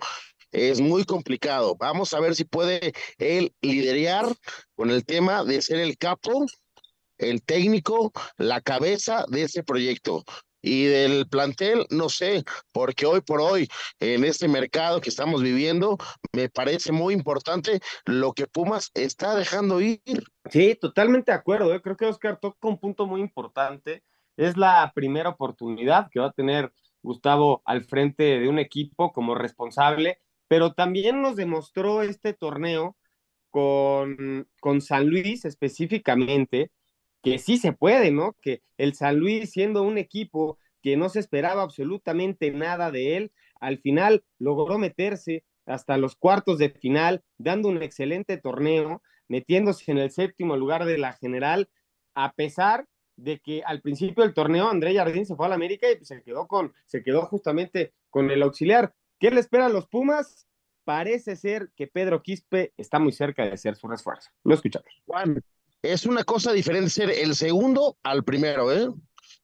es 0.56 0.82
muy 0.82 1.04
complicado. 1.04 1.76
Vamos 1.78 2.14
a 2.14 2.20
ver 2.20 2.36
si 2.36 2.46
puede 2.46 2.94
él 3.18 3.54
liderar 3.62 4.26
con 4.76 4.90
el 4.90 5.06
tema 5.06 5.44
de 5.44 5.62
ser 5.62 5.80
el 5.80 5.98
capo 5.98 6.46
el 7.18 7.44
técnico, 7.44 8.12
la 8.38 8.62
cabeza 8.62 9.26
de 9.30 9.44
ese 9.44 9.64
proyecto. 9.64 10.24
Y 10.62 10.86
del 10.86 11.28
plantel, 11.28 11.86
no 11.92 12.10
sé, 12.10 12.44
porque 12.72 13.06
hoy 13.06 13.22
por 13.22 13.40
hoy, 13.40 13.68
en 14.00 14.24
este 14.24 14.48
mercado 14.48 15.00
que 15.00 15.10
estamos 15.10 15.44
viviendo, 15.44 15.96
me 16.34 16.50
parece 16.50 16.92
muy 16.92 17.14
importante 17.14 17.80
lo 18.06 18.34
que 18.34 18.48
Pumas 18.48 18.90
está 18.96 19.36
dejando 19.36 19.80
ir. 19.80 20.02
Sí, 20.50 20.76
totalmente 20.82 21.32
de 21.32 21.38
acuerdo. 21.38 21.72
¿eh? 21.72 21.82
Creo 21.84 21.96
que 21.96 22.08
Oscar 22.08 22.40
toca 22.40 22.68
un 22.68 22.80
punto 22.80 23.06
muy 23.06 23.22
importante. 23.22 24.04
Es 24.38 24.58
la 24.58 24.92
primera 24.96 25.30
oportunidad 25.30 26.10
que 26.10 26.20
va 26.20 26.28
a 26.28 26.34
tener 26.34 26.74
Gustavo 27.04 27.62
al 27.64 27.86
frente 27.86 28.40
de 28.40 28.50
un 28.50 28.58
equipo 28.58 29.14
como 29.14 29.36
responsable, 29.36 30.20
pero 30.48 30.74
también 30.74 31.22
nos 31.22 31.36
demostró 31.36 32.02
este 32.02 32.34
torneo 32.34 32.96
con, 33.50 34.48
con 34.60 34.82
San 34.82 35.08
Luis 35.08 35.46
específicamente, 35.46 36.72
que 37.24 37.40
sí 37.40 37.58
se 37.58 37.74
puede, 37.74 38.12
¿no? 38.12 38.36
Que 38.42 38.62
el 38.78 38.94
San 38.96 39.18
Luis, 39.18 39.52
siendo 39.52 39.84
un 39.84 39.98
equipo 39.98 40.60
que 40.82 40.98
no 40.98 41.10
se 41.10 41.20
esperaba 41.20 41.64
absolutamente 41.64 42.52
nada 42.52 42.92
de 42.92 43.18
él, 43.18 43.32
al 43.60 43.80
final 43.80 44.24
logró 44.38 44.78
meterse 44.78 45.44
hasta 45.66 45.98
los 45.98 46.16
cuartos 46.16 46.60
de 46.60 46.70
final, 46.70 47.24
dando 47.38 47.70
un 47.70 47.82
excelente 47.82 48.38
torneo. 48.38 49.02
metiéndose 49.28 49.92
en 49.92 49.98
el 49.98 50.12
séptimo 50.12 50.56
lugar 50.56 50.86
de 50.86 51.00
la 51.00 51.14
general, 51.14 51.68
a 52.14 52.34
pesar 52.34 52.86
de 53.16 53.40
que 53.40 53.64
al 53.64 53.82
principio 53.82 54.24
del 54.24 54.36
torneo 54.36 54.70
André 54.70 54.94
Jardín 54.96 55.26
se 55.26 55.36
fue 55.36 55.48
a 55.48 55.50
la 55.50 55.56
América 55.56 55.88
y 55.90 56.06
se 56.06 56.22
quedó 56.22 56.48
con, 56.48 56.74
se 56.86 57.02
quedó 57.04 57.26
justamente 57.26 57.94
con 58.12 58.30
el 58.30 58.44
auxiliar. 58.44 58.94
¿Qué 59.20 59.32
le 59.32 59.40
esperan 59.40 59.74
los 59.74 59.88
Pumas? 59.88 60.48
Parece 60.84 61.36
ser 61.36 61.72
que 61.76 61.88
Pedro 61.88 62.22
Quispe 62.22 62.74
está 62.78 63.00
muy 63.00 63.12
cerca 63.12 63.46
de 63.46 63.58
ser 63.58 63.76
su 63.76 63.88
refuerzo. 63.88 64.30
Lo 64.44 64.54
escuchamos. 64.54 64.90
Juan, 65.06 65.42
es 65.82 66.06
una 66.06 66.24
cosa 66.24 66.52
diferente 66.52 66.90
ser 66.90 67.10
el 67.10 67.36
segundo 67.36 67.98
al 68.04 68.24
primero, 68.24 68.72
¿eh? 68.72 68.90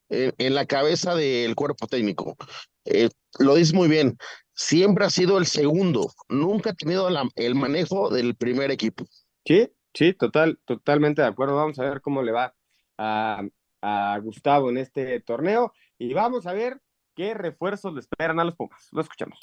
En, 0.09 0.53
la 0.53 0.65
cabeza 0.65 1.15
del 1.15 1.55
cuerpo 1.55 1.87
técnico. 1.87 2.35
Eh, 2.83 3.09
lo 3.39 3.55
dice 3.55 3.73
muy 3.73 3.87
bien. 3.87 4.17
Siempre 4.53 5.05
ha 5.05 5.09
sido 5.09 5.37
el 5.37 5.45
segundo. 5.45 6.11
Nunca 6.27 6.71
ha 6.71 6.73
tenido 6.73 7.07
el 7.35 7.55
manejo 7.55 8.09
del 8.09 8.35
primer 8.35 8.71
equipo. 8.71 9.05
Sí, 9.45 9.69
sí, 9.93 10.13
total, 10.13 10.59
totalmente 10.65 11.21
de 11.21 11.29
acuerdo. 11.29 11.55
Vamos 11.55 11.79
a 11.79 11.83
ver 11.83 12.01
cómo 12.01 12.21
le 12.23 12.33
va 12.33 12.53
a, 12.97 13.41
a 13.81 14.19
Gustavo 14.19 14.69
en 14.69 14.79
este 14.79 15.21
torneo 15.21 15.73
y 15.97 16.13
vamos 16.13 16.45
a 16.45 16.53
ver 16.53 16.81
qué 17.15 17.33
refuerzos 17.33 17.93
le 17.93 17.99
esperan 17.99 18.39
a 18.39 18.43
los 18.43 18.55
Pumas. 18.55 18.89
Lo 18.91 19.01
escuchamos. 19.01 19.37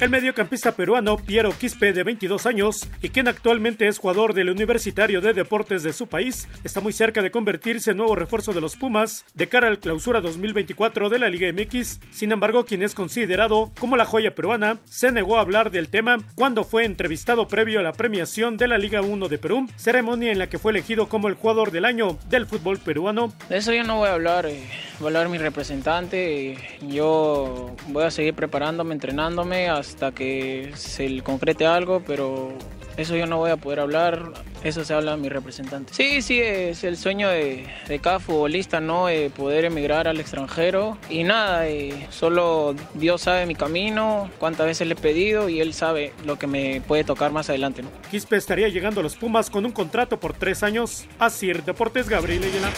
El 0.00 0.08
mediocampista 0.08 0.72
peruano 0.72 1.18
Piero 1.18 1.52
Quispe, 1.52 1.92
de 1.92 2.04
22 2.04 2.46
años, 2.46 2.88
y 3.02 3.10
quien 3.10 3.28
actualmente 3.28 3.86
es 3.86 3.98
jugador 3.98 4.32
del 4.32 4.48
Universitario 4.48 5.20
de 5.20 5.34
Deportes 5.34 5.82
de 5.82 5.92
su 5.92 6.06
país, 6.06 6.48
está 6.64 6.80
muy 6.80 6.94
cerca 6.94 7.20
de 7.20 7.30
convertirse 7.30 7.90
en 7.90 7.98
nuevo 7.98 8.16
refuerzo 8.16 8.54
de 8.54 8.62
los 8.62 8.76
Pumas 8.76 9.26
de 9.34 9.48
cara 9.48 9.68
al 9.68 9.78
clausura 9.78 10.22
2024 10.22 11.10
de 11.10 11.18
la 11.18 11.28
Liga 11.28 11.52
MX. 11.52 12.00
Sin 12.12 12.32
embargo, 12.32 12.64
quien 12.64 12.82
es 12.82 12.94
considerado 12.94 13.72
como 13.78 13.98
la 13.98 14.06
joya 14.06 14.34
peruana, 14.34 14.78
se 14.86 15.12
negó 15.12 15.36
a 15.36 15.42
hablar 15.42 15.70
del 15.70 15.90
tema 15.90 16.16
cuando 16.34 16.64
fue 16.64 16.86
entrevistado 16.86 17.46
previo 17.46 17.78
a 17.78 17.82
la 17.82 17.92
premiación 17.92 18.56
de 18.56 18.68
la 18.68 18.78
Liga 18.78 19.02
1 19.02 19.28
de 19.28 19.36
Perú, 19.36 19.68
ceremonia 19.76 20.32
en 20.32 20.38
la 20.38 20.48
que 20.48 20.58
fue 20.58 20.72
elegido 20.72 21.10
como 21.10 21.28
el 21.28 21.34
jugador 21.34 21.72
del 21.72 21.84
año 21.84 22.16
del 22.30 22.46
fútbol 22.46 22.78
peruano. 22.78 23.34
De 23.50 23.58
eso 23.58 23.74
yo 23.74 23.84
no 23.84 23.98
voy 23.98 24.08
a 24.08 24.14
hablar, 24.14 24.46
eh, 24.46 24.64
voy 24.98 25.08
a 25.08 25.08
hablar 25.08 25.28
mi 25.28 25.36
representante, 25.36 26.56
yo 26.88 27.76
voy 27.88 28.04
a 28.04 28.10
seguir 28.10 28.32
preparándome, 28.32 28.94
entrenándome 28.94 29.68
hasta 29.90 30.12
que 30.12 30.70
se 30.76 31.20
concrete 31.22 31.66
algo, 31.66 32.00
pero 32.06 32.52
eso 32.96 33.16
yo 33.16 33.26
no 33.26 33.38
voy 33.38 33.50
a 33.50 33.56
poder 33.56 33.80
hablar, 33.80 34.32
eso 34.62 34.84
se 34.84 34.94
habla 34.94 35.14
a 35.14 35.16
mi 35.16 35.28
representante. 35.28 35.92
Sí, 35.92 36.22
sí, 36.22 36.40
es 36.40 36.84
el 36.84 36.96
sueño 36.96 37.28
de, 37.28 37.66
cada 38.00 38.20
futbolista, 38.20 38.80
¿no? 38.80 39.06
poder 39.36 39.64
emigrar 39.64 40.06
al 40.06 40.20
extranjero. 40.20 40.96
Y 41.08 41.24
nada, 41.24 41.64
solo 42.10 42.76
Dios 42.94 43.22
sabe 43.22 43.46
mi 43.46 43.56
camino, 43.56 44.30
cuántas 44.38 44.66
veces 44.66 44.86
le 44.86 44.94
he 44.94 44.96
pedido 44.96 45.48
y 45.48 45.60
Él 45.60 45.74
sabe 45.74 46.12
lo 46.24 46.38
que 46.38 46.46
me 46.46 46.80
puede 46.86 47.02
tocar 47.02 47.32
más 47.32 47.48
adelante, 47.48 47.82
¿no? 47.82 47.90
Quispe 48.10 48.36
estaría 48.36 48.68
llegando 48.68 49.00
a 49.00 49.02
los 49.02 49.16
Pumas 49.16 49.50
con 49.50 49.66
un 49.66 49.72
contrato 49.72 50.20
por 50.20 50.34
tres 50.34 50.62
años. 50.62 51.06
Así, 51.18 51.52
Deportes 51.52 52.08
Gabriel 52.08 52.44
Ayala. 52.44 52.70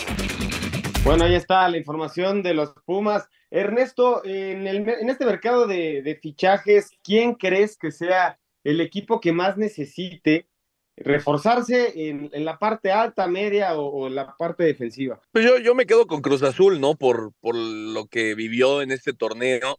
Bueno, 1.04 1.24
ahí 1.24 1.34
está 1.34 1.68
la 1.68 1.76
información 1.76 2.42
de 2.42 2.54
los 2.54 2.72
Pumas. 2.86 3.28
Ernesto, 3.52 4.22
en, 4.24 4.66
este 5.10 5.26
mercado 5.26 5.66
de, 5.66 6.18
fichajes, 6.22 6.90
¿quién 7.04 7.34
crees 7.34 7.76
que 7.76 7.90
sea 7.90 8.38
el 8.64 8.80
equipo 8.80 9.20
que 9.20 9.32
más 9.32 9.58
necesite 9.58 10.48
reforzarse 10.96 12.08
en, 12.08 12.44
la 12.44 12.58
parte 12.58 12.92
alta, 12.92 13.26
media 13.26 13.76
o, 13.76 14.06
en 14.06 14.14
la 14.14 14.34
parte 14.38 14.64
defensiva? 14.64 15.20
Pues 15.32 15.46
yo, 15.62 15.74
me 15.74 15.84
quedo 15.84 16.06
con 16.06 16.22
Cruz 16.22 16.42
Azul, 16.42 16.80
¿no? 16.80 16.94
Por, 16.94 17.34
lo 17.54 18.06
que 18.06 18.34
vivió 18.34 18.80
en 18.80 18.90
este 18.90 19.12
torneo, 19.12 19.78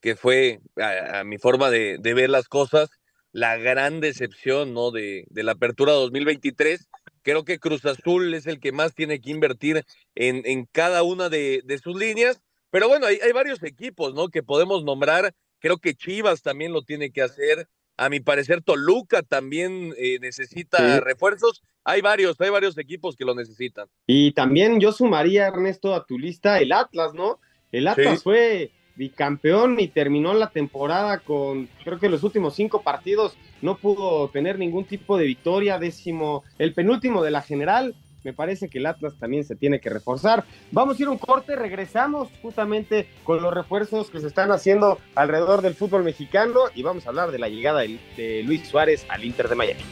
que 0.00 0.16
fue, 0.16 0.60
a, 0.76 1.22
mi 1.22 1.38
forma 1.38 1.70
de, 1.70 1.98
ver 2.02 2.28
las 2.28 2.48
cosas, 2.48 2.90
la 3.30 3.56
gran 3.56 4.00
decepción, 4.00 4.74
¿no? 4.74 4.90
De, 4.90 5.26
de 5.30 5.42
la 5.44 5.52
apertura 5.52 5.92
2023 5.92 6.88
creo 7.22 7.44
que 7.44 7.58
Cruz 7.58 7.84
Azul 7.86 8.34
es 8.34 8.46
el 8.46 8.60
que 8.60 8.72
más 8.72 8.94
tiene 8.94 9.20
que 9.20 9.30
invertir 9.30 9.84
en, 10.14 10.42
en 10.44 10.66
cada 10.66 11.02
una 11.02 11.28
de, 11.28 11.62
sus 11.82 11.96
líneas 11.96 12.40
pero 12.72 12.88
bueno, 12.88 13.06
hay, 13.06 13.18
hay 13.22 13.32
varios 13.32 13.62
equipos, 13.62 14.14
¿no? 14.14 14.30
Que 14.30 14.42
podemos 14.42 14.82
nombrar. 14.82 15.34
Creo 15.58 15.76
que 15.76 15.94
Chivas 15.94 16.40
también 16.40 16.72
lo 16.72 16.80
tiene 16.80 17.10
que 17.10 17.20
hacer. 17.20 17.68
A 17.98 18.08
mi 18.08 18.20
parecer, 18.20 18.62
Toluca 18.62 19.22
también 19.22 19.92
eh, 19.98 20.18
necesita 20.20 20.98
refuerzos. 21.00 21.62
Hay 21.84 22.00
varios, 22.00 22.40
hay 22.40 22.48
varios 22.48 22.78
equipos 22.78 23.14
que 23.14 23.26
lo 23.26 23.34
necesitan. 23.34 23.88
Y 24.06 24.32
también 24.32 24.80
yo 24.80 24.90
sumaría, 24.90 25.48
Ernesto, 25.48 25.94
a 25.94 26.06
tu 26.06 26.18
lista 26.18 26.60
el 26.60 26.72
Atlas, 26.72 27.12
¿no? 27.12 27.40
El 27.72 27.88
Atlas 27.88 28.22
fue 28.22 28.70
bicampeón 28.96 29.78
y 29.78 29.88
terminó 29.88 30.32
la 30.32 30.48
temporada 30.48 31.18
con, 31.18 31.68
creo 31.84 31.98
que 31.98 32.08
los 32.08 32.22
últimos 32.22 32.54
cinco 32.54 32.82
partidos 32.82 33.36
no 33.60 33.76
pudo 33.76 34.30
tener 34.30 34.58
ningún 34.58 34.86
tipo 34.86 35.18
de 35.18 35.26
victoria, 35.26 35.78
décimo, 35.78 36.42
el 36.58 36.72
penúltimo 36.72 37.22
de 37.22 37.30
la 37.30 37.42
general, 37.42 37.94
me 38.24 38.32
parece 38.32 38.68
que 38.68 38.78
el 38.78 38.86
Atlas 38.86 39.14
también 39.18 39.44
se 39.44 39.56
tiene 39.56 39.80
que 39.80 39.90
reforzar. 39.90 40.44
Vamos 40.70 40.98
a 40.98 41.02
ir 41.02 41.08
un 41.08 41.18
corte, 41.18 41.56
regresamos 41.56 42.28
justamente 42.40 43.08
con 43.24 43.42
los 43.42 43.52
refuerzos 43.52 44.10
que 44.10 44.20
se 44.20 44.26
están 44.26 44.50
haciendo 44.52 44.98
alrededor 45.14 45.62
del 45.62 45.74
fútbol 45.74 46.04
mexicano 46.04 46.60
y 46.74 46.82
vamos 46.82 47.06
a 47.06 47.10
hablar 47.10 47.30
de 47.30 47.38
la 47.38 47.48
llegada 47.48 47.80
de 47.80 48.42
Luis 48.44 48.66
Suárez 48.68 49.06
al 49.08 49.24
Inter 49.24 49.48
de 49.48 49.54
Miami. 49.54 49.82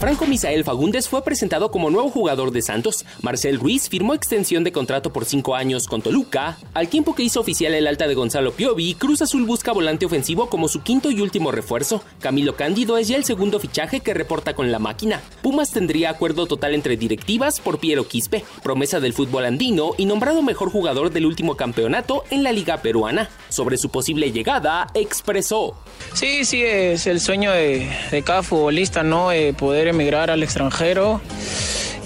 Franco 0.00 0.24
Misael 0.24 0.64
Fagundes 0.64 1.10
fue 1.10 1.22
presentado 1.22 1.70
como 1.70 1.90
nuevo 1.90 2.08
jugador 2.08 2.52
de 2.52 2.62
Santos. 2.62 3.04
Marcel 3.20 3.60
Ruiz 3.60 3.90
firmó 3.90 4.14
extensión 4.14 4.64
de 4.64 4.72
contrato 4.72 5.12
por 5.12 5.26
cinco 5.26 5.54
años 5.54 5.86
con 5.86 6.00
Toluca. 6.00 6.56
Al 6.72 6.88
tiempo 6.88 7.14
que 7.14 7.22
hizo 7.22 7.38
oficial 7.38 7.74
el 7.74 7.86
alta 7.86 8.08
de 8.08 8.14
Gonzalo 8.14 8.52
Piovi, 8.52 8.94
Cruz 8.94 9.20
Azul 9.20 9.44
busca 9.44 9.72
volante 9.72 10.06
ofensivo 10.06 10.48
como 10.48 10.68
su 10.68 10.80
quinto 10.80 11.10
y 11.10 11.20
último 11.20 11.52
refuerzo. 11.52 12.02
Camilo 12.20 12.56
Cándido 12.56 12.96
es 12.96 13.08
ya 13.08 13.16
el 13.18 13.24
segundo 13.24 13.60
fichaje 13.60 14.00
que 14.00 14.14
reporta 14.14 14.54
con 14.54 14.72
la 14.72 14.78
máquina. 14.78 15.20
Pumas 15.42 15.70
tendría 15.70 16.08
acuerdo 16.08 16.46
total 16.46 16.74
entre 16.74 16.96
directivas 16.96 17.60
por 17.60 17.78
Piero 17.78 18.08
Quispe, 18.08 18.42
promesa 18.62 19.00
del 19.00 19.12
fútbol 19.12 19.44
andino 19.44 19.90
y 19.98 20.06
nombrado 20.06 20.40
mejor 20.40 20.70
jugador 20.70 21.10
del 21.10 21.26
último 21.26 21.58
campeonato 21.58 22.24
en 22.30 22.42
la 22.42 22.52
Liga 22.52 22.78
Peruana. 22.78 23.28
Sobre 23.50 23.76
su 23.76 23.90
posible 23.90 24.32
llegada, 24.32 24.86
expresó. 24.94 25.76
Sí, 26.14 26.46
sí, 26.46 26.62
es 26.62 27.06
el 27.06 27.20
sueño 27.20 27.52
de, 27.52 27.86
cada 28.24 28.42
futbolista, 28.42 29.02
¿no? 29.02 29.30
Eh, 29.30 29.52
poder 29.52 29.89
emigrar 29.90 30.30
al 30.30 30.42
extranjero. 30.42 31.20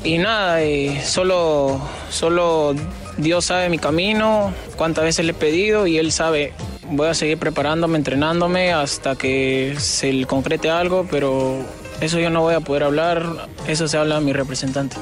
Y 0.02 0.18
nada, 0.18 0.62
eh, 0.62 1.00
solo, 1.04 1.80
solo 2.10 2.74
Dios 3.16 3.46
sabe 3.46 3.68
mi 3.68 3.78
camino, 3.78 4.52
cuántas 4.76 5.04
veces 5.04 5.24
le 5.24 5.32
he 5.32 5.34
pedido 5.34 5.86
y 5.86 5.98
Él 5.98 6.12
sabe. 6.12 6.52
Voy 6.90 7.08
a 7.08 7.14
seguir 7.14 7.38
preparándome, 7.38 7.96
entrenándome 7.96 8.72
hasta 8.72 9.16
que 9.16 9.74
se 9.78 10.26
concrete 10.26 10.68
algo, 10.68 11.06
pero 11.10 11.56
eso 12.00 12.18
yo 12.18 12.28
no 12.28 12.42
voy 12.42 12.54
a 12.54 12.60
poder 12.60 12.82
hablar, 12.82 13.48
eso 13.66 13.88
se 13.88 13.96
habla 13.96 14.18
a 14.18 14.20
mi 14.20 14.34
representante. 14.34 14.96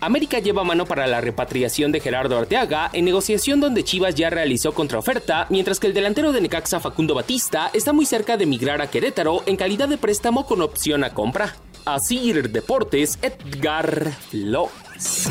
América 0.00 0.38
lleva 0.38 0.64
mano 0.64 0.84
para 0.84 1.06
la 1.06 1.22
repatriación 1.22 1.90
de 1.90 1.98
Gerardo 1.98 2.38
Arteaga 2.38 2.90
en 2.92 3.06
negociación 3.06 3.58
donde 3.58 3.84
Chivas 3.84 4.14
ya 4.14 4.28
realizó 4.28 4.72
contraoferta, 4.72 5.46
mientras 5.48 5.80
que 5.80 5.86
el 5.86 5.94
delantero 5.94 6.30
de 6.32 6.42
Necaxa 6.42 6.78
Facundo 6.78 7.14
Batista 7.14 7.70
está 7.72 7.94
muy 7.94 8.04
cerca 8.04 8.36
de 8.36 8.44
migrar 8.44 8.82
a 8.82 8.90
Querétaro 8.90 9.42
en 9.46 9.56
calidad 9.56 9.88
de 9.88 9.96
préstamo 9.96 10.46
con 10.46 10.60
opción 10.60 11.04
a 11.04 11.14
compra. 11.14 11.56
Asir 11.86 12.50
Deportes, 12.50 13.18
Edgar 13.20 14.10
Flores. 14.30 15.28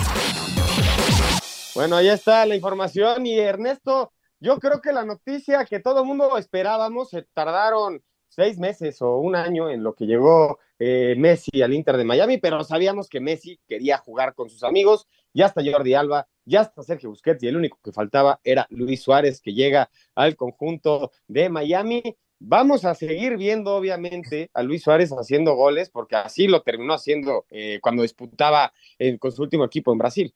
Bueno, 1.74 1.96
ahí 1.96 2.10
está 2.10 2.46
la 2.46 2.56
información 2.56 3.26
y 3.26 3.40
Ernesto, 3.40 4.14
yo 4.40 4.60
creo 4.60 4.80
que 4.80 4.94
la 4.94 5.04
noticia 5.04 5.66
que 5.66 5.80
todo 5.80 6.02
el 6.02 6.06
mundo 6.06 6.38
esperábamos, 6.38 7.10
se 7.10 7.24
tardaron 7.34 8.04
seis 8.30 8.60
meses 8.60 9.02
o 9.02 9.18
un 9.18 9.36
año 9.36 9.70
en 9.70 9.82
lo 9.82 9.96
que 9.96 10.06
llegó 10.06 10.60
eh, 10.78 11.16
Messi 11.18 11.64
al 11.64 11.74
Inter 11.74 11.98
de 11.98 12.04
Miami, 12.04 12.38
pero 12.38 12.64
sabíamos 12.64 13.10
que 13.10 13.20
Messi 13.20 13.60
quería 13.68 13.98
jugar 13.98 14.36
con 14.36 14.50
sus 14.50 14.64
amigos, 14.64 15.08
ya 15.34 15.48
está 15.48 15.64
Jordi 15.66 15.96
Alba, 15.96 16.28
ya 16.46 16.62
está 16.62 16.84
Sergio 16.84 17.10
Busquets 17.10 17.42
y 17.42 17.48
el 17.48 17.58
único 17.58 17.80
que 17.84 17.92
faltaba 17.92 18.40
era 18.44 18.68
Luis 18.70 19.02
Suárez 19.02 19.42
que 19.42 19.54
llega 19.54 19.90
al 20.14 20.36
conjunto 20.36 21.12
de 21.28 21.50
Miami. 21.50 22.04
Vamos 22.46 22.84
a 22.84 22.94
seguir 22.94 23.38
viendo, 23.38 23.74
obviamente, 23.74 24.50
a 24.54 24.64
Luis 24.64 24.84
Suárez 24.84 25.12
haciendo 25.12 25.56
goles, 25.56 25.90
porque 25.90 26.18
así 26.18 26.50
lo 26.50 26.62
terminó 26.62 26.94
haciendo 26.94 27.46
eh, 27.50 27.80
cuando 27.82 28.02
disputaba 28.02 28.74
eh, 29.00 29.18
con 29.18 29.32
su 29.32 29.44
último 29.44 29.64
equipo 29.64 29.94
en 29.94 29.98
Brasil. 29.98 30.36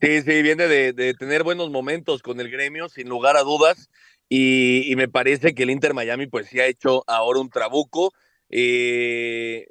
Sí, 0.00 0.22
sí, 0.22 0.42
viene 0.42 0.66
de, 0.66 1.14
tener 1.14 1.44
buenos 1.44 1.70
momentos 1.70 2.22
con 2.22 2.40
el 2.40 2.50
gremio, 2.50 2.88
sin 2.88 3.08
lugar 3.08 3.36
a 3.36 3.44
dudas. 3.44 3.88
Y, 4.28 4.92
me 4.96 5.06
parece 5.06 5.54
que 5.54 5.62
el 5.62 5.70
Inter 5.70 5.94
Miami 5.94 6.26
pues 6.26 6.48
sí 6.48 6.58
ha 6.58 6.66
hecho 6.66 7.04
ahora 7.06 7.38
un 7.38 7.50
trabuco. 7.50 8.12
Eh, 8.48 9.68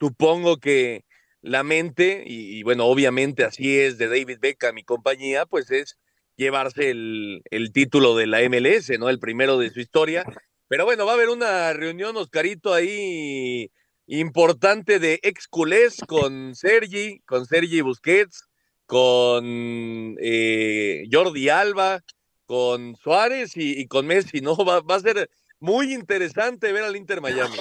supongo 0.00 0.56
que 0.56 1.04
la 1.42 1.64
mente, 1.64 2.24
y, 2.26 2.62
bueno, 2.62 2.86
obviamente 2.86 3.44
así 3.44 3.78
es 3.78 3.98
de 3.98 4.08
David 4.08 4.38
Beckham 4.40 4.74
mi 4.74 4.84
compañía, 4.84 5.44
pues 5.44 5.70
es 5.70 5.98
llevarse 6.40 6.90
el, 6.90 7.42
el, 7.50 7.72
título 7.72 8.16
de 8.16 8.26
la 8.26 8.40
MLS, 8.48 8.98
¿no? 8.98 9.08
El 9.08 9.18
primero 9.18 9.58
de 9.58 9.70
su 9.70 9.80
historia. 9.80 10.24
Pero 10.68 10.84
bueno, 10.84 11.04
va 11.04 11.12
a 11.12 11.14
haber 11.14 11.28
una 11.28 11.72
reunión, 11.72 12.16
Oscarito, 12.16 12.72
ahí 12.72 13.70
importante 14.06 14.98
de 14.98 15.20
ex 15.22 15.46
culés 15.46 15.98
con 16.06 16.54
Sergi, 16.54 17.20
con 17.26 17.46
Sergi 17.46 17.80
Busquets, 17.80 18.48
con 18.86 20.16
eh, 20.20 21.04
Jordi 21.10 21.48
Alba, 21.48 22.00
con 22.46 22.96
Suárez 22.96 23.52
y, 23.54 23.86
con 23.86 24.06
Messi, 24.06 24.40
¿no? 24.40 24.56
Va, 24.56 24.80
va, 24.80 24.96
a 24.96 25.00
ser 25.00 25.30
muy 25.60 25.94
interesante 25.94 26.72
ver 26.72 26.82
al 26.82 26.96
Inter 26.96 27.20
Miami. 27.20 27.56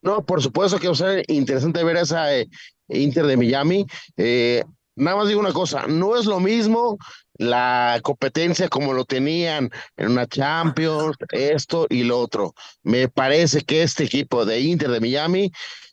No, 0.00 0.24
por 0.24 0.40
supuesto 0.40 0.78
que 0.78 0.86
va 0.86 0.92
a 0.92 0.96
ser 0.96 1.24
interesante 1.26 1.82
ver 1.82 1.96
esa 1.96 2.36
eh, 2.36 2.46
Inter 2.88 3.26
de 3.26 3.36
Miami. 3.36 3.84
Eh, 4.16 4.62
nada 4.94 5.16
más 5.16 5.28
digo 5.28 5.40
una 5.40 5.52
cosa, 5.52 5.86
no 5.88 6.16
es 6.16 6.26
lo 6.26 6.38
mismo 6.38 6.98
la 7.38 8.00
competencia 8.02 8.68
como 8.68 8.92
lo 8.92 9.04
tenían 9.04 9.70
en 9.96 10.10
una 10.10 10.26
Champions, 10.26 11.16
esto 11.30 11.86
y 11.88 12.02
lo 12.04 12.18
otro. 12.18 12.54
Me 12.82 13.08
parece 13.08 13.62
que 13.62 13.82
este 13.82 14.04
equipo 14.04 14.44
de 14.44 14.60
Inter 14.60 14.90
de 14.90 15.00
Miami 15.00 15.52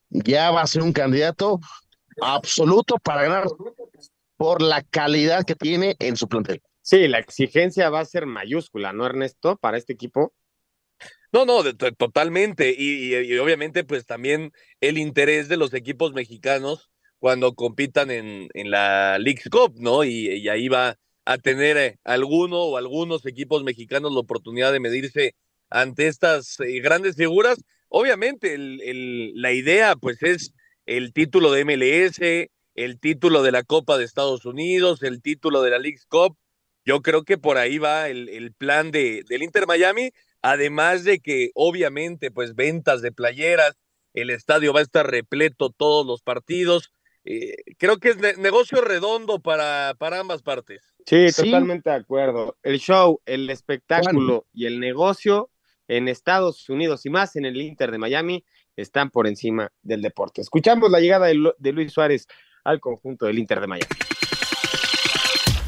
ya 0.09 0.51
va 0.51 0.61
a 0.61 0.67
ser 0.67 0.81
un 0.81 0.91
candidato 0.91 1.59
absoluto 2.21 2.97
para 2.97 3.23
ganar 3.23 3.45
por 4.37 4.61
la 4.61 4.81
calidad 4.81 5.45
que 5.45 5.55
tiene 5.55 5.95
en 5.99 6.17
su 6.17 6.27
plantel. 6.27 6.61
Sí, 6.81 7.07
la 7.07 7.19
exigencia 7.19 7.89
va 7.89 8.01
a 8.01 8.05
ser 8.05 8.25
mayúscula, 8.25 8.93
¿no, 8.93 9.05
Ernesto? 9.05 9.57
Para 9.57 9.77
este 9.77 9.93
equipo. 9.93 10.33
No, 11.31 11.45
no, 11.45 11.63
totalmente. 11.73 12.73
Y, 12.77 13.37
obviamente, 13.37 13.83
pues 13.83 14.05
también 14.05 14.51
el 14.81 14.97
interés 14.97 15.49
de 15.49 15.57
los 15.57 15.73
equipos 15.73 16.13
mexicanos 16.13 16.91
cuando 17.19 17.55
compitan 17.55 18.11
en, 18.11 18.49
en 18.53 18.69
la 18.69 19.17
League 19.19 19.41
Cup, 19.49 19.75
¿no? 19.77 20.03
Y, 20.03 20.47
ahí 20.47 20.67
va 20.67 20.95
a 21.25 21.37
tener 21.37 21.77
eh, 21.77 21.99
alguno 22.03 22.59
o 22.61 22.77
algunos 22.77 23.25
equipos 23.25 23.63
mexicanos 23.63 24.13
la 24.13 24.19
oportunidad 24.19 24.71
de 24.71 24.79
medirse 24.79 25.35
ante 25.69 26.07
estas 26.07 26.59
eh, 26.59 26.79
grandes 26.79 27.15
figuras. 27.15 27.57
Obviamente, 27.89 28.53
el, 28.53 29.33
la 29.35 29.51
idea, 29.51 29.95
pues, 29.95 30.21
es 30.23 30.53
el 30.85 31.13
título 31.13 31.51
de 31.51 31.65
MLS, 31.65 32.49
el 32.75 32.99
título 32.99 33.41
de 33.41 33.51
la 33.51 33.63
Copa 33.63 33.97
de 33.97 34.05
Estados 34.05 34.45
Unidos, 34.45 35.01
el 35.03 35.21
título 35.21 35.61
de 35.61 35.71
la 35.71 35.79
League 35.79 35.99
Cup. 36.07 36.37
Yo 36.85 37.01
creo 37.01 37.23
que 37.23 37.37
por 37.37 37.57
ahí 37.57 37.79
va 37.79 38.09
el, 38.09 38.53
plan 38.53 38.91
de, 38.91 39.23
del 39.27 39.41
Inter 39.41 39.65
Miami, 39.65 40.11
además 40.41 41.03
de 41.03 41.19
que 41.19 41.49
obviamente 41.55 42.29
pues 42.29 42.53
ventas 42.53 43.01
de 43.01 43.11
playeras, 43.11 43.75
el 44.13 44.29
estadio 44.29 44.71
va 44.71 44.81
a 44.81 44.83
estar 44.83 45.09
repleto 45.09 45.71
todos 45.71 46.05
los 46.05 46.21
partidos. 46.21 46.91
Eh, 47.25 47.55
creo 47.79 47.97
que 47.97 48.09
es 48.09 48.37
negocio 48.37 48.81
redondo 48.81 49.39
para, 49.39 49.95
para 49.97 50.19
ambas 50.19 50.43
partes. 50.43 50.93
Sí, 51.05 51.25
totalmente 51.35 51.89
de 51.89 51.95
acuerdo. 51.95 52.55
El 52.61 52.79
show, 52.79 53.19
el 53.25 53.49
espectáculo 53.49 54.45
y 54.53 54.67
el 54.67 54.79
negocio 54.79 55.49
en 55.87 56.07
Estados 56.07 56.69
Unidos 56.69 57.05
y 57.05 57.09
más 57.09 57.35
en 57.35 57.45
el 57.45 57.57
Inter 57.57 57.91
de 57.91 57.97
Miami 57.97 58.45
están 58.75 59.09
por 59.09 59.27
encima 59.27 59.71
del 59.81 60.01
deporte. 60.01 60.41
Escuchamos 60.41 60.91
la 60.91 60.99
llegada 60.99 61.27
de 61.27 61.71
Luis 61.71 61.91
Suárez 61.91 62.27
al 62.63 62.79
conjunto 62.79 63.25
del 63.25 63.39
Inter 63.39 63.59
de 63.59 63.67
Miami. 63.67 63.89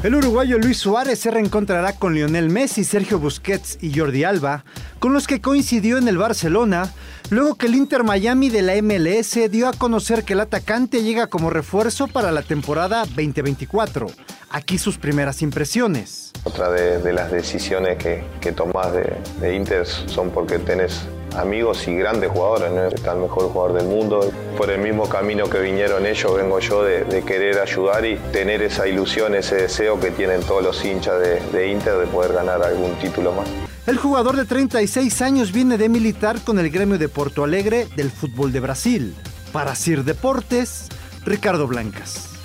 El 0.04 0.14
uruguayo 0.14 0.58
Luis 0.58 0.78
Suárez 0.78 1.18
se 1.18 1.32
reencontrará 1.32 1.92
con 1.92 2.14
Lionel 2.14 2.50
Messi, 2.50 2.84
Sergio 2.84 3.18
Busquets 3.18 3.78
y 3.80 3.98
Jordi 3.98 4.22
Alba, 4.22 4.64
con 5.00 5.12
los 5.12 5.26
que 5.26 5.40
coincidió 5.40 5.98
en 5.98 6.06
el 6.06 6.16
Barcelona, 6.16 6.92
luego 7.30 7.56
que 7.56 7.66
el 7.66 7.74
Inter 7.74 8.04
Miami 8.04 8.48
de 8.48 8.62
la 8.62 8.80
MLS 8.80 9.50
dio 9.50 9.66
a 9.66 9.72
conocer 9.72 10.22
que 10.22 10.34
el 10.34 10.40
atacante 10.40 11.02
llega 11.02 11.26
como 11.26 11.50
refuerzo 11.50 12.06
para 12.06 12.30
la 12.30 12.42
temporada 12.42 13.06
2024. 13.06 14.06
Aquí 14.50 14.78
sus 14.78 14.98
primeras 14.98 15.42
impresiones. 15.42 16.30
Otra 16.44 16.70
de, 16.70 17.12
las 17.12 17.32
decisiones 17.32 17.98
que, 17.98 18.22
que 18.40 18.52
tomás 18.52 18.92
de, 18.92 19.16
de 19.40 19.56
Inter 19.56 19.84
son 19.84 20.30
porque 20.30 20.60
tenés 20.60 21.02
amigos 21.36 21.86
y 21.88 21.94
grandes 21.94 22.30
jugadores, 22.30 22.72
¿no? 22.72 22.88
está 22.88 23.12
el 23.12 23.20
mejor 23.20 23.50
jugador 23.50 23.74
del 23.74 23.86
mundo. 23.86 24.30
Por 24.56 24.70
el 24.70 24.80
mismo 24.80 25.08
camino 25.08 25.48
que 25.48 25.60
vinieron 25.60 26.06
ellos, 26.06 26.36
vengo 26.36 26.58
yo 26.58 26.82
de, 26.82 27.22
querer 27.26 27.58
ayudar 27.58 28.04
y 28.04 28.16
tener 28.32 28.62
esa 28.62 28.86
ilusión, 28.86 29.34
ese 29.34 29.56
deseo 29.56 29.98
que 30.00 30.10
tienen 30.10 30.40
todos 30.42 30.62
los 30.62 30.84
hinchas 30.84 31.20
de, 31.20 31.40
de 31.52 31.68
Inter 31.68 31.98
de 31.98 32.06
poder 32.06 32.32
ganar 32.32 32.62
algún 32.62 32.94
título 32.96 33.32
más. 33.32 33.48
El 33.86 33.96
jugador 33.96 34.36
de 34.36 34.44
36 34.44 35.22
años 35.22 35.52
viene 35.52 35.78
de 35.78 35.88
militar 35.88 36.40
con 36.44 36.58
el 36.58 36.70
gremio 36.70 36.98
de 36.98 37.08
Porto 37.08 37.44
Alegre 37.44 37.86
del 37.96 38.10
fútbol 38.10 38.52
de 38.52 38.60
Brasil. 38.60 39.14
Para 39.52 39.74
Sir 39.74 40.04
Deportes, 40.04 40.88
Ricardo 41.24 41.66
Blancas. 41.66 42.37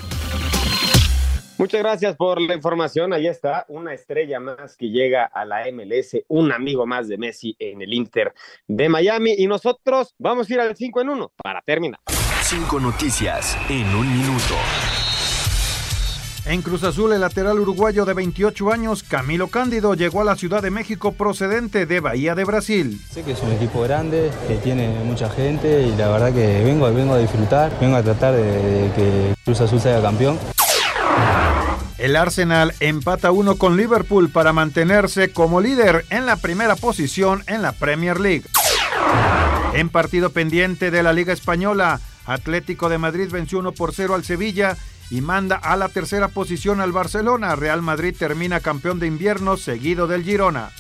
Muchas 1.64 1.80
gracias 1.80 2.18
por 2.18 2.42
la 2.42 2.56
información. 2.56 3.14
Ahí 3.14 3.26
está, 3.26 3.66
una 3.70 3.94
estrella 3.94 4.38
más 4.42 4.76
que 4.76 4.90
llega 4.90 5.24
a 5.24 5.46
la 5.46 5.64
MLS, 5.72 6.18
un 6.28 6.52
amigo 6.52 6.86
más 6.86 7.08
de 7.08 7.18
Messi 7.18 7.56
en 7.58 7.82
el 7.82 7.94
Inter 7.94 8.34
de 8.68 8.90
Miami. 8.90 9.36
Y 9.38 9.48
nosotros 9.48 10.14
vamos 10.20 10.50
a 10.50 10.54
ir 10.54 10.60
al 10.60 10.76
5 10.76 11.00
en 11.00 11.08
1 11.08 11.32
para 11.42 11.62
terminar. 11.62 12.02
Cinco 12.42 12.82
noticias 12.82 13.58
en 13.70 13.86
un 13.96 14.12
minuto. 14.12 14.56
En 16.46 16.62
Cruz 16.62 16.84
Azul, 16.84 17.14
el 17.14 17.22
lateral 17.22 17.58
uruguayo 17.58 18.04
de 18.04 18.14
28 18.14 18.74
años, 18.74 19.02
Camilo 19.02 19.48
Cándido, 19.48 19.94
llegó 19.94 20.20
a 20.20 20.26
la 20.26 20.36
Ciudad 20.36 20.62
de 20.62 20.70
México 20.70 21.14
procedente 21.14 21.86
de 21.86 22.02
Bahía 22.02 22.36
de 22.36 22.44
Brasil. 22.44 23.00
Sé 23.10 23.24
que 23.24 23.32
es 23.32 23.42
un 23.42 23.54
equipo 23.54 23.84
grande, 23.84 24.32
que 24.50 24.56
tiene 24.56 24.90
mucha 25.06 25.30
gente 25.30 25.84
y 25.84 25.96
la 25.96 26.10
verdad 26.10 26.34
que 26.34 26.62
vengo, 26.66 26.94
vengo 26.94 27.14
a 27.14 27.20
disfrutar, 27.20 27.72
vengo 27.80 27.96
a 27.96 28.04
tratar 28.04 28.34
de 28.34 28.92
que 28.98 29.34
Cruz 29.46 29.62
Azul 29.62 29.80
sea 29.80 30.02
campeón. 30.02 30.38
El 32.04 32.18
Arsenal 32.18 32.74
empata 32.82 33.32
uno 33.32 33.56
con 33.56 33.78
Liverpool 33.78 34.30
para 34.30 34.52
mantenerse 34.52 35.32
como 35.32 35.62
líder 35.62 36.06
en 36.10 36.26
la 36.26 36.36
primera 36.36 36.76
posición 36.76 37.46
en 37.48 37.62
la 37.62 37.72
Premier 37.72 38.20
League. 38.20 38.44
En 39.72 39.88
partido 39.88 40.30
pendiente 40.30 40.92
de 40.92 41.02
la 41.02 41.14
Liga 41.14 41.32
Española, 41.32 42.02
Atlético 42.26 42.90
de 42.90 42.98
Madrid 42.98 43.30
venció 43.32 43.60
1 43.60 43.72
por 43.72 43.94
0 43.94 44.16
al 44.16 44.26
Sevilla 44.26 44.76
y 45.12 45.22
manda 45.22 45.56
a 45.56 45.78
la 45.78 45.88
tercera 45.88 46.28
posición 46.28 46.82
al 46.82 46.92
Barcelona. 46.92 47.56
Real 47.56 47.82
Madrid 47.82 48.14
termina 48.20 48.60
campeón 48.60 49.00
de 49.00 49.08
invierno 49.08 49.56
seguido 49.56 50.06
del 50.06 50.26
Girona. 50.26 50.72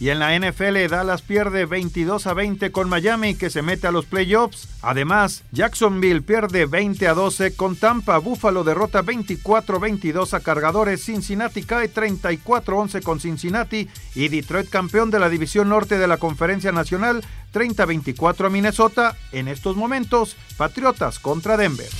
Y 0.00 0.08
en 0.08 0.18
la 0.18 0.34
NFL, 0.34 0.88
Dallas 0.88 1.20
pierde 1.20 1.66
22 1.66 2.26
a 2.26 2.32
20 2.32 2.72
con 2.72 2.88
Miami, 2.88 3.34
que 3.34 3.50
se 3.50 3.60
mete 3.60 3.86
a 3.86 3.92
los 3.92 4.06
playoffs. 4.06 4.66
Además, 4.80 5.42
Jacksonville 5.52 6.22
pierde 6.22 6.64
20 6.64 7.06
a 7.06 7.12
12 7.12 7.54
con 7.54 7.76
Tampa. 7.76 8.16
Buffalo 8.16 8.64
derrota 8.64 9.02
24 9.02 9.76
a 9.76 9.78
22 9.78 10.32
a 10.32 10.40
Cargadores. 10.40 11.04
Cincinnati 11.04 11.64
cae 11.64 11.88
34 11.88 12.74
a 12.74 12.80
11 12.80 13.02
con 13.02 13.20
Cincinnati. 13.20 13.90
Y 14.14 14.28
Detroit, 14.28 14.70
campeón 14.70 15.10
de 15.10 15.18
la 15.18 15.28
División 15.28 15.68
Norte 15.68 15.98
de 15.98 16.06
la 16.06 16.16
Conferencia 16.16 16.72
Nacional, 16.72 17.22
30 17.52 17.82
a 17.82 17.86
24 17.86 18.46
a 18.46 18.50
Minnesota. 18.50 19.18
En 19.32 19.48
estos 19.48 19.76
momentos, 19.76 20.34
Patriotas 20.56 21.18
contra 21.18 21.58
Denver. 21.58 21.90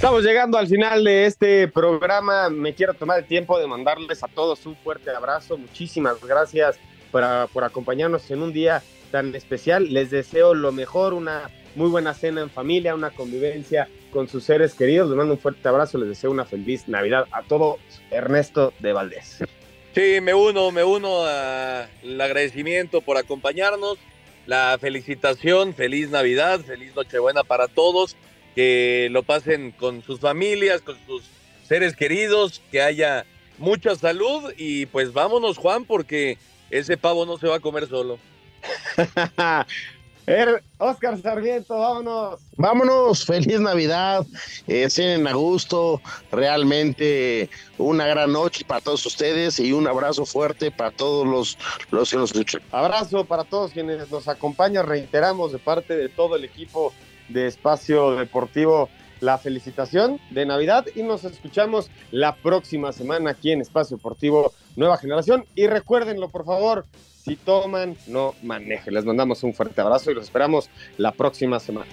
Estamos 0.00 0.24
llegando 0.24 0.56
al 0.56 0.66
final 0.66 1.04
de 1.04 1.26
este 1.26 1.68
programa. 1.68 2.48
Me 2.48 2.74
quiero 2.74 2.94
tomar 2.94 3.18
el 3.18 3.26
tiempo 3.26 3.58
de 3.58 3.66
mandarles 3.66 4.22
a 4.24 4.28
todos 4.28 4.64
un 4.64 4.74
fuerte 4.74 5.10
abrazo. 5.10 5.58
Muchísimas 5.58 6.24
gracias 6.24 6.78
por, 7.12 7.22
por 7.52 7.64
acompañarnos 7.64 8.30
en 8.30 8.40
un 8.40 8.50
día 8.50 8.82
tan 9.10 9.34
especial. 9.34 9.92
Les 9.92 10.10
deseo 10.10 10.54
lo 10.54 10.72
mejor, 10.72 11.12
una 11.12 11.50
muy 11.74 11.90
buena 11.90 12.14
cena 12.14 12.40
en 12.40 12.48
familia, 12.48 12.94
una 12.94 13.10
convivencia 13.10 13.90
con 14.10 14.26
sus 14.26 14.42
seres 14.42 14.72
queridos. 14.72 15.10
Les 15.10 15.18
mando 15.18 15.34
un 15.34 15.38
fuerte 15.38 15.68
abrazo. 15.68 15.98
Les 15.98 16.08
deseo 16.08 16.30
una 16.30 16.46
feliz 16.46 16.88
Navidad 16.88 17.26
a 17.30 17.42
todo 17.42 17.76
Ernesto 18.10 18.72
de 18.78 18.94
Valdés. 18.94 19.44
Sí, 19.94 20.18
me 20.22 20.32
uno, 20.32 20.70
me 20.70 20.82
uno 20.82 21.26
al 21.26 22.18
agradecimiento 22.18 23.02
por 23.02 23.18
acompañarnos. 23.18 23.98
La 24.46 24.78
felicitación, 24.80 25.74
feliz 25.74 26.08
Navidad, 26.08 26.60
feliz 26.60 26.96
Nochebuena 26.96 27.44
para 27.44 27.68
todos 27.68 28.16
que 28.54 29.08
lo 29.10 29.22
pasen 29.22 29.72
con 29.72 30.02
sus 30.02 30.20
familias, 30.20 30.82
con 30.82 30.96
sus 31.06 31.24
seres 31.66 31.94
queridos, 31.94 32.60
que 32.70 32.82
haya 32.82 33.26
mucha 33.58 33.94
salud 33.94 34.52
y 34.56 34.86
pues 34.86 35.12
vámonos 35.12 35.58
Juan 35.58 35.84
porque 35.84 36.38
ese 36.70 36.96
pavo 36.96 37.26
no 37.26 37.38
se 37.38 37.46
va 37.46 37.56
a 37.56 37.60
comer 37.60 37.88
solo. 37.88 38.18
Oscar 40.78 41.20
Sarmiento, 41.20 41.76
vámonos. 41.76 42.40
Vámonos, 42.56 43.24
feliz 43.24 43.58
Navidad, 43.58 44.24
eh, 44.68 44.86
a 45.26 45.32
gusto, 45.32 46.00
realmente 46.30 47.50
una 47.78 48.06
gran 48.06 48.32
noche 48.32 48.64
para 48.64 48.80
todos 48.80 49.04
ustedes 49.06 49.58
y 49.58 49.72
un 49.72 49.88
abrazo 49.88 50.24
fuerte 50.24 50.70
para 50.70 50.90
todos 50.92 51.26
los, 51.26 51.58
los 51.90 52.10
que 52.10 52.16
nos 52.16 52.30
escuchan. 52.30 52.62
Abrazo 52.70 53.24
para 53.24 53.44
todos 53.44 53.72
quienes 53.72 54.10
nos 54.10 54.28
acompañan, 54.28 54.86
reiteramos 54.86 55.52
de 55.52 55.58
parte 55.58 55.96
de 55.96 56.08
todo 56.08 56.36
el 56.36 56.44
equipo 56.44 56.92
de 57.32 57.46
Espacio 57.46 58.12
Deportivo 58.12 58.88
la 59.20 59.38
felicitación 59.38 60.18
de 60.30 60.46
Navidad 60.46 60.86
y 60.94 61.02
nos 61.02 61.24
escuchamos 61.24 61.90
la 62.10 62.34
próxima 62.36 62.92
semana 62.92 63.30
aquí 63.30 63.52
en 63.52 63.60
Espacio 63.60 63.96
Deportivo 63.96 64.52
Nueva 64.76 64.96
Generación. 64.96 65.44
Y 65.54 65.66
recuérdenlo, 65.66 66.28
por 66.28 66.44
favor, 66.44 66.86
si 67.22 67.36
toman, 67.36 67.96
no 68.06 68.34
manejen. 68.42 68.94
Les 68.94 69.04
mandamos 69.04 69.42
un 69.42 69.54
fuerte 69.54 69.80
abrazo 69.80 70.10
y 70.10 70.14
los 70.14 70.24
esperamos 70.24 70.70
la 70.96 71.12
próxima 71.12 71.60
semana. 71.60 71.90